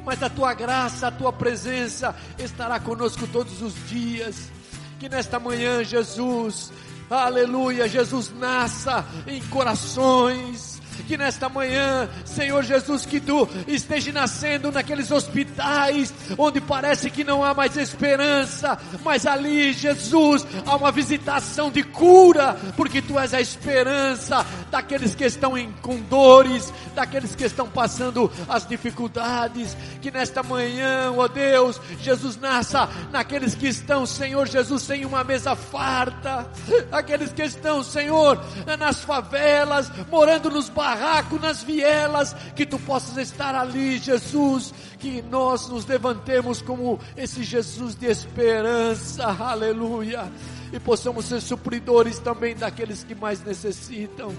Mas 0.05 0.22
a 0.22 0.28
tua 0.28 0.53
graça, 0.55 1.09
a 1.09 1.11
tua 1.12 1.32
presença 1.32 2.14
estará 2.38 2.80
conosco 2.80 3.26
todos 3.26 3.62
os 3.62 3.74
dias. 3.88 4.51
Que 4.99 5.09
nesta 5.09 5.38
manhã, 5.38 5.84
Jesus, 5.84 6.72
aleluia, 7.11 7.88
Jesus 7.88 8.32
nasça 8.38 9.05
em 9.26 9.40
corações 9.49 10.72
que 11.03 11.16
nesta 11.16 11.48
manhã, 11.48 12.09
Senhor 12.24 12.62
Jesus, 12.62 13.05
que 13.05 13.20
tu 13.20 13.48
esteja 13.66 14.12
nascendo 14.12 14.70
naqueles 14.70 15.11
hospitais 15.11 16.14
onde 16.38 16.61
parece 16.61 17.11
que 17.11 17.24
não 17.24 17.44
há 17.44 17.53
mais 17.53 17.76
esperança, 17.76 18.78
mas 19.05 19.26
ali, 19.26 19.72
Jesus, 19.72 20.46
há 20.64 20.76
uma 20.76 20.92
visitação 20.92 21.70
de 21.70 21.82
cura, 21.82 22.57
porque 22.76 23.03
tu 23.03 23.18
és 23.18 23.34
a 23.34 23.40
esperança 23.40 24.46
daqueles 24.70 25.14
que 25.14 25.24
estão 25.24 25.57
em, 25.59 25.72
com 25.82 26.00
dores, 26.00 26.72
daqueles 26.94 27.34
que 27.34 27.44
estão 27.44 27.68
passando 27.68 28.30
as 28.48 28.66
dificuldades. 28.66 29.76
Que 30.00 30.11
nesta 30.11 30.42
manhã, 30.42 31.12
ó 31.16 31.28
Deus, 31.28 31.80
Jesus 32.00 32.36
nasça 32.36 32.88
naqueles 33.11 33.55
que 33.55 33.68
estão, 33.68 34.07
Senhor 34.07 34.46
Jesus, 34.46 34.82
sem 34.82 35.05
uma 35.05 35.24
mesa 35.24 35.57
farta, 35.57 36.48
aqueles 36.90 37.32
que 37.32 37.42
estão, 37.42 37.82
Senhor, 37.82 38.42
nas 38.78 39.03
favelas, 39.03 39.90
morando 40.11 40.50
nos 40.50 40.68
bairros 40.68 40.91
barraco, 40.93 41.38
nas 41.38 41.62
vielas, 41.62 42.34
que 42.55 42.66
tu 42.66 42.78
possas 42.78 43.16
estar 43.16 43.55
ali, 43.55 43.99
Jesus, 43.99 44.74
que 44.99 45.22
nós 45.22 45.68
nos 45.68 45.86
levantemos 45.86 46.61
como 46.61 47.01
esse 47.16 47.43
Jesus 47.43 47.95
de 47.95 48.07
esperança, 48.07 49.24
aleluia 49.26 50.30
e 50.72 50.80
possamos 50.80 51.26
ser 51.26 51.40
supridores 51.40 52.18
também 52.18 52.57
daqueles 52.57 53.05
que 53.05 53.14
mais 53.14 53.45
necessitam. 53.45 54.32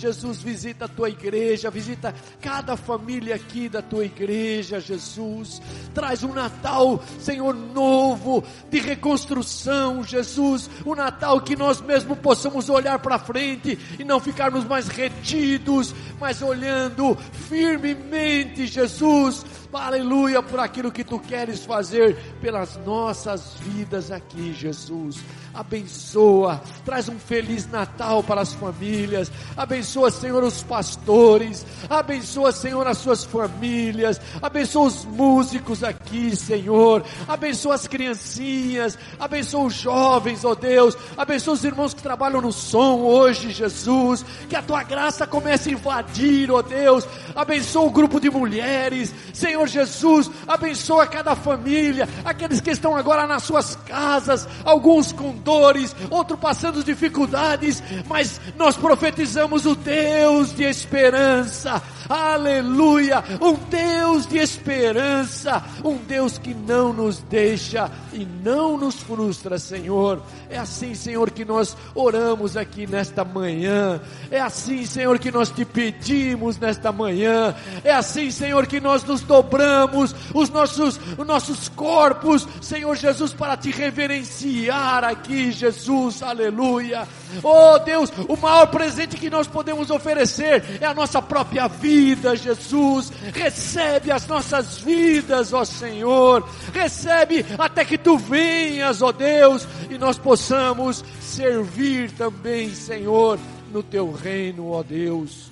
Jesus, 0.00 0.42
visita 0.42 0.86
a 0.86 0.88
tua 0.88 1.10
igreja, 1.10 1.70
visita 1.70 2.14
cada 2.40 2.74
família 2.74 3.34
aqui 3.34 3.68
da 3.68 3.82
tua 3.82 4.06
igreja, 4.06 4.80
Jesus. 4.80 5.60
Traz 5.92 6.22
um 6.22 6.32
Natal, 6.32 7.04
Senhor, 7.20 7.54
novo, 7.54 8.42
de 8.70 8.78
reconstrução, 8.78 10.02
Jesus. 10.02 10.70
Um 10.86 10.94
Natal 10.94 11.38
que 11.42 11.54
nós 11.54 11.82
mesmos 11.82 12.18
possamos 12.18 12.70
olhar 12.70 12.98
para 13.00 13.18
frente 13.18 13.78
e 13.98 14.04
não 14.04 14.18
ficarmos 14.18 14.64
mais 14.64 14.88
retidos, 14.88 15.94
mas 16.18 16.40
olhando 16.40 17.14
firmemente, 17.48 18.66
Jesus. 18.66 19.44
Aleluia, 19.70 20.42
por 20.42 20.58
aquilo 20.58 20.90
que 20.90 21.04
tu 21.04 21.20
queres 21.20 21.64
fazer 21.64 22.16
pelas 22.40 22.76
nossas 22.84 23.52
vidas 23.60 24.10
aqui, 24.10 24.52
Jesus 24.52 25.22
abençoa, 25.54 26.62
traz 26.84 27.08
um 27.08 27.18
feliz 27.18 27.66
Natal 27.66 28.22
para 28.22 28.40
as 28.40 28.52
famílias, 28.54 29.30
abençoa, 29.56 29.89
Senhor, 30.10 30.44
os 30.44 30.62
pastores, 30.62 31.66
abençoa, 31.88 32.52
Senhor, 32.52 32.86
as 32.86 32.98
suas 32.98 33.24
famílias, 33.24 34.20
abençoa 34.40 34.86
os 34.86 35.04
músicos 35.04 35.82
aqui, 35.82 36.36
Senhor, 36.36 37.02
abençoa 37.26 37.74
as 37.74 37.88
criancinhas, 37.88 38.96
abençoa 39.18 39.64
os 39.64 39.74
jovens, 39.74 40.44
ó 40.44 40.54
Deus, 40.54 40.96
abençoa 41.16 41.54
os 41.54 41.64
irmãos 41.64 41.92
que 41.92 42.02
trabalham 42.02 42.40
no 42.40 42.52
som 42.52 43.00
hoje, 43.00 43.50
Jesus, 43.50 44.24
que 44.48 44.54
a 44.54 44.62
tua 44.62 44.84
graça 44.84 45.26
comece 45.26 45.70
a 45.70 45.72
invadir, 45.72 46.52
ó 46.52 46.62
Deus, 46.62 47.06
abençoa 47.34 47.86
o 47.86 47.90
grupo 47.90 48.20
de 48.20 48.30
mulheres, 48.30 49.12
Senhor 49.34 49.66
Jesus, 49.66 50.30
abençoa 50.46 51.06
cada 51.06 51.34
família, 51.34 52.08
aqueles 52.24 52.60
que 52.60 52.70
estão 52.70 52.94
agora 52.94 53.26
nas 53.26 53.42
suas 53.42 53.74
casas, 53.86 54.46
alguns 54.64 55.10
com 55.10 55.32
dores, 55.32 55.96
outro 56.10 56.36
passando 56.36 56.84
dificuldades, 56.84 57.82
mas 58.06 58.40
nós 58.56 58.76
profetizamos 58.76 59.66
o 59.66 59.69
Deus 59.74 60.54
de 60.54 60.64
esperança. 60.64 61.82
Aleluia! 62.08 63.22
Um 63.40 63.54
Deus 63.54 64.26
de 64.26 64.38
esperança, 64.38 65.62
um 65.84 65.96
Deus 65.96 66.38
que 66.38 66.52
não 66.52 66.92
nos 66.92 67.18
deixa 67.18 67.88
e 68.12 68.24
não 68.24 68.76
nos 68.76 68.96
frustra, 68.96 69.60
Senhor. 69.60 70.20
É 70.48 70.58
assim, 70.58 70.92
Senhor, 70.92 71.30
que 71.30 71.44
nós 71.44 71.76
oramos 71.94 72.56
aqui 72.56 72.84
nesta 72.84 73.24
manhã. 73.24 74.00
É 74.28 74.40
assim, 74.40 74.84
Senhor, 74.84 75.20
que 75.20 75.30
nós 75.30 75.50
te 75.50 75.64
pedimos 75.64 76.58
nesta 76.58 76.90
manhã. 76.90 77.54
É 77.84 77.92
assim, 77.92 78.32
Senhor, 78.32 78.66
que 78.66 78.80
nós 78.80 79.04
nos 79.04 79.20
dobramos 79.20 80.12
os 80.34 80.50
nossos, 80.50 80.98
os 81.16 81.26
nossos 81.26 81.68
corpos, 81.68 82.48
Senhor 82.60 82.96
Jesus, 82.96 83.32
para 83.32 83.56
te 83.56 83.70
reverenciar 83.70 85.04
aqui, 85.04 85.52
Jesus. 85.52 86.24
Aleluia. 86.24 87.06
Oh 87.42 87.78
Deus, 87.78 88.12
o 88.28 88.36
maior 88.36 88.66
presente 88.66 89.16
que 89.16 89.30
nós 89.30 89.46
podemos 89.46 89.90
oferecer 89.90 90.64
é 90.80 90.86
a 90.86 90.94
nossa 90.94 91.20
própria 91.20 91.68
vida, 91.68 92.36
Jesus. 92.36 93.12
Recebe 93.32 94.10
as 94.10 94.26
nossas 94.26 94.78
vidas, 94.78 95.52
ó 95.52 95.64
Senhor. 95.64 96.46
Recebe 96.72 97.44
até 97.58 97.84
que 97.84 97.98
tu 97.98 98.16
venhas, 98.16 99.02
ó 99.02 99.12
Deus, 99.12 99.66
e 99.88 99.98
nós 99.98 100.18
possamos 100.18 101.04
servir 101.20 102.10
também, 102.12 102.74
Senhor, 102.74 103.38
no 103.72 103.82
teu 103.82 104.12
reino, 104.12 104.70
ó 104.70 104.82
Deus. 104.82 105.50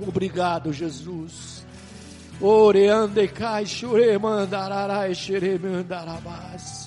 Obrigado, 0.00 0.72
Jesus. 0.72 1.64
Oreande 2.40 3.28
cai, 3.28 3.66
chure 3.66 4.16
mandararai, 4.18 5.14
xere 5.14 5.58
mandarabás. 5.58 6.79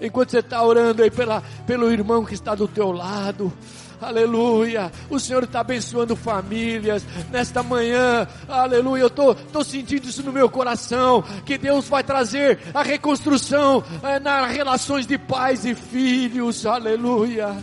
Enquanto 0.00 0.30
você 0.30 0.38
está 0.38 0.62
orando 0.62 1.02
aí 1.02 1.10
pela, 1.10 1.42
pelo 1.66 1.90
irmão 1.90 2.24
que 2.24 2.34
está 2.34 2.54
do 2.54 2.68
teu 2.68 2.92
lado, 2.92 3.52
aleluia. 4.00 4.92
O 5.10 5.18
Senhor 5.18 5.44
está 5.44 5.60
abençoando 5.60 6.14
famílias 6.14 7.04
nesta 7.30 7.62
manhã, 7.62 8.26
aleluia. 8.48 9.02
Eu 9.02 9.06
estou 9.08 9.34
tô, 9.34 9.42
tô 9.52 9.64
sentindo 9.64 10.08
isso 10.08 10.22
no 10.22 10.32
meu 10.32 10.48
coração, 10.48 11.22
que 11.44 11.58
Deus 11.58 11.88
vai 11.88 12.02
trazer 12.02 12.58
a 12.72 12.82
reconstrução 12.82 13.82
é, 14.02 14.18
nas 14.18 14.50
relações 14.52 15.06
de 15.06 15.18
pais 15.18 15.64
e 15.64 15.74
filhos, 15.74 16.64
aleluia. 16.64 17.56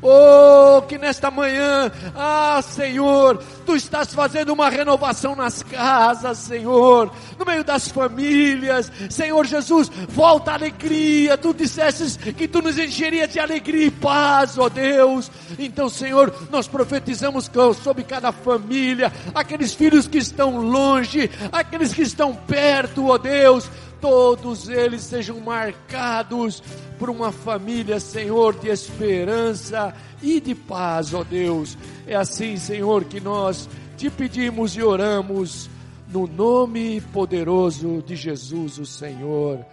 Oh, 0.00 0.82
que 0.82 0.96
nesta 0.98 1.30
manhã, 1.30 1.90
ah, 2.14 2.60
Senhor, 2.62 3.42
tu 3.66 3.74
estás 3.74 4.14
fazendo 4.14 4.52
uma 4.52 4.68
renovação 4.68 5.34
nas 5.34 5.62
casas, 5.62 6.38
Senhor, 6.38 7.10
no 7.38 7.44
meio 7.44 7.64
das 7.64 7.88
famílias, 7.88 8.90
Senhor 9.10 9.44
Jesus, 9.46 9.90
volta 10.08 10.52
a 10.52 10.54
alegria. 10.54 11.36
Tu 11.36 11.52
dissestes 11.54 12.16
que 12.16 12.48
tu 12.48 12.62
nos 12.62 12.78
encheria 12.78 13.26
de 13.26 13.38
alegria 13.38 13.86
e 13.86 13.90
paz, 13.90 14.58
ó 14.58 14.64
oh 14.64 14.70
Deus. 14.70 15.30
Então, 15.58 15.88
Senhor, 15.88 16.32
nós 16.50 16.68
profetizamos 16.68 17.50
sobre 17.82 18.04
cada 18.04 18.32
família, 18.32 19.12
aqueles 19.34 19.74
filhos 19.74 20.06
que 20.06 20.18
estão 20.18 20.58
longe, 20.58 21.30
aqueles 21.50 21.92
que 21.92 22.02
estão 22.02 22.34
perto, 22.34 23.06
ó 23.06 23.14
oh 23.14 23.18
Deus 23.18 23.68
todos 24.02 24.68
eles 24.68 25.02
sejam 25.02 25.38
marcados 25.40 26.60
por 26.98 27.08
uma 27.08 27.30
família, 27.30 28.00
Senhor, 28.00 28.58
de 28.58 28.68
esperança 28.68 29.94
e 30.20 30.40
de 30.40 30.56
paz, 30.56 31.14
ó 31.14 31.22
Deus. 31.22 31.78
É 32.04 32.16
assim, 32.16 32.56
Senhor, 32.56 33.04
que 33.04 33.20
nós 33.20 33.68
te 33.96 34.10
pedimos 34.10 34.76
e 34.76 34.82
oramos 34.82 35.70
no 36.08 36.26
nome 36.26 37.00
poderoso 37.00 38.02
de 38.04 38.16
Jesus, 38.16 38.76
o 38.78 38.84
Senhor. 38.84 39.64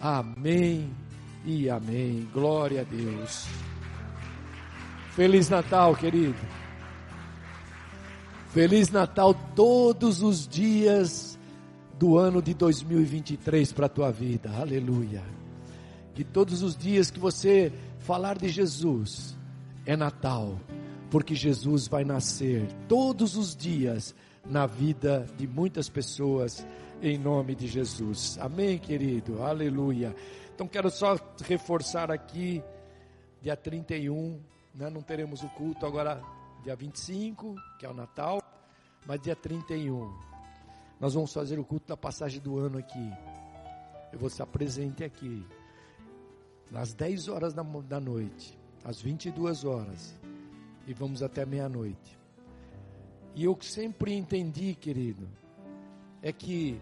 Amém 0.00 0.88
e 1.44 1.68
amém. 1.68 2.28
Glória 2.32 2.82
a 2.82 2.84
Deus. 2.84 3.46
Feliz 5.10 5.48
Natal, 5.48 5.96
querido. 5.96 6.38
Feliz 8.50 8.90
Natal 8.90 9.34
todos 9.56 10.22
os 10.22 10.46
dias 10.46 11.31
do 12.02 12.18
ano 12.18 12.42
de 12.42 12.52
2023 12.52 13.72
para 13.72 13.86
a 13.86 13.88
tua 13.88 14.10
vida. 14.10 14.50
Aleluia. 14.50 15.22
Que 16.16 16.24
todos 16.24 16.60
os 16.60 16.76
dias 16.76 17.12
que 17.12 17.20
você 17.20 17.72
falar 18.00 18.36
de 18.36 18.48
Jesus 18.48 19.38
é 19.86 19.96
Natal, 19.96 20.58
porque 21.12 21.32
Jesus 21.32 21.86
vai 21.86 22.02
nascer 22.04 22.66
todos 22.88 23.36
os 23.36 23.54
dias 23.54 24.16
na 24.44 24.66
vida 24.66 25.28
de 25.38 25.46
muitas 25.46 25.88
pessoas 25.88 26.66
em 27.00 27.16
nome 27.16 27.54
de 27.54 27.68
Jesus. 27.68 28.36
Amém, 28.40 28.78
querido. 28.78 29.40
Aleluia. 29.40 30.12
Então 30.52 30.66
quero 30.66 30.90
só 30.90 31.16
reforçar 31.44 32.10
aqui 32.10 32.60
dia 33.40 33.56
31, 33.56 34.40
né? 34.74 34.90
não 34.90 35.02
teremos 35.02 35.44
o 35.44 35.48
culto 35.50 35.86
agora 35.86 36.20
dia 36.64 36.74
25, 36.74 37.54
que 37.78 37.86
é 37.86 37.88
o 37.88 37.94
Natal, 37.94 38.42
mas 39.06 39.20
dia 39.20 39.36
31 39.36 40.31
nós 41.02 41.14
vamos 41.14 41.32
fazer 41.32 41.58
o 41.58 41.64
culto 41.64 41.88
da 41.88 41.96
passagem 41.96 42.40
do 42.40 42.56
ano 42.58 42.78
aqui. 42.78 43.12
Eu 44.12 44.20
vou 44.20 44.28
estar 44.28 44.46
presente 44.46 45.02
aqui. 45.02 45.44
Às 46.72 46.94
10 46.94 47.26
horas 47.26 47.52
da, 47.52 47.64
da 47.64 47.98
noite. 47.98 48.56
Às 48.84 49.02
22 49.02 49.64
horas. 49.64 50.16
E 50.86 50.94
vamos 50.94 51.20
até 51.20 51.44
meia-noite. 51.44 52.16
E 53.34 53.42
eu 53.42 53.58
sempre 53.60 54.14
entendi, 54.14 54.76
querido, 54.76 55.28
é 56.22 56.32
que 56.32 56.80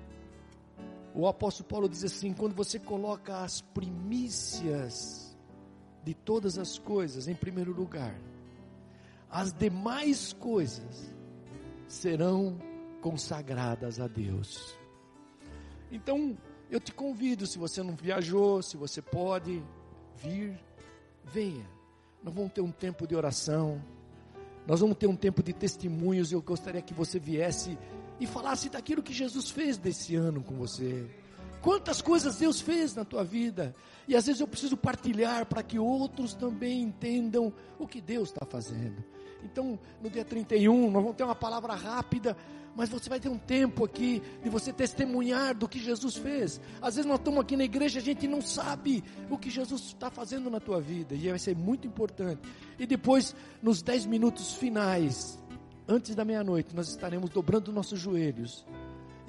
o 1.14 1.27
apóstolo 1.27 1.66
Paulo 1.66 1.89
diz 1.89 2.05
assim: 2.05 2.35
quando 2.35 2.55
você 2.55 2.79
coloca 2.79 3.39
as 3.39 3.62
primícias 3.62 5.35
de 6.05 6.12
todas 6.12 6.59
as 6.59 6.79
coisas 6.79 7.27
em 7.27 7.35
primeiro 7.35 7.73
lugar, 7.73 8.14
as 9.31 9.51
demais 9.51 10.35
coisas 10.35 11.11
serão 11.89 12.59
consagradas 13.01 14.01
a 14.01 14.07
Deus. 14.07 14.77
Então, 15.91 16.37
eu 16.71 16.79
te 16.79 16.93
convido, 16.93 17.47
se 17.47 17.59
você 17.59 17.83
não 17.83 17.95
viajou, 17.95 18.63
se 18.63 18.77
você 18.77 19.03
pode 19.03 19.63
vir, 20.17 20.59
venha. 21.25 21.69
Nós 22.23 22.35
vamos 22.35 22.53
ter 22.53 22.61
um 22.61 22.71
tempo 22.71 23.07
de 23.07 23.17
oração, 23.17 23.83
nós 24.67 24.81
vamos 24.81 24.97
ter 24.97 25.07
um 25.07 25.17
tempo 25.17 25.43
de 25.43 25.53
testemunhos. 25.53 26.31
Eu 26.31 26.43
gostaria 26.43 26.83
que 26.83 26.95
você 26.95 27.19
viesse 27.19 27.77
e 28.21 28.27
falasse 28.27 28.69
daquilo 28.69 29.03
que 29.03 29.13
Jesus 29.13 29.51
fez 29.51 29.79
desse 29.79 30.15
ano 30.15 30.43
com 30.43 30.55
você. 30.55 31.09
Quantas 31.61 32.01
coisas 32.01 32.37
Deus 32.37 32.61
fez 32.61 32.95
na 32.95 33.05
tua 33.05 33.25
vida. 33.25 33.75
E 34.07 34.17
às 34.17 34.27
vezes 34.27 34.41
eu 34.41 34.49
preciso 34.49 34.77
partilhar 34.77 35.47
para 35.47 35.63
que 35.63 35.79
outros 35.79 36.35
também 36.35 36.83
entendam 36.83 37.53
o 37.79 37.87
que 37.87 38.01
Deus 38.01 38.29
está 38.31 38.47
fazendo. 38.47 39.03
Então, 39.43 39.79
no 40.03 40.11
dia 40.11 40.25
31, 40.25 40.91
nós 40.91 41.03
vamos 41.03 41.17
ter 41.17 41.25
uma 41.25 41.35
palavra 41.35 41.75
rápida, 41.75 42.37
mas 42.75 42.89
você 42.89 43.09
vai 43.09 43.21
ter 43.21 43.29
um 43.29 43.39
tempo 43.39 43.85
aqui 43.85 44.23
de 44.43 44.49
você 44.49 44.73
testemunhar 44.73 45.55
do 45.55 45.68
que 45.68 45.79
Jesus 45.79 46.16
fez. 46.16 46.61
Às 46.81 46.97
vezes 46.97 47.09
nós 47.09 47.18
estamos 47.18 47.41
aqui 47.41 47.57
na 47.57 47.64
igreja, 47.64 47.99
a 47.99 48.03
gente 48.03 48.27
não 48.27 48.41
sabe 48.41 49.05
o 49.29 49.37
que 49.37 49.51
Jesus 49.51 49.83
está 49.83 50.11
fazendo 50.11 50.51
na 50.51 50.61
tua 50.61 50.81
vida, 50.81 51.14
e 51.14 51.29
vai 51.29 51.39
ser 51.39 51.57
muito 51.57 51.87
importante. 51.87 52.41
E 52.79 52.87
depois, 52.87 53.35
nos 53.62 53.83
10 53.83 54.07
minutos 54.07 54.55
finais, 54.55 55.39
antes 55.87 56.14
da 56.14 56.25
meia-noite, 56.25 56.75
nós 56.75 56.89
estaremos 56.89 57.31
dobrando 57.31 57.73
nossos 57.73 57.99
joelhos 57.99 58.64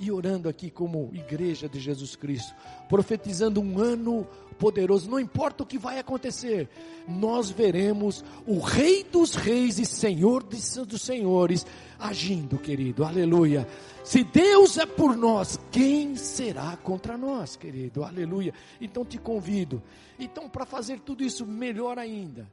e 0.02 0.12
orando 0.12 0.50
aqui 0.50 0.72
como 0.72 1.12
igreja 1.14 1.70
de 1.70 1.80
Jesus 1.80 2.16
Cristo, 2.16 2.56
profetizando 2.90 3.62
um 3.62 3.78
ano 3.78 4.28
poderoso, 4.62 5.10
não 5.10 5.20
importa 5.20 5.64
o 5.64 5.66
que 5.66 5.80
vai 5.80 5.98
acontecer, 5.98 6.70
nós 7.08 7.50
veremos 7.50 8.24
o 8.46 8.60
Rei 8.60 9.04
dos 9.04 9.34
Reis 9.34 9.80
e 9.80 9.86
Senhor 9.88 10.44
dos 10.44 11.02
Senhores 11.02 11.66
agindo, 11.98 12.60
querido, 12.60 13.04
aleluia. 13.04 13.68
Se 14.04 14.24
Deus 14.24 14.78
é 14.78 14.86
por 14.86 15.18
nós, 15.18 15.60
quem 15.72 16.16
será 16.16 16.78
contra 16.78 17.18
nós, 17.18 17.56
querido, 17.56 18.04
aleluia. 18.04 18.54
Então 18.80 19.04
te 19.04 19.18
convido, 19.18 19.82
então 20.20 20.48
para 20.48 20.64
fazer 20.64 21.00
tudo 21.00 21.24
isso 21.24 21.44
melhor 21.44 21.98
ainda, 21.98 22.48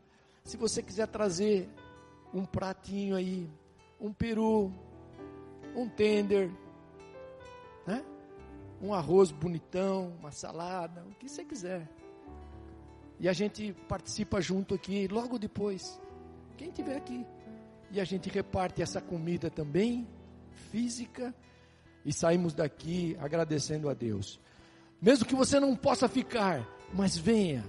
se 0.44 0.56
você 0.56 0.82
quiser 0.82 1.08
trazer 1.08 1.68
um 2.32 2.46
pratinho 2.46 3.16
aí, 3.16 3.46
um 4.00 4.14
peru, 4.14 4.72
um 5.76 5.86
tender, 5.86 6.50
né? 7.86 8.02
Um 8.80 8.94
arroz 8.94 9.30
bonitão, 9.30 10.14
uma 10.18 10.30
salada, 10.30 11.04
o 11.10 11.14
que 11.16 11.28
você 11.28 11.44
quiser. 11.44 11.97
E 13.20 13.28
a 13.28 13.32
gente 13.32 13.72
participa 13.88 14.40
junto 14.40 14.74
aqui 14.74 15.08
logo 15.08 15.38
depois. 15.38 16.00
Quem 16.56 16.70
tiver 16.70 16.96
aqui. 16.96 17.26
E 17.90 18.00
a 18.00 18.04
gente 18.04 18.28
reparte 18.28 18.82
essa 18.82 19.00
comida 19.00 19.50
também, 19.50 20.06
física, 20.70 21.34
e 22.04 22.12
saímos 22.12 22.54
daqui 22.54 23.16
agradecendo 23.18 23.88
a 23.88 23.94
Deus. 23.94 24.40
Mesmo 25.00 25.24
que 25.24 25.34
você 25.34 25.58
não 25.58 25.74
possa 25.74 26.08
ficar, 26.08 26.66
mas 26.92 27.16
venha 27.16 27.64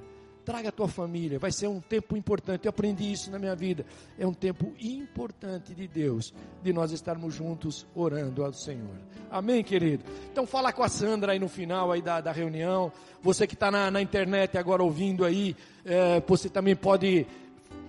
traga 0.49 0.69
a 0.69 0.71
tua 0.71 0.87
família, 0.87 1.37
vai 1.37 1.51
ser 1.51 1.67
um 1.67 1.79
tempo 1.79 2.17
importante. 2.17 2.65
Eu 2.65 2.71
aprendi 2.71 3.11
isso 3.11 3.29
na 3.29 3.37
minha 3.37 3.55
vida. 3.55 3.85
É 4.17 4.25
um 4.25 4.33
tempo 4.33 4.73
importante 4.79 5.75
de 5.75 5.87
Deus, 5.87 6.33
de 6.63 6.73
nós 6.73 6.91
estarmos 6.91 7.35
juntos 7.35 7.85
orando 7.93 8.43
ao 8.43 8.51
Senhor. 8.51 8.95
Amém, 9.29 9.63
querido? 9.63 10.03
Então 10.31 10.47
fala 10.47 10.73
com 10.73 10.81
a 10.81 10.89
Sandra 10.89 11.33
aí 11.33 11.39
no 11.39 11.47
final 11.47 11.91
aí 11.91 12.01
da, 12.01 12.19
da 12.19 12.31
reunião. 12.31 12.91
Você 13.21 13.45
que 13.45 13.53
está 13.53 13.69
na, 13.69 13.91
na, 13.91 14.01
internet 14.01 14.57
agora 14.57 14.81
ouvindo 14.81 15.23
aí, 15.23 15.55
é, 15.85 16.19
você 16.21 16.49
também 16.49 16.75
pode 16.75 17.27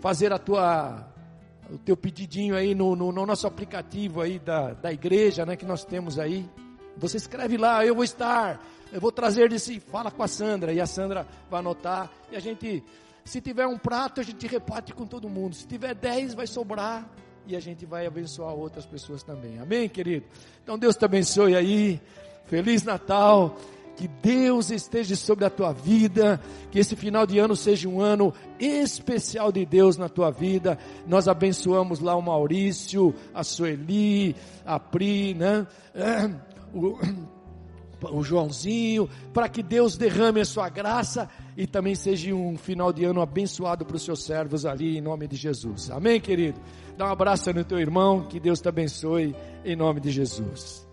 fazer 0.01 0.31
a 0.31 0.39
tua 0.39 1.09
o 1.73 1.79
teu 1.79 1.97
pedidinho 1.97 2.55
aí 2.55 2.75
no, 2.75 2.95
no, 2.95 3.11
no 3.11 3.25
nosso 3.25 3.47
aplicativo 3.47 4.21
aí 4.21 4.39
da, 4.39 4.75
da 4.75 4.93
igreja, 4.93 5.47
né, 5.47 5.57
que 5.57 5.65
nós 5.65 5.83
temos 5.83 6.19
aí. 6.19 6.47
Você 7.01 7.16
escreve 7.16 7.57
lá, 7.57 7.84
eu 7.84 7.94
vou 7.94 8.05
estar 8.05 8.61
eu 8.92 9.01
vou 9.01 9.12
trazer 9.12 9.48
desse, 9.48 9.78
fala 9.78 10.11
com 10.11 10.22
a 10.22 10.28
Sandra, 10.28 10.72
e 10.72 10.80
a 10.80 10.86
Sandra 10.86 11.26
vai 11.48 11.61
anotar, 11.61 12.11
e 12.30 12.36
a 12.36 12.40
gente, 12.40 12.82
se 13.24 13.40
tiver 13.40 13.66
um 13.66 13.78
prato, 13.78 14.20
a 14.20 14.24
gente 14.24 14.46
reparte 14.46 14.92
com 14.92 15.07
todo 15.07 15.28
mundo, 15.28 15.55
se 15.55 15.66
tiver 15.66 15.94
dez, 15.94 16.34
vai 16.34 16.46
sobrar, 16.46 17.09
e 17.46 17.55
a 17.55 17.61
gente 17.61 17.86
vai 17.86 18.07
abençoar 18.07 18.53
outras 18.53 18.84
pessoas 18.84 19.22
também, 19.22 19.59
amém, 19.61 19.88
querido? 19.88 20.26
Então 20.62 20.76
Deus 20.76 20.96
te 20.96 21.05
abençoe 21.05 21.55
aí, 21.55 22.01
Feliz 22.46 22.82
Natal, 22.82 23.57
que 23.96 24.09
Deus 24.09 24.70
esteja 24.70 25.14
sobre 25.14 25.44
a 25.44 25.51
tua 25.51 25.72
vida, 25.72 26.40
que 26.72 26.78
esse 26.78 26.96
final 26.96 27.26
de 27.26 27.38
ano 27.38 27.55
seja 27.55 27.88
um 27.88 28.01
ano 28.01 28.34
especial 28.59 29.53
de 29.53 29.64
Deus 29.64 29.96
na 29.96 30.09
tua 30.09 30.30
vida. 30.30 30.78
Nós 31.07 31.28
abençoamos 31.28 32.01
lá 32.01 32.16
o 32.16 32.22
Maurício, 32.22 33.14
a 33.34 33.44
Sueli, 33.44 34.34
a 34.64 34.80
Pri, 34.80 35.34
né? 35.34 35.66
O, 36.75 36.99
o 38.16 38.23
Joãozinho, 38.23 39.09
para 39.33 39.49
que 39.49 39.62
Deus 39.62 39.97
derrame 39.97 40.41
a 40.41 40.45
sua 40.45 40.68
graça 40.68 41.29
e 41.57 41.66
também 41.66 41.95
seja 41.95 42.35
um 42.35 42.57
final 42.57 42.93
de 42.93 43.05
ano 43.05 43.21
abençoado 43.21 43.85
para 43.85 43.97
os 43.97 44.03
seus 44.03 44.25
servos 44.25 44.64
ali, 44.64 44.97
em 44.97 45.01
nome 45.01 45.27
de 45.27 45.37
Jesus. 45.37 45.91
Amém, 45.91 46.21
querido? 46.21 46.61
Dá 46.97 47.07
um 47.07 47.12
abraço 47.12 47.53
no 47.53 47.64
teu 47.64 47.79
irmão, 47.79 48.27
que 48.27 48.41
Deus 48.41 48.61
te 48.61 48.68
abençoe, 48.68 49.35
em 49.64 49.77
nome 49.77 50.01
de 50.01 50.11
Jesus. 50.11 50.89